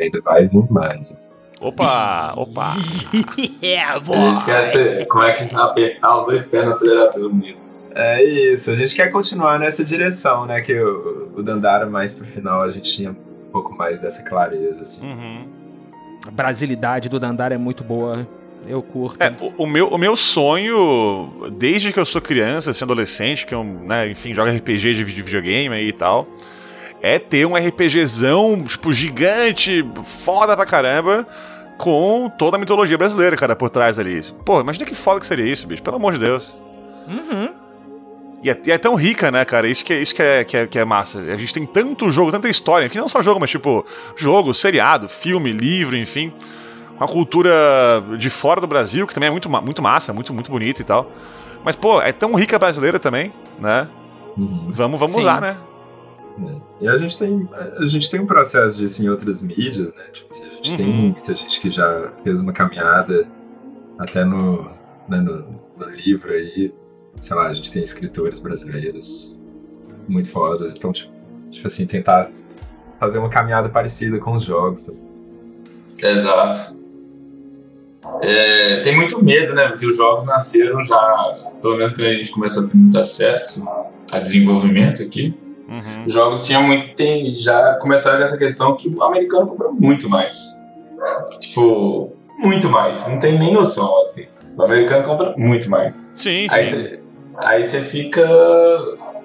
[0.00, 1.16] ainda vai vir mais.
[1.60, 2.72] Opa, opa.
[3.62, 7.96] é, A gente quer ser, como é que apertar os dois pés no acelerador nisso.
[7.96, 12.24] É isso, a gente quer continuar nessa direção, né, que o, o Dandara mais pro
[12.24, 15.06] final a gente tinha um pouco mais dessa clareza, assim.
[15.06, 15.61] Uhum.
[16.26, 18.26] A brasilidade do Dandara é muito boa.
[18.66, 19.20] Eu curto.
[19.20, 23.52] É, o, o meu, o meu sonho, desde que eu sou criança, assim, adolescente, que
[23.54, 26.28] eu, né, enfim, jogo RPG de vide- videogame aí e tal,
[27.00, 31.26] é ter um RPGzão, tipo, gigante, foda pra caramba,
[31.76, 34.20] com toda a mitologia brasileira, cara, por trás ali.
[34.44, 36.56] Pô, imagina que foda que seria isso, bicho, pelo amor de Deus.
[37.08, 37.52] Uhum.
[38.42, 39.68] E é, e é tão rica, né, cara?
[39.68, 41.20] Isso que, é, isso que, é, que, é, que é massa.
[41.20, 42.86] A gente tem tanto jogo, tanta história.
[42.86, 43.84] Enfim, não só jogo, mas tipo,
[44.16, 46.32] jogo, seriado, filme, livro, enfim.
[46.98, 47.52] Com a cultura
[48.18, 51.10] de fora do Brasil, que também é muito, muito massa, muito, muito bonita e tal.
[51.64, 53.88] Mas, pô, é tão rica a brasileira também, né?
[54.36, 54.66] Uhum.
[54.70, 55.20] Vamos, vamos Sim.
[55.20, 55.56] usar, né?
[56.80, 60.04] E a gente tem a gente tem um processo disso em outras mídias, né?
[60.12, 60.92] Tipo, assim, a gente tem Uhum.
[61.12, 63.26] muita gente que já fez uma caminhada
[63.98, 64.62] até no,
[65.08, 66.72] né, no, no livro aí.
[67.22, 69.38] Sei lá, a gente tem escritores brasileiros
[70.08, 70.74] muito fodas.
[70.76, 71.12] Então, tipo,
[71.50, 72.28] tipo assim, tentar
[72.98, 74.90] fazer uma caminhada parecida com os jogos.
[76.00, 76.10] tá?
[76.10, 76.82] Exato.
[78.20, 79.68] É, tem muito medo, né?
[79.68, 83.64] Porque os jogos nasceram já, pelo menos quando a gente começou a ter muito acesso
[84.10, 85.32] a desenvolvimento aqui.
[85.68, 86.04] Uhum.
[86.04, 86.96] Os jogos tinham muito.
[86.96, 90.60] Tem, já começaram com essa questão que o americano compra muito mais.
[91.38, 93.06] Tipo, muito mais.
[93.08, 94.26] Não tem nem noção, assim.
[94.56, 96.14] O americano compra muito mais.
[96.18, 96.76] Sim, Aí sim.
[96.76, 97.01] você,
[97.36, 98.26] aí você fica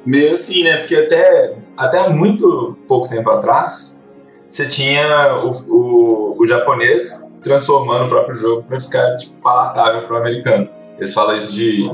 [0.06, 0.78] meio assim, né?
[0.78, 4.06] Porque até, até muito pouco tempo atrás,
[4.50, 10.16] você tinha o, o, o japonês transformando o próprio jogo para ficar tipo, palatável para
[10.16, 10.70] o americano.
[10.98, 11.90] Eles falam isso de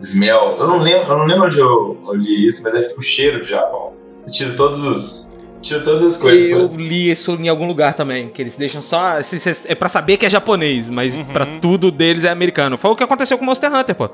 [0.00, 0.56] Smell.
[0.58, 3.02] Eu não lembro, eu não lembro onde eu, eu li isso, mas é tipo o
[3.02, 3.92] cheiro do Japão.
[4.26, 5.36] Tira todos os.
[5.60, 6.48] Tira todas as coisas.
[6.50, 6.76] Eu pô.
[6.76, 9.20] li isso em algum lugar também, que eles deixam só.
[9.22, 12.76] se- É pra saber que é japonês, mas pra tudo deles é americano.
[12.78, 14.10] Foi o que aconteceu com Monster Hunter, pô.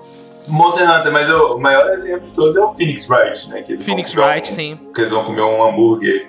[0.49, 3.63] Monster Hunter, mas o maior exemplo de todos é o Phoenix Wright, né?
[3.63, 4.81] Que Phoenix Wright, um- sim.
[4.95, 6.29] Que eles vão comer um hambúrguer,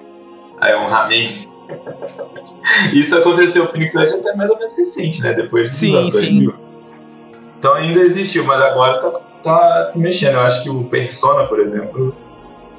[0.60, 1.30] aí um ramen.
[2.94, 5.34] Isso aconteceu, o Phoenix Wright é até mais ou menos recente, né?
[5.34, 6.20] Depois dos Sim, anos sim.
[6.20, 6.54] 2000.
[7.60, 9.12] Então ainda existiu, mas agora tá,
[9.42, 10.34] tá mexendo.
[10.34, 12.16] Eu acho que o Persona, por exemplo,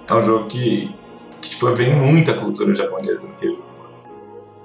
[0.07, 0.95] é um jogo que,
[1.41, 3.59] que tipo, vem muita cultura japonesa jogo.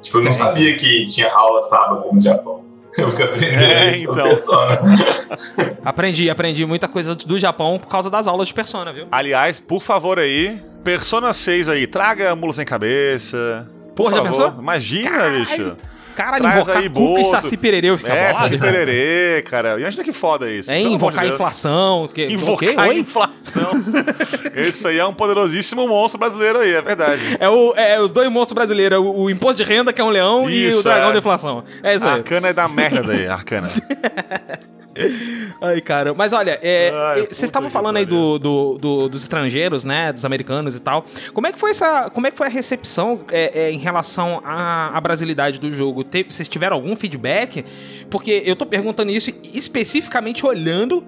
[0.02, 2.64] Tipo, eu não sabia que tinha aula sábado no Japão.
[2.98, 4.16] Eu fico aprendendo É, então.
[4.16, 4.80] Persona.
[5.86, 9.06] Aprendi, aprendi muita coisa do Japão por causa das aulas de Persona, viu?
[9.12, 13.68] Aliás, por favor aí, Persona 6 aí, traga mula sem cabeça.
[13.96, 14.30] Por Porra, já favor.
[14.48, 14.62] pensou?
[14.62, 15.40] Imagina, Caralho.
[15.40, 15.76] bicho.
[16.20, 17.24] Caralho, Traz invocar aí Cuca e.
[17.24, 18.34] Saci Pererê eu ficar É.
[18.34, 19.80] Saci Pererê, cara.
[19.80, 20.70] Imagina que foda isso.
[20.70, 22.10] É, de invocar a inflação.
[22.14, 22.26] Que?
[22.26, 23.00] Invocar a Oi?
[23.00, 23.72] inflação.
[24.54, 27.22] Esse aí é um poderosíssimo monstro brasileiro aí, é verdade.
[27.40, 30.10] É, o, é os dois monstros brasileiros, o, o imposto de renda, que é um
[30.10, 31.14] leão, e Isso, o dragão é.
[31.14, 31.64] da inflação.
[31.82, 32.12] É isso aí.
[32.12, 33.70] Arcana é da merda daí, Arcana.
[35.62, 36.14] Ai, cara.
[36.14, 40.12] Mas olha, é, Ai, é, vocês estavam falando aí do, do- do- dos estrangeiros, né?
[40.12, 41.06] Dos americanos e tal.
[41.34, 42.10] Como é que foi essa.
[42.10, 46.04] Como é que foi a recepção é, é, em relação à, à brasilidade do jogo?
[46.04, 47.64] Te- vocês tiveram algum feedback?
[48.10, 51.04] Porque eu tô perguntando isso especificamente olhando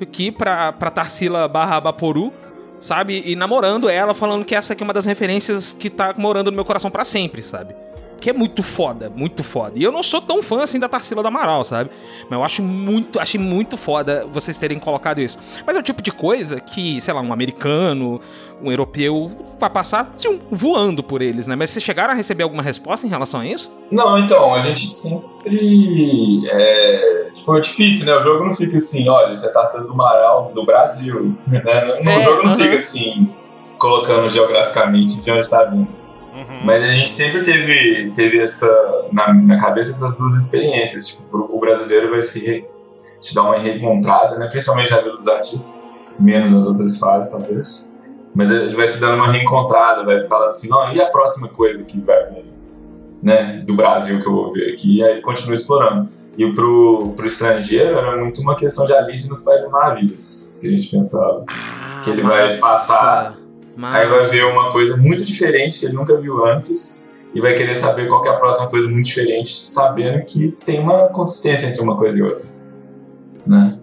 [0.00, 2.32] aqui pra, pra Tarsila barra Baporu.
[2.78, 3.22] Sabe?
[3.24, 6.54] E namorando ela, falando que essa aqui é uma das referências que tá morando no
[6.54, 7.74] meu coração pra sempre, sabe?
[8.20, 9.72] Que é muito foda, muito foda.
[9.78, 11.90] E eu não sou tão fã assim da Tarsila do Amaral, sabe?
[12.28, 15.38] Mas eu acho muito, achei muito foda vocês terem colocado isso.
[15.66, 18.20] Mas é o tipo de coisa que, sei lá, um americano,
[18.62, 19.30] um europeu
[19.60, 21.54] vai passar assim, voando por eles, né?
[21.54, 23.70] Mas vocês chegaram a receber alguma resposta em relação a isso?
[23.92, 26.40] Não, então, a gente sempre.
[26.50, 28.18] É, tipo, é difícil, né?
[28.18, 31.36] O jogo não fica assim, olha, você tá sendo do Amaral do Brasil.
[31.46, 31.62] Né?
[31.66, 32.56] É, jogo não aham.
[32.56, 33.30] fica assim,
[33.78, 35.88] colocando geograficamente de onde tá vindo.
[36.36, 36.60] Uhum.
[36.64, 38.68] Mas a gente sempre teve, teve essa,
[39.10, 41.08] na, na cabeça essas duas experiências.
[41.08, 42.68] Tipo, o brasileiro vai se re-
[43.20, 44.46] te dar uma reencontrada, né?
[44.48, 45.90] Principalmente na vida dos artistas,
[46.20, 47.90] menos nas outras fases, talvez.
[48.34, 51.82] Mas ele vai se dando uma reencontrada, vai falando assim, não, e a próxima coisa
[51.82, 52.44] que vai vir,
[53.22, 53.58] né?
[53.64, 56.10] Do Brasil que eu vou ver aqui, e aí continua explorando.
[56.36, 60.70] E pro, pro estrangeiro era muito uma questão de Alice nos Países Maravilhas, que a
[60.70, 61.46] gente pensava.
[62.04, 63.38] Que ele vai passar,
[63.76, 63.98] Massa.
[63.98, 67.74] Aí vai ver uma coisa muito diferente que ele nunca viu antes e vai querer
[67.74, 71.82] saber qual que é a próxima coisa muito diferente, sabendo que tem uma consistência entre
[71.82, 72.48] uma coisa e outra,
[73.46, 73.78] né?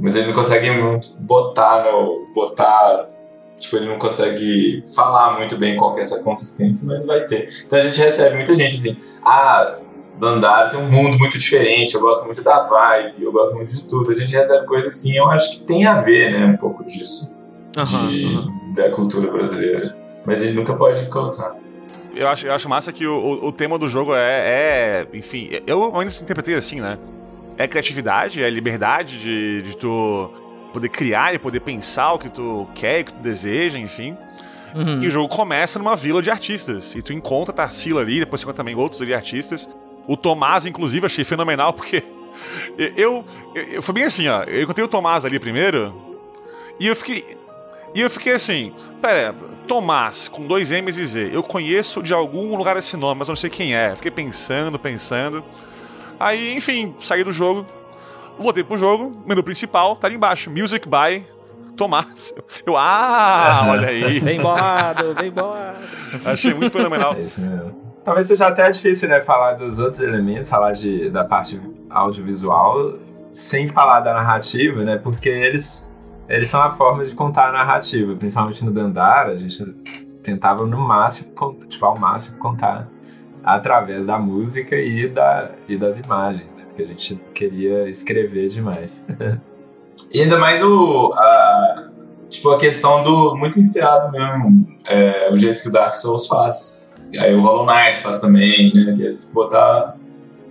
[0.00, 3.08] Mas ele não consegue muito botar no botar,
[3.60, 7.48] tipo ele não consegue falar muito bem qual que é essa consistência, mas vai ter.
[7.64, 9.76] Então a gente recebe muita gente assim, ah,
[10.18, 13.88] Dandara tem um mundo muito diferente, eu gosto muito da vibe, eu gosto muito de
[13.88, 14.10] tudo.
[14.10, 17.38] A gente recebe coisas assim, eu acho que tem a ver, né, um pouco disso
[17.76, 18.63] Aham, de- aham.
[18.74, 19.96] Da cultura brasileira.
[20.26, 21.54] Mas a gente nunca pode colocar.
[22.14, 25.06] Eu acho, eu acho massa que o, o, o tema do jogo é, é.
[25.12, 26.98] Enfim, eu ainda interpretei assim, né?
[27.56, 30.30] É criatividade, é liberdade de, de tu
[30.72, 34.16] poder criar e poder pensar o que tu quer, o que tu deseja, enfim.
[34.74, 35.02] Uhum.
[35.02, 36.94] E o jogo começa numa vila de artistas.
[36.96, 39.68] E tu encontra a Tarsila ali, depois você encontra também outros ali artistas.
[40.08, 42.02] O Tomás, inclusive, achei fenomenal, porque
[42.78, 43.24] eu, eu,
[43.74, 44.42] eu- Foi bem assim, ó.
[44.44, 45.94] Eu encontrei o Tomás ali primeiro.
[46.80, 47.36] E eu fiquei.
[47.94, 49.34] E eu fiquei assim, pera,
[49.68, 53.36] Tomás, com dois M's e Z, eu conheço de algum lugar esse nome, mas não
[53.36, 53.94] sei quem é.
[53.94, 55.44] Fiquei pensando, pensando.
[56.18, 57.64] Aí, enfim, saí do jogo,
[58.38, 61.24] voltei pro jogo, menu principal, tá ali embaixo, Music by
[61.76, 62.34] Tomás.
[62.66, 64.20] Eu, ah, olha aí.
[64.20, 65.78] Bem bolado, bem bolado.
[66.24, 67.14] Achei muito fenomenal.
[67.18, 67.84] É isso mesmo.
[68.04, 71.58] Talvez seja até difícil, né, falar dos outros elementos, falar de, da parte
[71.88, 72.98] audiovisual,
[73.32, 75.90] sem falar da narrativa, né, porque eles,
[76.28, 79.64] eles são a forma de contar a narrativa, principalmente no Dandara, a gente
[80.22, 81.32] tentava no máximo,
[81.68, 82.88] tipo, ao máximo contar
[83.42, 89.04] através da música e, da, e das imagens, né, porque a gente queria escrever demais.
[90.12, 91.12] E ainda mais o.
[91.14, 91.88] A,
[92.28, 93.36] tipo, a questão do.
[93.36, 94.66] Muito inspirado mesmo.
[94.86, 96.96] é, o jeito que o Dark Souls faz.
[97.16, 98.92] Aí o Hollow Knight faz também, né?
[98.96, 99.96] Que é botar.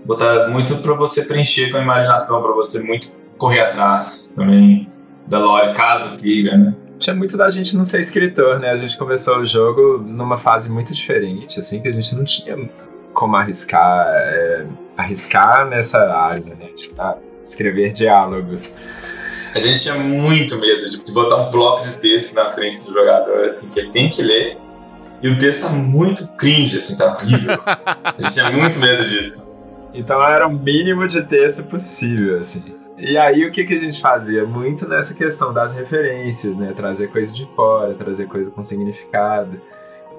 [0.05, 4.89] Botar muito pra você preencher com a imaginação, pra você muito correr atrás também
[5.27, 6.75] da lore, caso queira, né?
[6.99, 8.69] Tinha muito da gente não ser escritor, né?
[8.71, 12.57] A gente começou o jogo numa fase muito diferente, assim, que a gente não tinha
[13.13, 14.65] como arriscar, é,
[14.97, 16.67] arriscar nessa área, né?
[16.75, 18.73] Tipo, ah, escrever diálogos.
[19.53, 23.45] A gente tinha muito medo de botar um bloco de texto na frente do jogador,
[23.45, 24.57] assim, que ele tem que ler.
[25.21, 27.57] E o texto tá muito cringe, assim, tá horrível.
[27.65, 29.47] A gente tinha muito medo disso.
[29.93, 32.63] Então era o mínimo de texto possível, assim.
[33.05, 34.45] E aí o que, que a gente fazia?
[34.45, 36.71] Muito nessa questão das referências, né?
[36.73, 39.59] Trazer coisa de fora, trazer coisa com significado.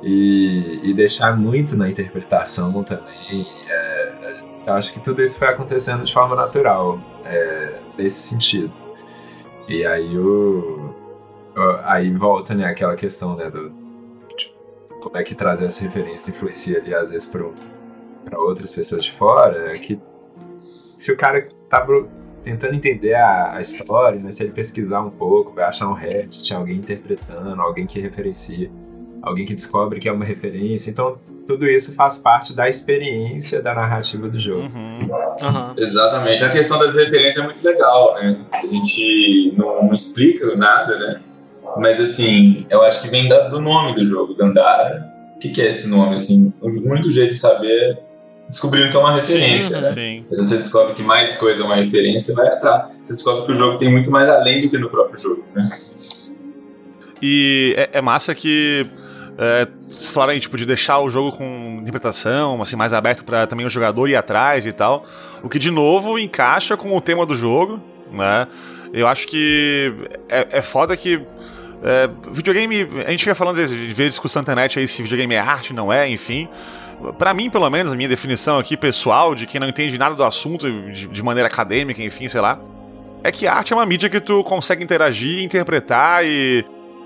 [0.03, 3.49] E, e deixar muito na interpretação também.
[3.71, 8.71] É, eu acho que tudo isso foi acontecendo de forma natural, é, nesse sentido.
[9.67, 10.95] E aí o,
[11.57, 13.71] o, aí volta né, aquela questão né, do
[14.37, 14.59] tipo,
[15.01, 19.73] como é que trazer essa referência influencia ali às vezes para outras pessoas de fora.
[19.73, 19.99] É que
[20.99, 21.81] se o cara tá
[22.45, 26.53] tentando entender a, a, história, né, se ele pesquisar um pouco, vai achar um Reddit,
[26.55, 28.71] alguém interpretando, alguém que referencia,
[29.23, 30.91] alguém que descobre que é uma referência.
[30.91, 34.63] Então tudo isso faz parte da experiência da narrativa do jogo.
[34.63, 34.95] Uhum.
[34.95, 35.75] Uhum.
[35.79, 36.45] Exatamente.
[36.45, 38.45] A questão das referências é muito legal, né?
[38.53, 41.21] A gente não, não, explica nada, né?
[41.79, 45.13] Mas assim, eu acho que vem do nome do jogo, Dandara.
[45.35, 46.15] O que, que é esse nome?
[46.15, 47.99] Assim, o único jeito de saber
[48.49, 49.91] descobrindo que é uma referência, sim, né?
[49.91, 50.27] Sim.
[50.29, 52.89] Mas você descobre que mais coisa é uma referência, vai atrás.
[53.05, 55.65] Você descobre que o jogo tem muito mais além do que no próprio jogo, né?
[57.23, 58.87] E é, é massa que
[59.37, 63.47] é, vocês falaram aí, tipo, de deixar o jogo com interpretação, assim, mais aberto para
[63.47, 65.05] também o jogador ir atrás e tal.
[65.43, 67.81] O que, de novo, encaixa com o tema do jogo,
[68.13, 68.47] né?
[68.93, 69.93] Eu acho que
[70.29, 71.21] é, é foda que.
[71.83, 75.39] É, videogame, a gente fica falando de ver discussão na internet aí se videogame é
[75.39, 76.49] arte, não é, enfim.
[77.19, 80.25] Para mim, pelo menos, a minha definição aqui pessoal, de quem não entende nada do
[80.25, 82.59] assunto de, de maneira acadêmica, enfim, sei lá,
[83.23, 86.65] é que arte é uma mídia que tu consegue interagir, interpretar e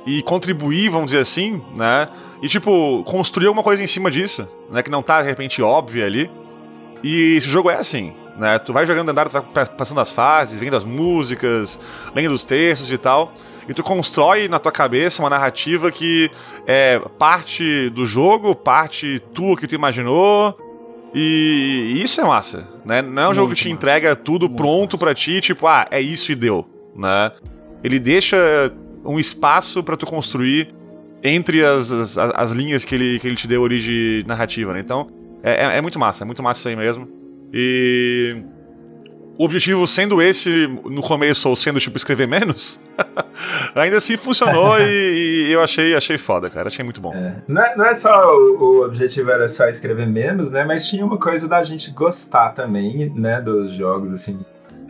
[0.08, 2.08] e contribuir, vamos dizer assim, né?
[2.40, 4.82] E, tipo, construir alguma coisa em cima disso, né?
[4.82, 6.30] Que não tá, de repente, óbvia ali.
[7.02, 8.58] E esse jogo é assim, né?
[8.58, 11.78] Tu vai jogando andar, tu vai passando as fases, vendo as músicas,
[12.14, 13.34] lendo os textos e tal.
[13.68, 16.30] E tu constrói na tua cabeça uma narrativa que
[16.66, 20.56] é parte do jogo, parte tua que tu imaginou.
[21.14, 23.02] E isso é massa, né?
[23.02, 23.74] Não é um Muito jogo que te massa.
[23.74, 26.66] entrega tudo Muito pronto para ti, tipo, ah, é isso e deu,
[26.96, 27.32] né?
[27.84, 28.36] Ele deixa
[29.04, 30.74] um espaço para tu construir
[31.22, 34.80] entre as, as, as, linhas que ele, que ele te deu origem narrativa, né?
[34.80, 35.08] Então,
[35.42, 37.08] é, é, é muito massa, é muito massa isso aí mesmo.
[37.52, 38.36] E
[39.38, 42.80] o objetivo sendo esse no começo, ou sendo tipo escrever menos,
[43.72, 46.66] ainda assim funcionou e, e, eu achei, achei foda, cara.
[46.66, 47.14] Achei muito bom.
[47.14, 47.36] É.
[47.46, 50.64] Não, é, não é só o, o, objetivo era só escrever menos, né?
[50.64, 53.40] Mas tinha uma coisa da gente gostar também, né?
[53.40, 54.40] Dos jogos, assim.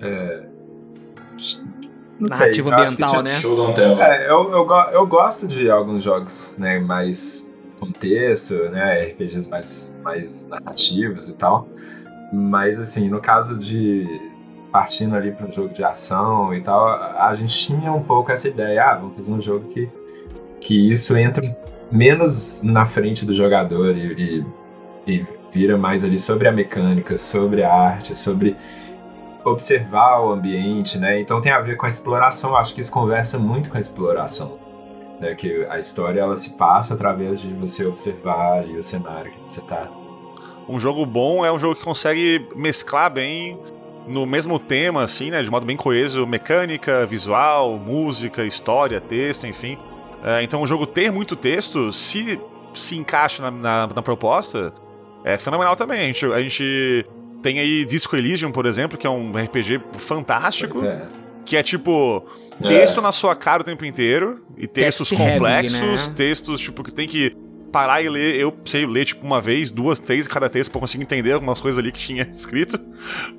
[0.00, 0.44] É,
[2.18, 3.30] narrativa ambiental, né?
[3.30, 3.74] Show.
[3.76, 7.46] É, eu, eu, eu gosto de alguns jogos, né, mais
[7.78, 11.68] contexto, né, RPGs mais, mais narrativos e tal.
[12.32, 14.06] Mas, assim, no caso de
[14.78, 18.46] partindo ali para um jogo de ação e tal, a gente tinha um pouco essa
[18.46, 19.90] ideia, ah, vamos fazer um jogo que,
[20.60, 21.42] que isso entra
[21.90, 24.44] menos na frente do jogador e,
[25.04, 28.56] e, e vira mais ali sobre a mecânica, sobre a arte, sobre
[29.44, 31.20] observar o ambiente, né?
[31.20, 32.56] Então tem a ver com a exploração.
[32.56, 34.60] Acho que isso conversa muito com a exploração,
[35.18, 35.34] né?
[35.34, 39.88] Que a história ela se passa através de você observar o cenário que você tá.
[40.68, 43.58] Um jogo bom é um jogo que consegue mesclar bem
[44.08, 45.42] no mesmo tema, assim, né?
[45.42, 49.78] De modo bem coeso, mecânica, visual, música, história, texto, enfim.
[50.24, 52.40] É, então o jogo ter muito texto, se
[52.74, 54.72] se encaixa na, na, na proposta,
[55.24, 56.00] é fenomenal também.
[56.00, 57.06] A gente, a gente
[57.42, 60.84] tem aí Disco Elysium, por exemplo, que é um RPG fantástico.
[60.84, 61.06] É.
[61.44, 62.26] Que é tipo
[62.60, 63.02] texto é.
[63.02, 66.14] na sua cara o tempo inteiro e textos Text complexos, heavy, né?
[66.14, 67.34] textos tipo que tem que
[67.72, 68.36] parar e ler.
[68.36, 71.78] Eu sei ler tipo uma vez, duas, três cada texto para conseguir entender algumas coisas
[71.78, 72.78] ali que tinha escrito,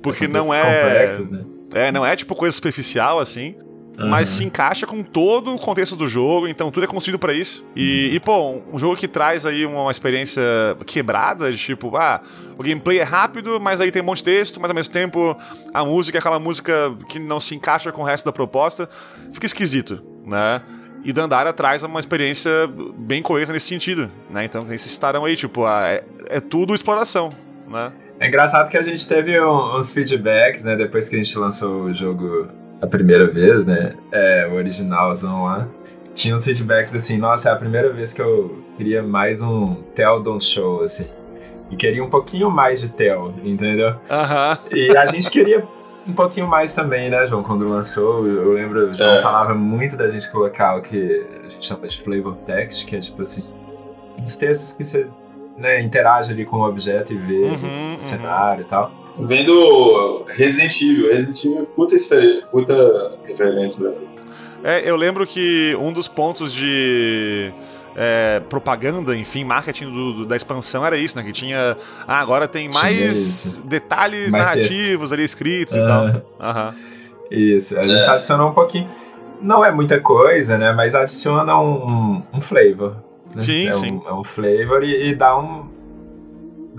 [0.02, 1.44] porque não é né?
[1.74, 3.54] é não é tipo coisa superficial assim.
[4.00, 4.08] Uhum.
[4.08, 7.62] Mas se encaixa com todo o contexto do jogo, então tudo é construído para isso.
[7.76, 8.14] E, uhum.
[8.14, 10.42] e, pô, um jogo que traz aí uma experiência
[10.86, 12.22] quebrada, de tipo, ah,
[12.56, 15.36] o gameplay é rápido, mas aí tem um monte de texto, mas ao mesmo tempo
[15.74, 18.88] a música é aquela música que não se encaixa com o resto da proposta,
[19.32, 20.62] fica esquisito, né?
[21.02, 22.50] E Dandara traz uma experiência
[22.96, 24.44] bem coesa nesse sentido, né?
[24.44, 27.30] Então esses estarão aí, tipo, ah, é, é tudo exploração,
[27.66, 27.92] né?
[28.18, 31.92] É engraçado que a gente teve uns feedbacks, né, depois que a gente lançou o
[31.92, 32.48] jogo
[32.82, 33.94] a primeira vez, né?
[34.12, 35.66] É, o originalzão lá.
[36.14, 40.20] Tinha uns feedbacks assim, nossa, é a primeira vez que eu queria mais um Tell
[40.20, 41.06] Don't Show, assim.
[41.70, 43.94] E queria um pouquinho mais de Tell, entendeu?
[44.10, 44.52] Aham.
[44.52, 44.76] Uh -huh.
[44.76, 45.66] E a gente queria
[46.10, 47.42] um pouquinho mais também, né, João?
[47.42, 49.22] Quando lançou, eu lembro, o João é.
[49.22, 53.00] falava muito da gente colocar o que a gente chama de flavor text, que é
[53.00, 53.44] tipo assim,
[54.22, 55.06] os textos que você
[55.56, 58.66] né, interage ali com o objeto e vê uhum, o cenário uhum.
[58.66, 58.92] e tal.
[59.26, 61.94] Vendo Resident Evil, Resident Evil é puta,
[62.50, 64.08] puta referência pra mim.
[64.62, 67.52] É, eu lembro que um dos pontos de
[67.96, 71.24] é, propaganda, enfim, marketing do- do- da expansão era isso, né?
[71.24, 71.76] Que tinha.
[72.06, 73.62] Ah, agora tem Tinha mais isso.
[73.64, 75.86] detalhes Mais narrativos ali escritos e Ah.
[75.86, 76.22] tal.
[76.48, 76.74] Aham.
[77.30, 78.10] Isso, a gente É.
[78.10, 78.88] adicionou um pouquinho.
[79.40, 80.72] Não é muita coisa, né?
[80.72, 82.96] Mas adiciona um, um flavor.
[83.34, 83.40] né?
[83.40, 83.92] Sim, é sim.
[84.04, 85.62] Um, é um flavor e, e dá um.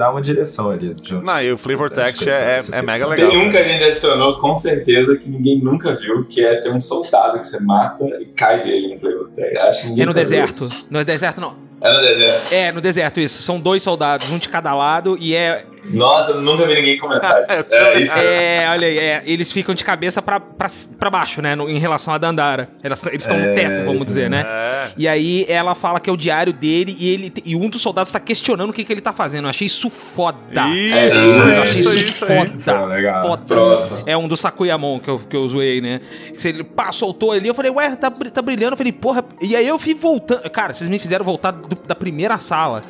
[0.01, 0.95] Dá uma direção ali.
[1.03, 1.21] junto.
[1.23, 3.29] Não, e o flavor Acho text é, é, é mega legal.
[3.29, 6.71] Tem um que a gente adicionou com certeza que ninguém nunca viu, que é ter
[6.71, 9.55] um soldado que você mata e cai dele no Flavor Tag.
[9.59, 10.49] Acho que ninguém É no deserto.
[10.49, 10.91] isso.
[10.91, 11.55] No deserto, não.
[11.79, 12.51] É no deserto.
[12.53, 13.43] É, no deserto, isso.
[13.43, 15.67] São dois soldados, um de cada lado, e é.
[15.83, 17.73] Nossa, eu nunca vi ninguém comentar isso.
[17.73, 20.67] É, isso É, olha aí, é, eles ficam de cabeça pra, pra,
[20.99, 21.55] pra baixo, né?
[21.55, 22.69] no- em relação a Dandara.
[22.83, 24.45] Elas- Eles estão no É, teto, vamos dizer, né?
[24.47, 24.91] É.
[24.95, 28.11] E aí ela fala que é o diário dele e, ele, e um dos soldados
[28.11, 29.45] tá questionando o que, que ele tá fazendo.
[29.45, 30.39] Eu achei isso foda.
[30.69, 32.37] Isso, É, isso, isso, Eu isso, achei isso, isso, aí.
[32.47, 32.85] foda.
[32.85, 33.27] Legal.
[33.27, 33.43] Foda.
[33.47, 34.03] Pronto.
[34.05, 35.99] É um do Sakuyamon que eu, que eu zoei, né?
[36.37, 38.73] Se ele pá, soltou ali, eu falei, ué, tá, tá brilhando.
[38.73, 39.23] Eu falei, porra.
[39.41, 40.49] E aí eu fui voltando.
[40.49, 42.81] Cara, vocês me fizeram voltar do- da primeira sala,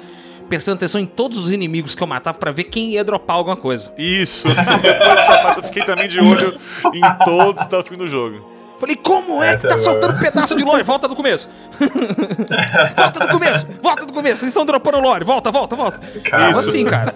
[0.52, 3.56] prestando atenção em todos os inimigos que eu matava pra ver quem ia dropar alguma
[3.56, 3.90] coisa.
[3.98, 4.50] Isso.
[4.52, 6.60] Depois dessa parte eu fiquei também de olho
[6.94, 8.52] em todos os stuff do jogo.
[8.78, 10.84] Falei, como é que tá é soltando pedaço de lore?
[10.84, 11.50] Volta do começo.
[12.98, 14.44] volta do começo, volta do começo.
[14.44, 15.24] Eles estão dropando lore.
[15.24, 16.02] Volta, volta, volta.
[16.30, 17.16] Tava assim, cara.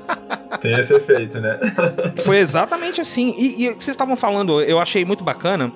[0.61, 1.59] Tem esse efeito, né?
[2.23, 3.35] Foi exatamente assim.
[3.37, 5.73] E, e o que vocês estavam falando, eu achei muito bacana.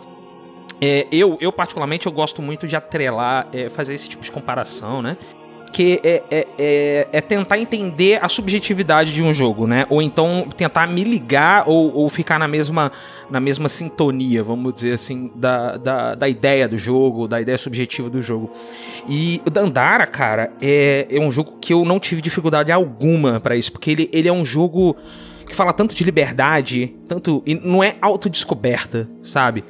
[0.80, 5.02] É, eu, eu, particularmente, eu gosto muito de atrelar, é, fazer esse tipo de comparação,
[5.02, 5.18] né?
[5.72, 9.86] Que é, é, é, é tentar entender a subjetividade de um jogo, né?
[9.90, 12.92] Ou então tentar me ligar ou, ou ficar na mesma,
[13.30, 18.10] na mesma sintonia, vamos dizer assim, da, da, da ideia do jogo, da ideia subjetiva
[18.10, 18.52] do jogo.
[19.08, 23.56] E o Dandara, cara, é, é um jogo que eu não tive dificuldade alguma pra
[23.56, 24.96] isso, porque ele, ele é um jogo
[25.50, 27.44] que fala tanto de liberdade, tanto.
[27.46, 29.64] E não é autodescoberta, sabe?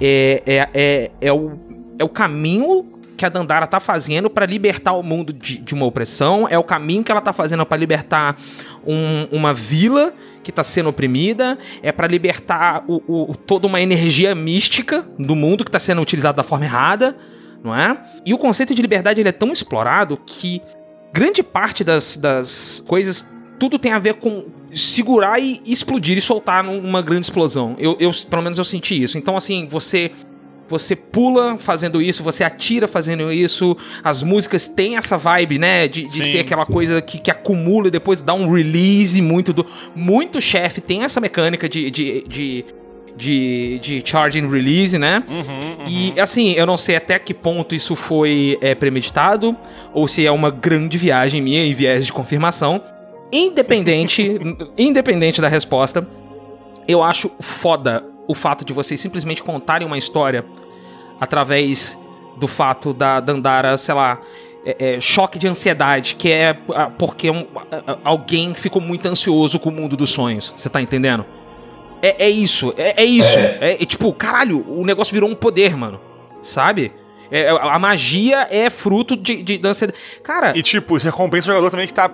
[0.00, 1.58] É, é, é, é, o,
[1.98, 5.86] é o caminho que a Dandara tá fazendo pra libertar o mundo de, de uma
[5.86, 8.36] opressão, é o caminho que ela tá fazendo pra libertar
[8.86, 10.12] um- uma vila
[10.42, 15.64] que tá sendo oprimida, é pra libertar o, o- toda uma energia mística do mundo
[15.64, 17.16] que tá sendo utilizada da forma errada,
[17.62, 17.96] não é?
[18.26, 20.60] E o conceito de liberdade ele é tão explorado que
[21.12, 23.26] grande parte das, das coisas
[23.58, 27.76] tudo tem a ver com segurar e explodir e soltar numa grande explosão.
[27.78, 29.16] Eu, eu pelo menos eu senti isso.
[29.16, 30.10] Então assim, você
[30.68, 33.76] você pula fazendo isso, você atira fazendo isso.
[34.02, 35.86] As músicas têm essa vibe, né?
[35.86, 39.66] De, de ser aquela coisa que, que acumula e depois dá um release muito do.
[39.94, 41.90] Muito chefe tem essa mecânica de.
[41.90, 42.64] de, de
[43.16, 45.22] de, de charge and release, né?
[45.86, 49.56] E assim, eu não sei até que ponto isso foi é, premeditado
[49.92, 52.82] ou se é uma grande viagem minha em viés de confirmação.
[53.32, 54.36] Independente,
[54.76, 56.04] independente da resposta,
[56.88, 60.44] eu acho foda o fato de vocês simplesmente contarem uma história
[61.20, 61.96] através
[62.36, 64.20] do fato da Dandara, sei lá,
[64.66, 67.46] é, é, choque de ansiedade, que é ah, porque um-
[68.02, 70.52] alguém ficou muito ansioso com o mundo dos sonhos.
[70.56, 71.24] Você tá entendendo?
[72.02, 73.38] É, é isso, é, é isso.
[73.38, 73.58] É.
[73.60, 73.82] É.
[73.82, 76.00] é tipo, caralho, o negócio virou um poder, mano.
[76.42, 76.92] Sabe?
[77.30, 79.98] É, a magia é fruto de, de da ansiedade.
[80.22, 82.10] Cara, E tipo, isso recompensa o jogador também que tá,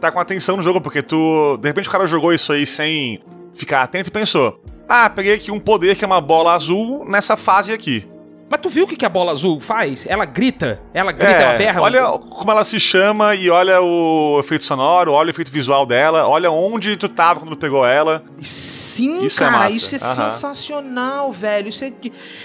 [0.00, 1.56] tá com atenção no jogo, porque tu.
[1.60, 3.20] De repente o cara jogou isso aí sem
[3.54, 7.36] ficar atento e pensou: Ah, peguei aqui um poder que é uma bola azul nessa
[7.36, 8.06] fase aqui.
[8.50, 10.04] mas tu viu o que, que a bola azul faz?
[10.06, 11.80] Ela grita, ela grita, ela berra.
[11.80, 15.86] É, olha como ela se chama e olha o efeito sonoro, olha o efeito visual
[15.86, 18.22] dela, olha onde tu tava quando tu pegou ela.
[18.42, 19.74] Sim, Isso é cara, massa.
[19.76, 21.68] isso é sensacional, velho.
[21.68, 21.92] Isso é.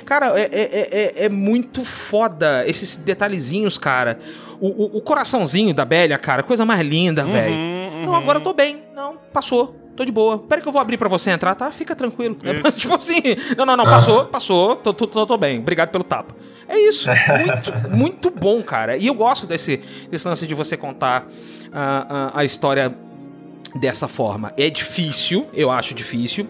[0.05, 0.89] Cara, é, é,
[1.22, 4.19] é, é muito foda esses detalhezinhos, cara.
[4.61, 7.53] O, o, o coraçãozinho da Bélia, cara, coisa mais linda, velho.
[7.53, 8.81] Uhum, Não, agora eu tô bem.
[8.95, 9.76] Não, passou.
[9.98, 10.38] Tô de boa.
[10.38, 11.72] Pera que eu vou abrir pra você entrar, tá?
[11.72, 12.38] Fica tranquilo.
[12.44, 12.78] Isso.
[12.80, 13.19] tipo assim,
[13.57, 15.57] não, não, não, passou, passou, tô, tô, tô, tô bem.
[15.57, 16.36] Obrigado pelo tapa.
[16.69, 17.10] É isso.
[17.10, 18.95] Muito, muito bom, cara.
[18.95, 21.28] E eu gosto desse, desse lance de você contar
[21.74, 22.95] ah, ah, a história
[23.82, 24.53] dessa forma.
[24.56, 26.48] É difícil, eu acho difícil,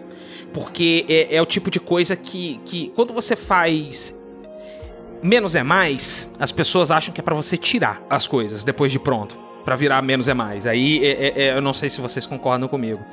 [0.53, 4.13] porque é, é o tipo de coisa que, que quando você faz
[5.23, 8.99] menos é mais, as pessoas acham que é pra você tirar as coisas depois de
[8.99, 10.65] pronto, Pra virar menos é mais.
[10.65, 13.03] Aí é- é- é- eu não sei se vocês concordam comigo.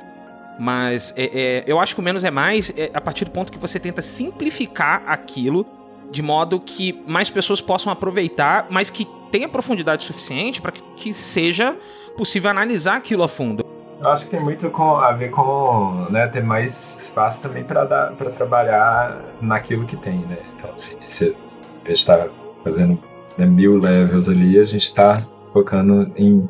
[0.59, 3.51] Mas é- é, eu acho que o menos é mais é a partir do ponto
[3.51, 5.65] que você tenta simplificar aquilo
[6.11, 11.13] de modo que mais pessoas possam aproveitar, mas que tenha profundidade suficiente para que, que
[11.13, 11.75] seja
[12.15, 13.65] possível analisar aquilo a fundo.
[13.99, 17.85] Eu acho que tem muito com- a ver com né, ter mais espaço também para
[18.33, 20.37] trabalhar naquilo que tem, né?
[20.55, 21.35] Então, assim, se
[21.83, 22.27] a gente tá
[22.63, 22.99] fazendo
[23.37, 25.17] né, mil levels ali, a gente tá
[25.51, 26.47] focando em,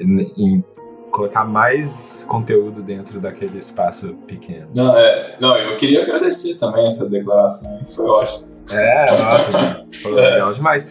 [0.00, 0.64] em
[1.14, 4.68] colocar mais conteúdo dentro daquele espaço pequeno.
[4.74, 8.48] Não, é, não, eu queria agradecer também essa declaração, foi ótimo.
[8.72, 10.86] É, nossa, foi legal demais.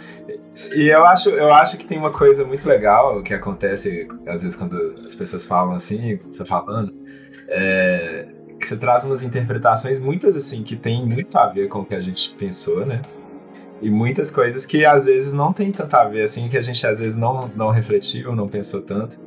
[0.74, 4.56] E eu acho, eu acho que tem uma coisa muito legal que acontece, às vezes,
[4.56, 6.94] quando as pessoas falam assim, você tá falando,
[7.50, 8.26] é,
[8.58, 11.96] que você traz umas interpretações, muitas assim, que tem muito a ver com o que
[11.96, 13.02] a gente pensou, né?
[13.82, 16.88] E muitas coisas que às vezes não tem tanto a ver, assim, que a gente
[16.88, 19.20] às vezes não, não refletiu, não pensou tanto.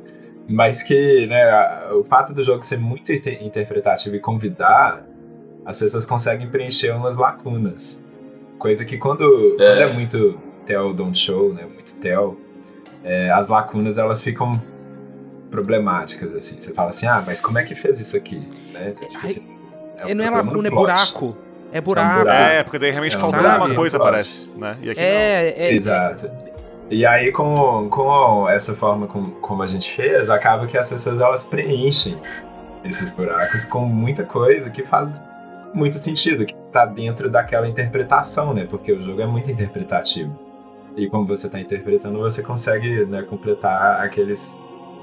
[0.47, 1.43] Mas que, né,
[1.91, 5.03] o fato do jogo ser muito interpretativo e convidar,
[5.65, 8.01] as pessoas conseguem preencher umas lacunas.
[8.57, 12.37] Coisa que quando é, quando é muito tell, don't show, né, muito tell,
[13.03, 14.59] é, as lacunas elas ficam
[15.51, 16.59] problemáticas, assim.
[16.59, 18.47] Você fala assim, ah, mas como é que fez isso aqui?
[18.71, 18.93] Né?
[18.99, 19.45] Tipo assim,
[19.99, 21.37] é, não é lacuna, é buraco.
[21.71, 22.29] É buraco.
[22.29, 24.49] É, porque daí realmente é, faltou alguma coisa, parece.
[24.55, 24.77] Né?
[24.81, 26.31] E aqui é, é, Exato.
[26.89, 31.19] E aí, com, com essa forma como, como a gente fez, acaba que as pessoas
[31.19, 32.17] elas preenchem
[32.83, 35.19] esses buracos com muita coisa que faz
[35.73, 38.65] muito sentido, que tá dentro daquela interpretação, né?
[38.69, 40.33] Porque o jogo é muito interpretativo.
[40.95, 44.57] E como você está interpretando, você consegue né, completar aqueles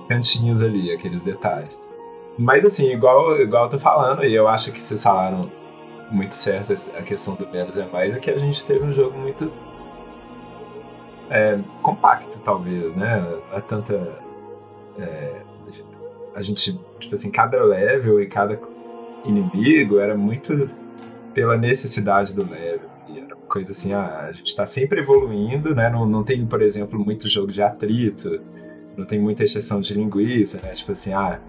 [0.09, 1.85] cantinhos ali, aqueles detalhes.
[2.39, 5.43] Mas assim, igual, igual eu tô falando, e eu acho que vocês falaram
[6.11, 9.17] muito certo a questão do menos é mais, é que a gente teve um jogo
[9.19, 9.53] muito
[11.31, 13.19] é, compacto, talvez, né?
[13.51, 14.19] Não é tanta.
[14.99, 15.43] É,
[16.35, 18.59] a gente, tipo assim, cada level e cada
[19.25, 20.69] inimigo era muito
[21.33, 22.89] pela necessidade do level.
[23.09, 25.89] E era uma coisa assim, ah, a gente está sempre evoluindo, né?
[25.89, 28.41] Não, não tem, por exemplo, muito jogo de atrito,
[28.97, 30.73] não tem muita exceção de linguiça, né?
[30.73, 31.41] Tipo assim, ah,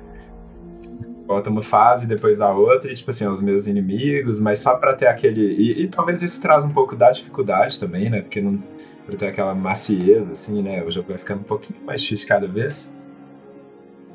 [1.25, 4.93] bota uma fase depois da outra e, tipo assim, os meus inimigos, mas só para
[4.93, 5.41] ter aquele.
[5.41, 8.21] E, e, talvez isso traz um pouco da dificuldade também, né?
[8.21, 8.61] Porque não.
[9.05, 10.83] Pra ter aquela macieza, assim, né?
[10.83, 12.93] O jogo vai ficando um pouquinho mais difícil cada vez.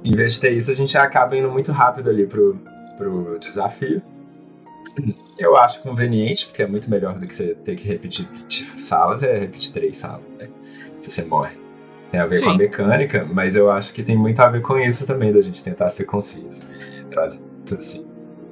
[0.05, 2.59] Em vez de ter isso, a gente acaba indo muito rápido ali pro,
[2.97, 4.03] pro desafio.
[5.39, 9.23] Eu acho conveniente, porque é muito melhor do que você ter que repetir 20 salas,
[9.23, 10.49] é repetir 3 salas, né?
[10.99, 11.57] Se você morre.
[12.11, 12.47] Tem a ver Sim.
[12.47, 15.41] com a mecânica, mas eu acho que tem muito a ver com isso também, da
[15.41, 16.63] gente tentar ser conciso
[17.11, 17.43] traz
[17.77, 18.07] assim,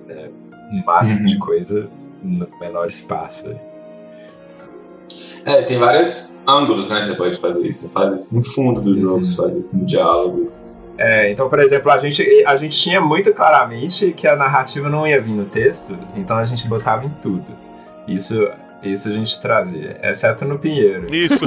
[0.08, 0.28] é,
[0.72, 1.26] um máximo uhum.
[1.26, 1.90] de coisa
[2.22, 3.48] no menor espaço.
[5.44, 7.02] É, tem vários ângulos, né?
[7.02, 7.88] Você pode fazer isso.
[7.88, 10.52] Você faz isso no fundo do jogo, você faz isso no diálogo.
[10.98, 15.06] É, então, por exemplo, a gente, a gente tinha muito claramente que a narrativa não
[15.06, 17.46] ia vir no texto, então a gente botava em tudo.
[18.08, 18.34] Isso,
[18.82, 21.06] isso a gente trazia, exceto no Pinheiro.
[21.14, 21.44] Isso.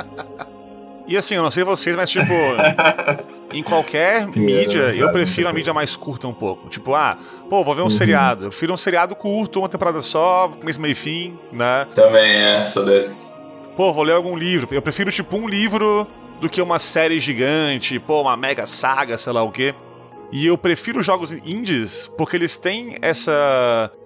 [1.06, 2.32] e assim, eu não sei vocês, mas tipo.
[3.52, 6.68] em qualquer mídia, eu prefiro a mídia mais curta um pouco.
[6.68, 7.18] Tipo, ah,
[7.48, 7.90] pô, vou ver um uhum.
[7.90, 8.46] seriado.
[8.46, 11.86] Eu prefiro um seriado curto, uma temporada só, começo, meio fim, né?
[11.94, 13.38] Também é, sou desses.
[13.76, 14.68] Pô, vou ler algum livro.
[14.70, 16.06] Eu prefiro, tipo, um livro
[16.40, 19.74] do que uma série gigante, pô, uma mega saga, sei lá o quê.
[20.32, 24.01] E eu prefiro jogos indies porque eles têm essa é,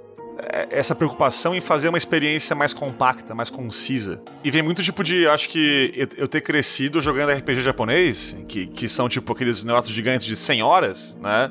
[0.71, 4.21] essa preocupação em fazer uma experiência mais compacta, mais concisa.
[4.45, 8.89] E vem muito tipo de, acho que eu ter crescido jogando RPG japonês, que, que
[8.89, 11.51] são tipo aqueles negócios gigantes de 100 horas, né?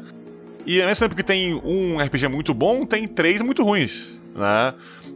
[0.66, 4.74] E ao mesmo tempo que tem um RPG muito bom, tem três muito ruins, né?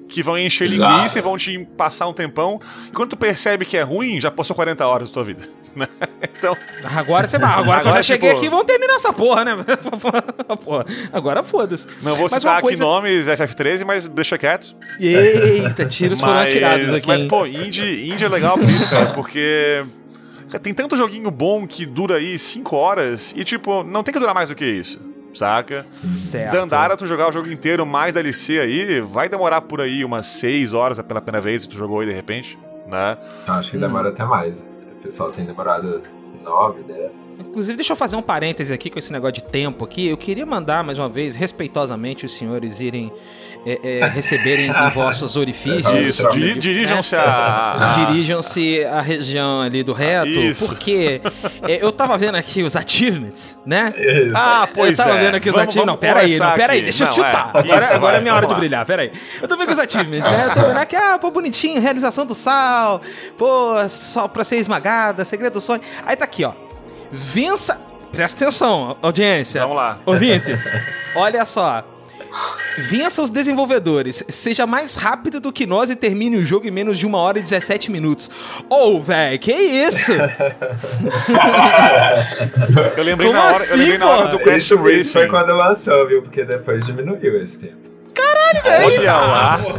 [0.07, 0.95] Que vão encher Exato.
[0.95, 2.59] linguiça e vão te passar um tempão.
[2.87, 5.47] E quando tu percebe que é ruim, já passou 40 horas da tua vida.
[5.79, 5.87] Né?
[6.39, 6.55] Então.
[6.85, 7.49] Agora você vai.
[7.49, 8.39] Agora, agora que eu já cheguei tipo...
[8.39, 9.57] aqui, vamos terminar essa porra, né?
[10.63, 10.85] porra.
[11.11, 11.85] Agora foda-se.
[12.01, 12.81] Não vou mas citar coisa...
[12.81, 14.73] aqui nomes FF13, mas deixa quieto.
[14.97, 17.05] Eita, tiros foram atirados aqui.
[17.05, 19.83] Mas, pô, indie, indie é legal por isso, cara, porque.
[20.61, 24.33] Tem tanto joguinho bom que dura aí 5 horas e, tipo, não tem que durar
[24.33, 25.85] mais do que isso saca?
[25.91, 26.53] Certo.
[26.53, 30.73] Dandara, tu jogar o jogo inteiro mais DLC aí, vai demorar por aí umas 6
[30.73, 32.57] horas pela primeira vez que tu jogou aí de repente,
[32.87, 33.17] né?
[33.47, 34.11] Acho que demora hum.
[34.11, 34.65] até mais.
[34.99, 36.03] O pessoal tem demorado
[36.43, 37.11] 9, 10.
[37.39, 40.07] Inclusive, deixa eu fazer um parêntese aqui com esse negócio de tempo aqui.
[40.07, 43.11] Eu queria mandar, mais uma vez, respeitosamente, os senhores irem
[43.65, 46.07] é, é, receberem em vossos orifícios.
[46.07, 47.21] Isso, dirijam-se a.
[47.21, 47.91] Ah.
[47.93, 50.67] Dirijam-se à região ali do reto, Isso.
[50.67, 51.21] porque
[51.67, 53.93] é, eu tava vendo aqui os achievements, né?
[53.97, 54.33] Isso.
[54.35, 55.01] Ah, pois é.
[55.01, 55.25] Eu tava é.
[55.25, 55.85] vendo aqui os achievements.
[55.85, 57.51] Não, peraí, não, peraí, deixa não, eu chutar.
[57.53, 57.59] É.
[57.59, 59.11] Agora, Isso, agora é minha hora de brilhar, peraí.
[59.41, 60.45] Eu tô vendo os achievements, né?
[60.45, 63.01] Eu tô vendo aqui, ah, pô, bonitinho, realização do sal,
[63.37, 65.81] pô, só pra ser esmagada, segredo do sonho.
[66.05, 66.53] Aí tá aqui, ó.
[67.11, 67.89] Vença.
[68.11, 69.61] Presta atenção, audiência.
[69.61, 69.99] Vamos lá.
[70.03, 70.65] Ouvintes,
[71.15, 71.83] olha só.
[72.77, 76.97] Vença os desenvolvedores, seja mais rápido do que nós e termine o jogo em menos
[76.97, 78.29] de uma hora e 17 minutos.
[78.69, 80.13] Ou, oh, velho, que isso?
[82.95, 84.95] eu lembrei, na hora, assim, eu lembrei na hora do Crash Racing.
[84.95, 86.21] Isso foi quando lançou, viu?
[86.21, 87.77] Porque depois diminuiu esse tempo.
[88.13, 88.85] Caralho, velho!
[88.85, 89.59] Olha lá.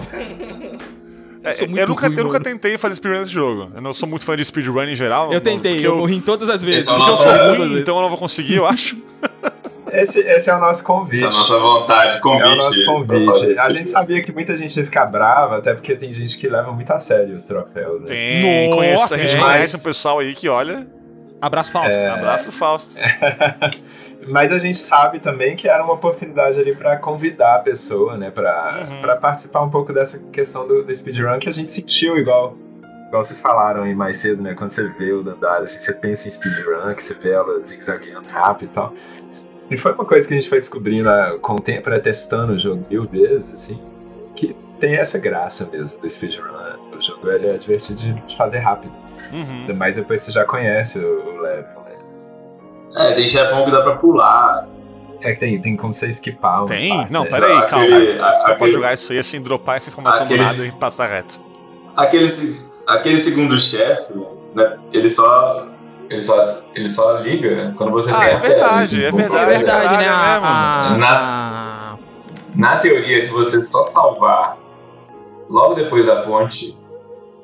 [1.43, 3.71] É, eu, eu, nunca, ruim, eu nunca tentei fazer speedrun nesse jogo.
[3.75, 5.33] Eu não sou muito fã de speedrun em geral.
[5.33, 6.87] Eu tentei, eu, eu morri em todas as vezes.
[6.87, 8.99] Eu, eu sou ruim, então eu não vou conseguir, eu acho.
[9.93, 11.17] esse, esse é o nosso convite.
[11.17, 12.43] Essa é a nossa vontade, convite.
[12.43, 13.61] É o nosso convite.
[13.61, 16.73] A gente sabia que muita gente ia ficar brava, até porque tem gente que leva
[16.73, 18.07] muito a sério os troféus, né?
[18.09, 19.41] Tem, Nossa, conhece, a gente é.
[19.41, 20.87] conhece um pessoal aí que olha.
[21.41, 21.99] Abraço Fausto.
[22.01, 22.09] É.
[22.09, 22.95] Abraço, Fausto.
[24.29, 28.31] Mas a gente sabe também que era uma oportunidade ali pra convidar a pessoa, né?
[28.31, 29.01] Pra, Uhum.
[29.01, 32.57] pra participar um pouco dessa questão do, do speedrun que a gente sentiu igual.
[33.09, 34.55] Igual vocês falaram aí mais cedo, né?
[34.55, 38.29] Quando você vê o Dandara, assim, você pensa em speedrun, que você vê ela zigue-zagueando
[38.29, 38.95] rápido e tal.
[39.71, 42.55] E foi uma coisa que a gente foi descobrindo né, com o tempo, né, testando
[42.55, 43.81] o jogo mil vezes, assim,
[44.35, 46.51] que tem essa graça mesmo do speedrun.
[46.53, 46.75] né?
[46.97, 48.93] O jogo ele é divertido de fazer rápido.
[49.33, 49.73] Uhum.
[49.77, 51.97] Mais depois você já conhece o, o level, né?
[52.97, 54.67] É, tem chefão que dá pra pular.
[55.23, 56.89] É que tem, tem como você esquipar uns Tem?
[56.89, 57.31] passos, Não, né?
[57.31, 57.85] peraí, calma.
[57.85, 60.81] Aquele- Você pode aquele- jogar isso aí assim, dropar essa informação Aqueles- do nada e
[60.81, 61.41] passar reto.
[61.95, 62.27] Aquele,
[62.89, 64.13] aquele segundo chefe,
[64.55, 65.69] né, ele só.
[66.11, 68.57] Ele só, ele só liga quando você Ah, tem é a pedra.
[68.57, 69.47] verdade, é É verdade.
[69.47, 70.05] verdade, né?
[70.05, 71.05] Caralho, A, mesmo.
[71.05, 71.99] a-
[72.57, 74.59] Na teoria, se você só salvar
[75.49, 76.77] logo depois da ponte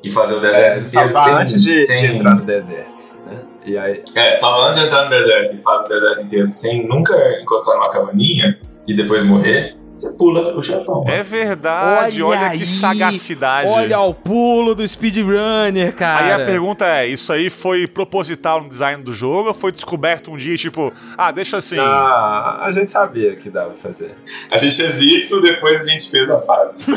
[0.03, 3.05] e fazer o deserto É, inteiro sem, antes de, sem de entrar no deserto.
[3.27, 3.39] Né?
[3.65, 6.87] E aí, É, salvar antes de entrar no deserto e faz o deserto inteiro sem
[6.89, 11.05] nunca encostar numa cabaninha e depois morrer, você pula o chefão.
[11.07, 13.69] É verdade, olha, Olha que aí, sagacidade.
[13.69, 16.25] Olha o pulo do speedrunner, cara.
[16.25, 20.31] Aí a pergunta é, isso aí foi proposital no design do jogo ou foi descoberto
[20.31, 21.79] um dia, tipo, ah, deixa assim.
[21.79, 24.15] ah, a gente sabia que dava pra fazer.
[24.51, 26.85] A gente fez isso, depois a gente fez a fase.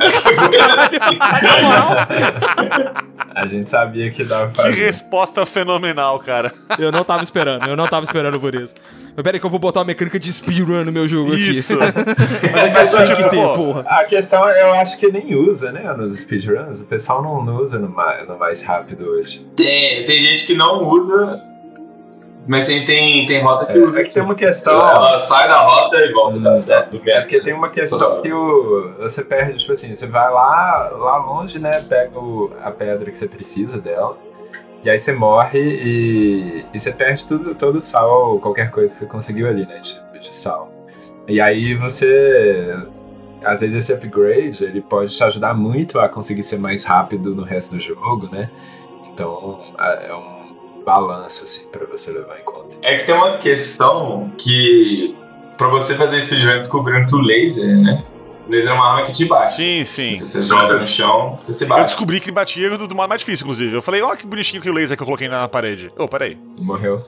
[3.36, 4.86] A gente sabia que dava pra Que fazer.
[4.86, 6.52] resposta fenomenal, cara.
[6.78, 8.74] Eu não tava esperando, eu não tava esperando por isso.
[9.16, 11.74] Mas pera aí que eu vou botar uma mecânica de speedrun no meu jogo Isso.
[11.82, 11.94] aqui.
[12.74, 13.82] Mas é que Tem tipo, que ter, pô, porra.
[13.88, 16.82] A questão eu acho que nem usa, né, nos speedruns.
[16.82, 19.46] O pessoal não, não usa no mais, no mais rápido hoje.
[19.56, 21.42] tem, tem gente que não usa,
[22.48, 24.00] mas tem, tem, tem rota que É, usa.
[24.00, 24.74] é que tem uma questão...
[24.74, 27.22] Ela sai da rota e volta da, da- do É metro.
[27.22, 31.60] porque tem uma questão que o, você perde, tipo assim, você vai lá, lá longe,
[31.60, 31.72] né?
[31.88, 34.18] Pega o- a pedra que você precisa dela.
[34.84, 38.94] E aí você morre e, e você perde tudo, todo o sal, ou qualquer coisa
[38.94, 39.80] que você conseguiu ali, né?
[39.82, 40.72] De, de sal.
[41.30, 42.76] E aí você.
[43.44, 47.44] Às vezes esse upgrade ele pode te ajudar muito a conseguir ser mais rápido no
[47.44, 48.50] resto do jogo, né?
[49.14, 52.76] Então é um balanço, assim, pra você levar em conta.
[52.82, 55.16] É que tem uma questão que,
[55.58, 58.04] pra você fazer speedrun descobrindo que o laser, né?
[58.46, 59.54] O laser é uma arma que te bate.
[59.56, 60.16] Sim, sim.
[60.16, 61.84] Se você joga no chão, você se Eu bate.
[61.86, 63.74] descobri que batia do, do modo mais difícil, inclusive.
[63.74, 65.92] Eu falei, ó, que bonitinho que o laser que eu coloquei na parede.
[65.98, 66.38] Ô, peraí.
[66.60, 67.04] Morreu.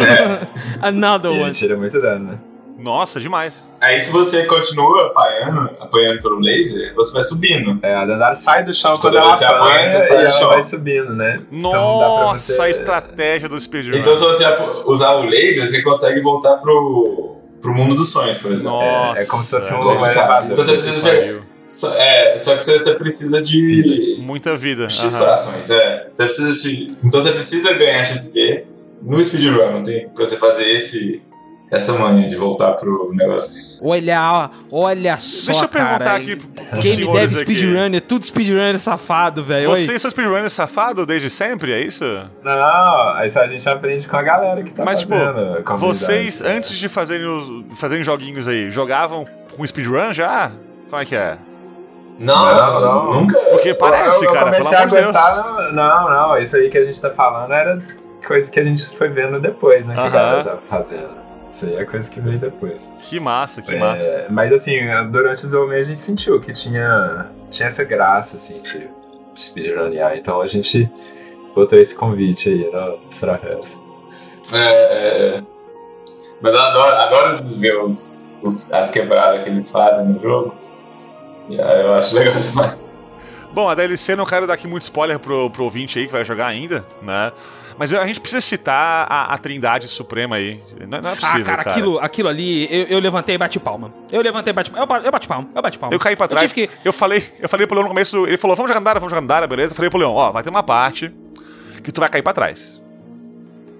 [0.00, 0.46] É.
[0.86, 1.52] Another E ele one.
[1.52, 2.38] tira muito dano, né?
[2.78, 3.74] Nossa, demais.
[3.80, 7.78] Aí se você continua apanhando, apanhando pelo laser, você vai subindo.
[7.82, 10.48] É, a Dandara sai do chão Toda quando ela apanha, apanha você sai do chão.
[10.50, 11.40] vai subindo, né?
[11.50, 13.98] Então dá pra Nossa, você- a estratégia do speedrun.
[13.98, 14.44] Então se você
[14.86, 18.70] usar o laser, você consegue voltar pro, pro mundo dos sonhos, por exemplo.
[18.70, 19.20] Nossa.
[19.22, 20.52] É como se fosse um de elevador.
[20.52, 21.42] Então você precisa ver.
[21.66, 24.88] Só, é, só que você, você precisa de Muita vida.
[24.88, 25.18] X aham.
[25.24, 26.06] corações, é.
[26.08, 28.64] Você precisa de, então você precisa ganhar XP
[29.02, 31.20] no speedrun, não tem pra você fazer esse
[31.70, 33.78] essa manha de voltar pro negócio.
[33.82, 36.16] Olha, olha só, Deixa eu perguntar cara.
[36.16, 37.54] aqui pros Quem me senhores deve aqui.
[37.54, 39.70] speedrunner, tudo speedrunner safado, velho.
[39.70, 39.76] Oi.
[39.76, 42.04] Vocês são speedrunners safado desde sempre, é isso?
[42.42, 45.28] Não, isso a gente aprende com a galera que tá Mas, tipo, fazendo.
[45.28, 49.26] a comunidade, Vocês, antes de fazerem, os, fazerem joguinhos aí, jogavam
[49.56, 50.52] com speedrun já?
[50.88, 51.38] Como é que é?
[52.18, 53.20] Não, Não, não.
[53.20, 53.38] nunca.
[53.50, 55.06] Porque parece, eu, eu cara, pelo amor a de Deus.
[55.06, 57.78] gostar, não, não, isso aí que a gente tá falando era
[58.26, 59.94] coisa que a gente foi vendo depois, né?
[59.94, 60.10] Que a Aham.
[60.12, 61.27] galera tava fazendo.
[61.50, 62.92] Isso aí é coisa que veio depois.
[63.00, 64.26] Que massa, que É, massa.
[64.30, 64.76] mas assim,
[65.10, 68.88] durante os homens a gente sentiu que tinha, tinha essa graça, assim, de
[69.36, 70.16] speedrunear.
[70.16, 70.90] Então a gente
[71.54, 73.80] botou esse convite aí no Strafers.
[74.52, 75.42] É, é,
[76.40, 80.54] mas eu adoro, adoro ver os, os- as quebradas que eles fazem no jogo.
[81.48, 83.02] E aí eu acho legal demais.
[83.52, 86.24] Bom, a DLC não quero dar aqui muito spoiler pro, pro ouvinte aí que vai
[86.24, 87.32] jogar ainda, né?
[87.78, 90.60] Mas a gente precisa citar a, a Trindade Suprema aí.
[90.88, 93.92] Não, não é possível, Ah, cara, Aquilo, aquilo ali, eu, eu levantei e bati palma.
[94.10, 94.82] Eu levantei e bati palma.
[94.82, 95.94] Eu, ba- eu bati palma, eu bati palma.
[95.94, 96.50] Eu caí pra trás.
[96.52, 96.74] tive que...
[96.84, 99.22] Eu falei, eu falei pro Leão no começo, ele falou, vamos jogar Andara, vamos jogar
[99.22, 99.72] Andara, beleza?
[99.72, 101.12] Eu falei pro Leão, ó, vai ter uma parte
[101.84, 102.82] que tu vai cair pra trás.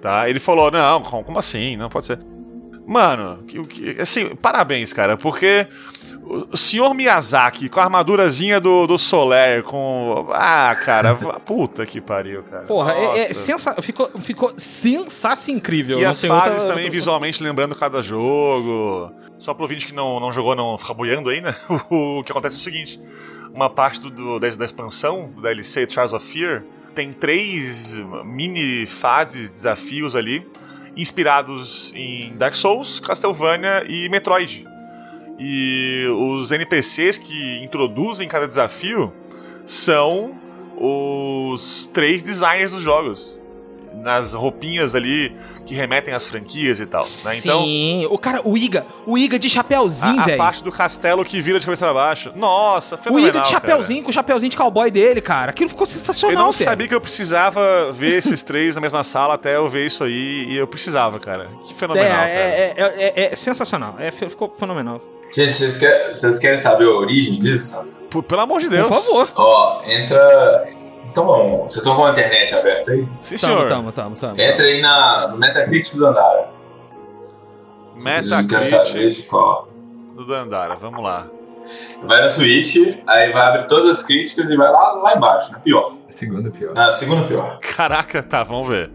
[0.01, 0.29] Tá?
[0.29, 1.75] Ele falou, não, como assim?
[1.75, 2.19] Não pode ser.
[2.85, 5.67] Mano, que, que- assim, parabéns, cara, porque
[6.51, 10.27] o senhor Miyazaki com a armadurazinha do, do Soler, com.
[10.31, 11.15] Ah, cara,
[11.45, 12.63] puta que pariu, cara.
[12.63, 13.79] Porra, é, é sensa...
[13.81, 15.99] ficou, ficou sensacional incrível.
[15.99, 19.11] E as fases outra- também visualmente lembrando cada jogo.
[19.37, 21.55] Só pro ouvinte que não, não jogou, não ficar boiando aí, né?
[21.89, 22.99] O que acontece é o seguinte:
[23.53, 28.85] uma parte do, do- da, da expansão do DLC Trials of Fear tem três mini
[28.85, 30.45] fases, desafios ali.
[30.95, 34.67] Inspirados em Dark Souls, Castlevania e Metroid.
[35.39, 39.13] E os NPCs que introduzem cada desafio
[39.65, 40.35] são
[40.75, 43.39] os três designers dos jogos.
[43.93, 45.35] Nas roupinhas ali
[45.69, 47.03] que remetem às franquias e tal.
[47.03, 47.37] Né?
[47.37, 50.37] Então, Sim, o cara, o Iga, o Iga de chapeuzinho, a, a velho.
[50.39, 52.31] parte do castelo que vira de cabeça pra baixo.
[52.35, 55.51] Nossa, O fenomenal, Iga de chapeuzinho com o chapeuzinho de cowboy dele, cara.
[55.51, 55.95] Aquilo ficou cara.
[55.95, 56.63] Eu sensacional, não velho.
[56.63, 60.47] sabia que eu precisava ver esses três na mesma sala até eu ver isso aí.
[60.49, 61.49] E eu precisava, cara.
[61.63, 62.29] Que É, fenomenal, cara.
[62.29, 63.95] é, é, é, é sensacional.
[63.99, 64.99] É, ficou fenomenal.
[65.31, 67.85] Gente, vocês querem, vocês querem saber a origem disso?
[68.09, 68.87] P- Pelo amor de Deus.
[68.87, 69.31] Por favor.
[69.35, 70.67] Ó, entra.
[70.89, 73.07] Vocês estão vocês estão com a internet aberta aí?
[73.21, 73.69] Sim, Tamo, senhor.
[73.69, 74.41] tamo, tamo, tamo.
[74.41, 76.49] Entra aí na, no Metacritic do Andara.
[77.97, 79.67] Não quero saber Metacritic de qual.
[80.15, 80.75] do Dandara.
[80.75, 81.27] Vamos lá.
[82.03, 85.59] Vai na Switch, aí vai abrir todas as críticas e vai lá, lá embaixo, na
[85.59, 85.93] pior.
[86.09, 86.73] Segundo pior.
[86.73, 87.59] Na segunda pior.
[87.59, 88.89] Caraca, tá, vamos ver.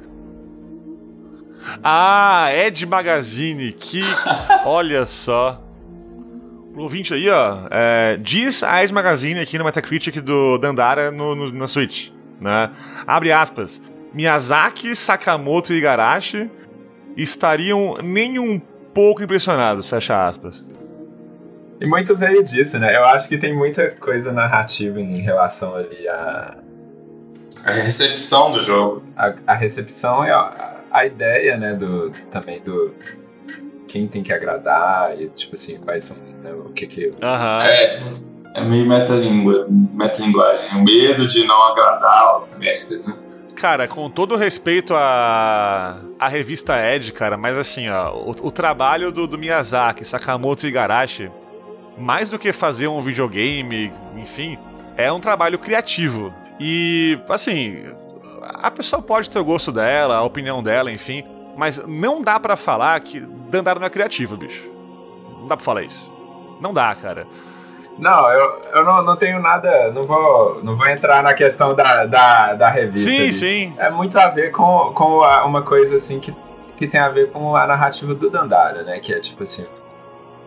[1.83, 4.03] Ah, Ed Magazine, que.
[4.67, 5.61] Olha só.
[6.77, 7.59] O ouvinte aí, ó.
[7.71, 12.09] é, diz a Ed Magazine aqui no Metacritic do Dandara no, no- na Switch.
[12.41, 12.71] Né?
[13.07, 13.81] Abre aspas.
[14.13, 16.51] Miyazaki, Sakamoto e Igarashi
[17.17, 18.61] estariam nem um
[18.93, 20.67] pouco impressionados, fecha aspas.
[21.81, 22.97] E muito veio disso, né?
[22.97, 26.57] Eu acho que tem muita coisa narrativa em relação ali a,
[27.65, 29.03] A recepção do jogo.
[29.17, 32.95] a, a recepção e a, a ideia, né, do também do
[33.87, 37.65] quem tem que agradar e tipo assim, quais são, né, o que que Aham.
[37.65, 38.05] É, tipo,
[38.55, 40.71] é meio metalíngua, metalinguagem.
[40.77, 43.15] O medo de não agradar aos mestres, né?
[43.57, 49.13] Cara, com todo respeito à, à revista Ed, cara, mas assim, ó, o, o trabalho
[49.13, 51.31] do, do Miyazaki, Sakamoto e Igarashi,
[51.97, 54.59] mais do que fazer um videogame, enfim,
[54.97, 56.33] é um trabalho criativo.
[56.59, 57.85] E, assim,
[58.43, 61.25] a pessoa pode ter o gosto dela, a opinião dela, enfim,
[61.57, 64.69] mas não dá pra falar que Dandara não é criativo, bicho.
[65.41, 66.11] Não dá pra falar isso.
[66.61, 67.27] Não dá, cara.
[67.99, 72.05] Não, eu, eu não, não tenho nada, não vou, não vou entrar na questão da,
[72.07, 73.09] da, da revista.
[73.09, 73.33] Sim, ali.
[73.33, 73.75] sim.
[73.79, 76.35] É muito a ver com, com a- uma coisa assim que,
[76.77, 78.99] que tem a ver com a narrativa do Dandara, né?
[78.99, 79.63] Que é tipo assim,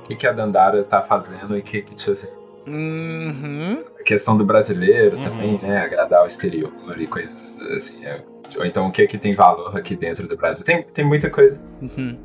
[0.03, 2.27] o que, que a Dandara tá fazendo e que, que tipo assim,
[2.67, 3.81] Uhum.
[3.97, 5.23] a questão do brasileiro Uhum.
[5.23, 5.77] também, né?
[5.83, 8.05] Agradar o exterior e coisas assim.
[8.05, 8.21] é.
[8.57, 10.63] Ou então o que, que tem valor aqui dentro do Brasil.
[10.63, 11.59] Tem, tem muita coisa.
[11.81, 12.17] Uhum.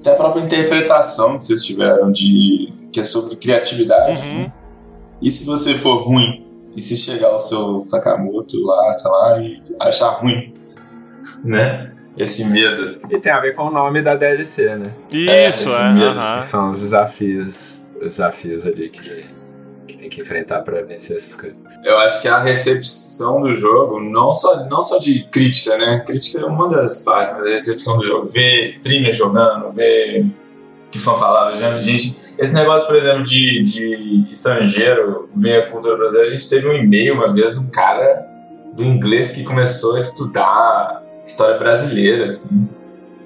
[0.00, 2.72] Até a própria interpretação que vocês tiveram de.
[2.92, 4.20] que é sobre criatividade.
[4.22, 4.38] Uhum.
[4.42, 4.52] né?
[5.20, 6.46] E se você for ruim?
[6.76, 10.54] E se chegar o seu Sakamoto lá, sei lá, e achar ruim?
[11.42, 11.92] Né?
[12.16, 13.00] Esse medo.
[13.10, 14.92] E tem a ver com o nome da DLC, né?
[15.10, 15.70] Isso, esse é.
[15.70, 16.40] aham.
[16.40, 19.37] Que são os desafios, os desafios ali que, que
[20.08, 21.62] tem que enfrentar pra vencer essas coisas.
[21.84, 26.02] Eu acho que a recepção do jogo, não só, não só de crítica, né?
[26.06, 28.26] Crítica é uma das partes, mas a recepção do jogo.
[28.28, 30.26] Ver streamer jogando, ver
[30.90, 32.16] que fã falava, já- gente.
[32.38, 36.72] Esse negócio, por exemplo, de, de estrangeiro ver a cultura brasileira, a gente teve um
[36.72, 38.26] e-mail uma vez de um cara
[38.74, 42.66] do inglês que começou a estudar história brasileira, assim,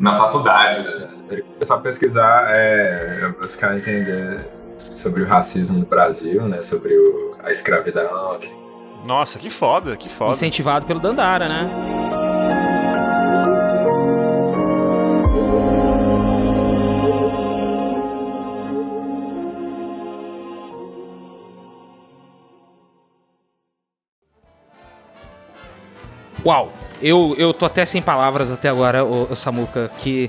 [0.00, 1.12] na faculdade, assim.
[1.60, 4.44] É só pesquisar, é, buscar entender
[4.94, 6.62] sobre o racismo no Brasil, né?
[6.62, 8.38] Sobre o- a escravidão.
[8.38, 8.52] que-
[9.06, 10.30] Nossa, que foda, que foda.
[10.32, 11.70] Incentivado pelo Dandara, né?
[26.44, 30.28] Uau, eu, eu tô até sem palavras até agora, ô, ô Samuca, que,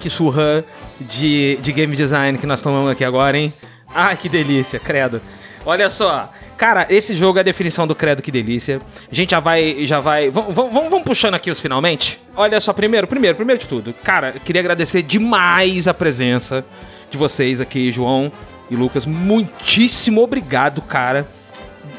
[0.00, 0.64] que surra
[1.00, 3.52] de, de game design que nós tomamos aqui agora, hein?
[3.94, 5.20] Ah, que delícia, credo.
[5.64, 8.80] Olha só, cara, esse jogo é a definição do credo, que delícia.
[9.10, 12.20] A gente já vai, já vai, vamos, vamos puxando aqui os finalmente?
[12.34, 16.64] Olha só, primeiro, primeiro, primeiro de tudo, cara, queria agradecer demais a presença
[17.10, 18.32] de vocês aqui, João
[18.70, 19.06] e Lucas.
[19.06, 21.26] Muitíssimo obrigado, cara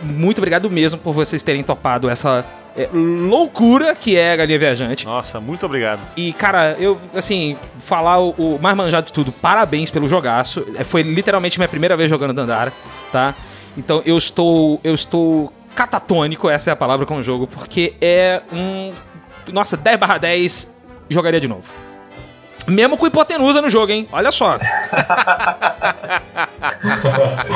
[0.03, 2.45] muito obrigado mesmo por vocês terem topado essa
[2.75, 5.05] é, loucura que é a Galinha Viajante.
[5.05, 5.99] Nossa, muito obrigado.
[6.17, 10.65] E, cara, eu, assim, falar o, o mais manjado de tudo, parabéns pelo jogaço.
[10.75, 12.73] É, Foi literalmente minha primeira vez jogando Dandara,
[13.11, 13.35] tá?
[13.77, 14.79] Então eu estou.
[14.83, 18.93] Eu estou catatônico, essa é a palavra com o jogo, porque é um.
[19.51, 20.71] Nossa, 10 barra 10
[21.09, 21.69] jogaria de novo.
[22.67, 24.07] Mesmo com hipotenusa no jogo, hein?
[24.11, 24.57] Olha só.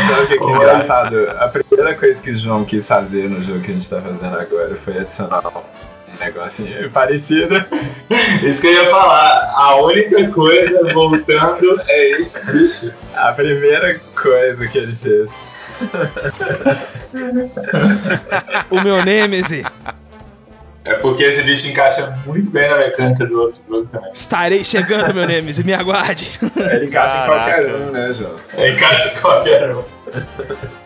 [0.08, 1.30] Sabe o que, que é engraçado?
[1.40, 4.38] A primeira coisa que o João quis fazer no jogo que a gente tá fazendo
[4.38, 7.56] agora foi adicionar um negocinho parecido.
[8.44, 12.92] Isso que eu ia falar, a única coisa voltando é esse bicho.
[13.16, 15.32] A primeira coisa que ele fez.
[18.70, 19.66] O meu Nemesis.
[20.88, 24.10] É porque esse bicho encaixa muito bem na mecânica do outro jogo também.
[24.14, 26.32] Estarei chegando, meu Nemesis, me aguarde.
[26.56, 27.62] Ele encaixa em Caraca.
[27.62, 28.36] qualquer um, né, João?
[28.54, 29.84] Encaixa em qualquer um.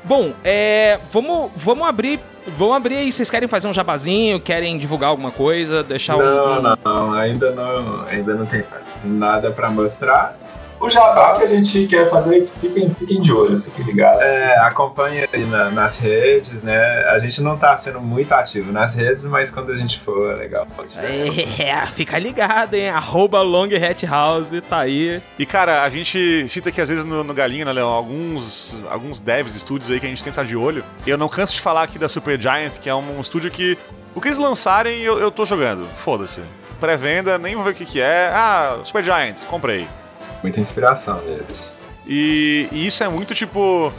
[0.03, 0.97] Bom, é.
[1.11, 2.19] Vamos, vamos abrir.
[2.57, 3.11] Vamos abrir aí.
[3.13, 4.39] Vocês querem fazer um jabazinho?
[4.39, 5.83] Querem divulgar alguma coisa?
[5.83, 6.23] Deixar um.
[6.23, 8.63] Não, não, não, ainda não, ainda não tem
[9.03, 10.35] nada pra mostrar.
[10.81, 14.21] O jabá que a gente quer fazer, fiquem, fiquem de olho, fiquem ligados.
[14.21, 16.77] É, acompanha aí na- nas redes, né?
[17.09, 20.35] A gente não tá sendo muito ativo nas redes, mas quando a gente for, é
[20.35, 20.65] legal.
[20.97, 22.89] É, fica ligado, hein?
[22.89, 25.21] Arroba Long Hat House, tá aí.
[25.37, 29.19] E cara, a gente cita que às vezes no, no Galinha, né, Leão, alguns, alguns
[29.19, 30.83] devs, estúdios aí que a gente tem que estar de olho.
[31.05, 33.51] E eu não canso de falar aqui da Super Giant, que é um, um estúdio
[33.51, 33.77] que
[34.15, 35.87] o que eles lançarem eu, eu tô jogando.
[35.97, 36.41] Foda-se.
[36.79, 38.31] Pré-venda, nem vou ver o que, que é.
[38.33, 39.87] Ah, Super Giant, comprei.
[40.41, 41.75] Muita inspiração deles.
[42.07, 43.93] E, e isso é muito tipo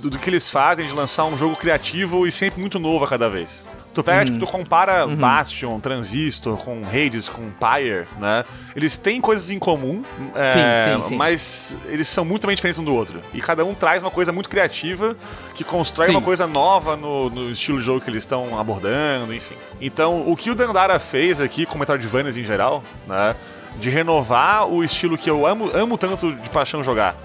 [0.00, 3.08] do, do que eles fazem de lançar um jogo criativo e sempre muito novo a
[3.08, 3.66] cada vez.
[3.94, 8.44] Tu pega, tipo, tu compara Bastion, Transistor com Hades, com Pyre, né?
[8.74, 10.02] Eles têm coisas em comum,
[10.34, 11.16] é, sim, sim.
[11.16, 13.20] mas eles são muito bem diferentes um do outro.
[13.32, 15.16] E cada um traz uma coisa muito criativa
[15.54, 16.16] que constrói Sim.
[16.16, 19.54] uma coisa nova no, no estilo de jogo que eles estão abordando, enfim.
[19.80, 23.36] Então, o que o Dandara fez aqui com Metroidvanias em geral, né?
[23.78, 27.16] De renovar o estilo que eu amo, amo tanto de paixão jogar.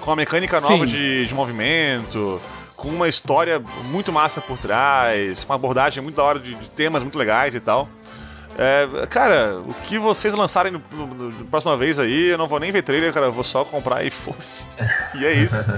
[0.00, 2.40] Com a mecânica nova de, de movimento,
[2.76, 3.60] com uma história
[3.90, 7.54] muito massa por trás, com uma abordagem muito da hora de, de temas muito legais
[7.54, 7.88] e tal.
[8.58, 12.46] É, cara, o que vocês lançarem no, no- no- na próxima vez aí, eu não
[12.46, 14.66] vou nem ver trailer, cara, eu vou só comprar e foda-se.
[15.14, 15.72] E é isso.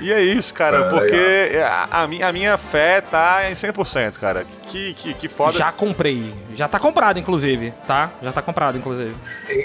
[0.00, 4.18] E é isso, cara, Ah, porque a, a minha, a minha fé tá em 100%,
[4.18, 4.46] cara.
[4.68, 5.58] Que, que, que foda.
[5.58, 6.32] Já comprei.
[6.54, 8.10] Já tá comprado, inclusive, tá?
[8.22, 9.14] Já tá comprado, inclusive.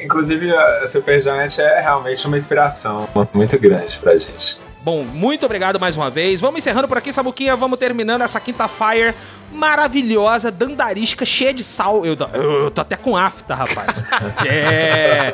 [0.03, 4.57] Inclusive, a Supergiant é realmente uma inspiração muito grande pra gente.
[4.81, 6.39] Bom, muito obrigado mais uma vez.
[6.41, 7.55] Vamos encerrando por aqui, Samuquinha.
[7.55, 9.15] Vamos terminando essa quinta Fire
[9.55, 12.05] maravilhosa, dandarística, cheia de sal.
[12.05, 14.05] Eu, eu, eu tô até com afta, rapaz.
[14.45, 15.33] é.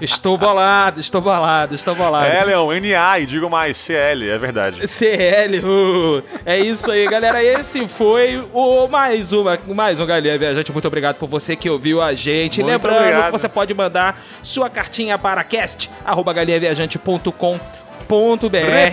[0.00, 2.26] Estou bolado, estou bolado, estou bolado.
[2.26, 4.88] É, Leão, NA e digo mais, CL, é verdade.
[4.88, 7.42] CL, uh, é isso aí, galera.
[7.42, 10.72] Esse foi o mais uma, mais um Galinha Viajante.
[10.72, 12.62] Muito obrigado por você que ouviu a gente.
[12.62, 13.26] Muito Lembrando obrigado.
[13.26, 17.87] que você pode mandar sua cartinha para cast@galinhaviajante.com.br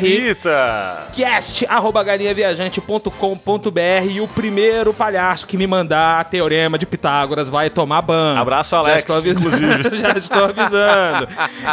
[0.01, 1.07] Repita!
[1.13, 8.01] cast arroba galinhaviajante.com.br e o primeiro palhaço que me mandar teorema de Pitágoras vai tomar
[8.01, 8.37] banho.
[8.39, 11.27] Abraço, Já Alex, estou avisando, já estou avisando,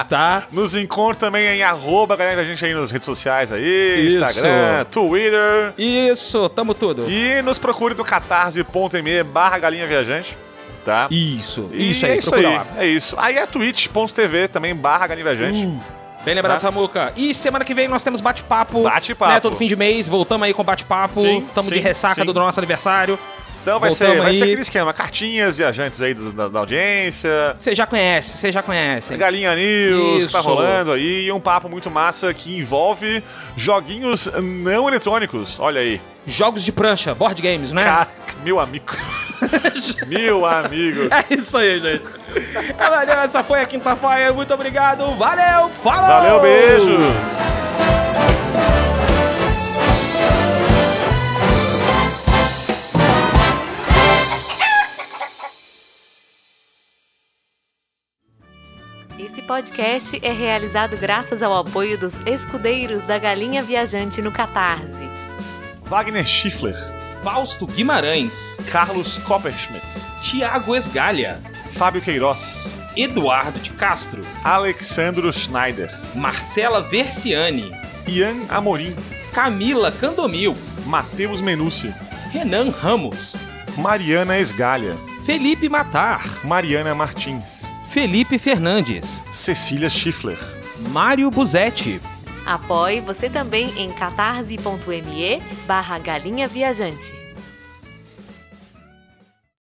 [0.09, 0.45] tá?
[0.53, 4.19] Nos encontre também em arroba, gente aí nas redes sociais aí, Isso.
[4.19, 5.73] Instagram, Twitter.
[5.77, 7.11] Isso, tamo tudo.
[7.11, 10.37] E nos procure no catarse.me barra galinha viajante,
[10.85, 11.09] tá?
[11.11, 12.67] Isso, E isso aí, é isso aí, lá.
[12.79, 13.17] é isso.
[13.19, 15.67] Aí é twitch.tv também barra galinha viajante.
[15.67, 15.81] Uh,
[16.25, 16.61] Bem lembrado, Tá.
[16.61, 17.13] Samuca.
[17.17, 18.85] E semana que vem nós temos bate-papo.
[18.85, 19.33] Bate-papo.
[19.33, 21.21] Né, todo fim de mês, voltamos aí com bate-papo.
[21.55, 22.27] Tamo de ressaca sim.
[22.27, 23.19] do nosso aniversário.
[23.63, 24.49] Então vai ser, Voltamos vai ser aí.
[24.51, 29.17] aquele esquema, cartinhas viajantes aí da, da audiência, Você já conhece, você já conhece.
[29.17, 30.49] Galinha News que tá Isso.
[30.49, 33.23] rolando aí, e um papo muito massa que envolve
[33.57, 35.61] joguinhos não eletrônicos.
[35.61, 36.01] Olha aí.
[36.27, 37.85] Jogos de prancha, board games, né?
[37.85, 38.13] Caraca,
[38.45, 38.93] meu amigo.
[40.07, 41.03] meu amigo.
[41.13, 42.05] É isso aí, gente.
[42.79, 44.33] É, valeu, essa foi a quinta-feira.
[44.33, 45.05] Muito obrigado.
[45.15, 46.09] Valeu, falou!
[46.09, 46.99] Valeu, beijos.
[59.33, 65.09] Esse podcast é realizado graças ao apoio dos escudeiros da Galinha Viajante no Catarse.
[65.87, 66.77] Wagner Schiffler,
[67.25, 69.87] Fausto Guimarães, Carlos Copperschmidt,
[70.21, 71.41] Tiago Esgalha,
[71.73, 77.73] Fábio Queiroz, Eduardo de Castro, Alexandro Schneider, Marcela Versiani,
[78.07, 78.95] Ian Amorim,
[79.33, 80.55] Camila Candomil,
[80.85, 81.91] Matheus Menucci,
[82.35, 83.39] Renan Ramos,
[83.79, 84.95] Mariana Esgalha,
[85.25, 87.63] Felipe Matar, Mariana Martins,
[87.93, 90.39] Felipe Fernandes, Cecília Schiffler.
[90.89, 92.01] Mário Buzetti,
[92.47, 97.22] Apoie você também em catarse.me barra galinha viajante.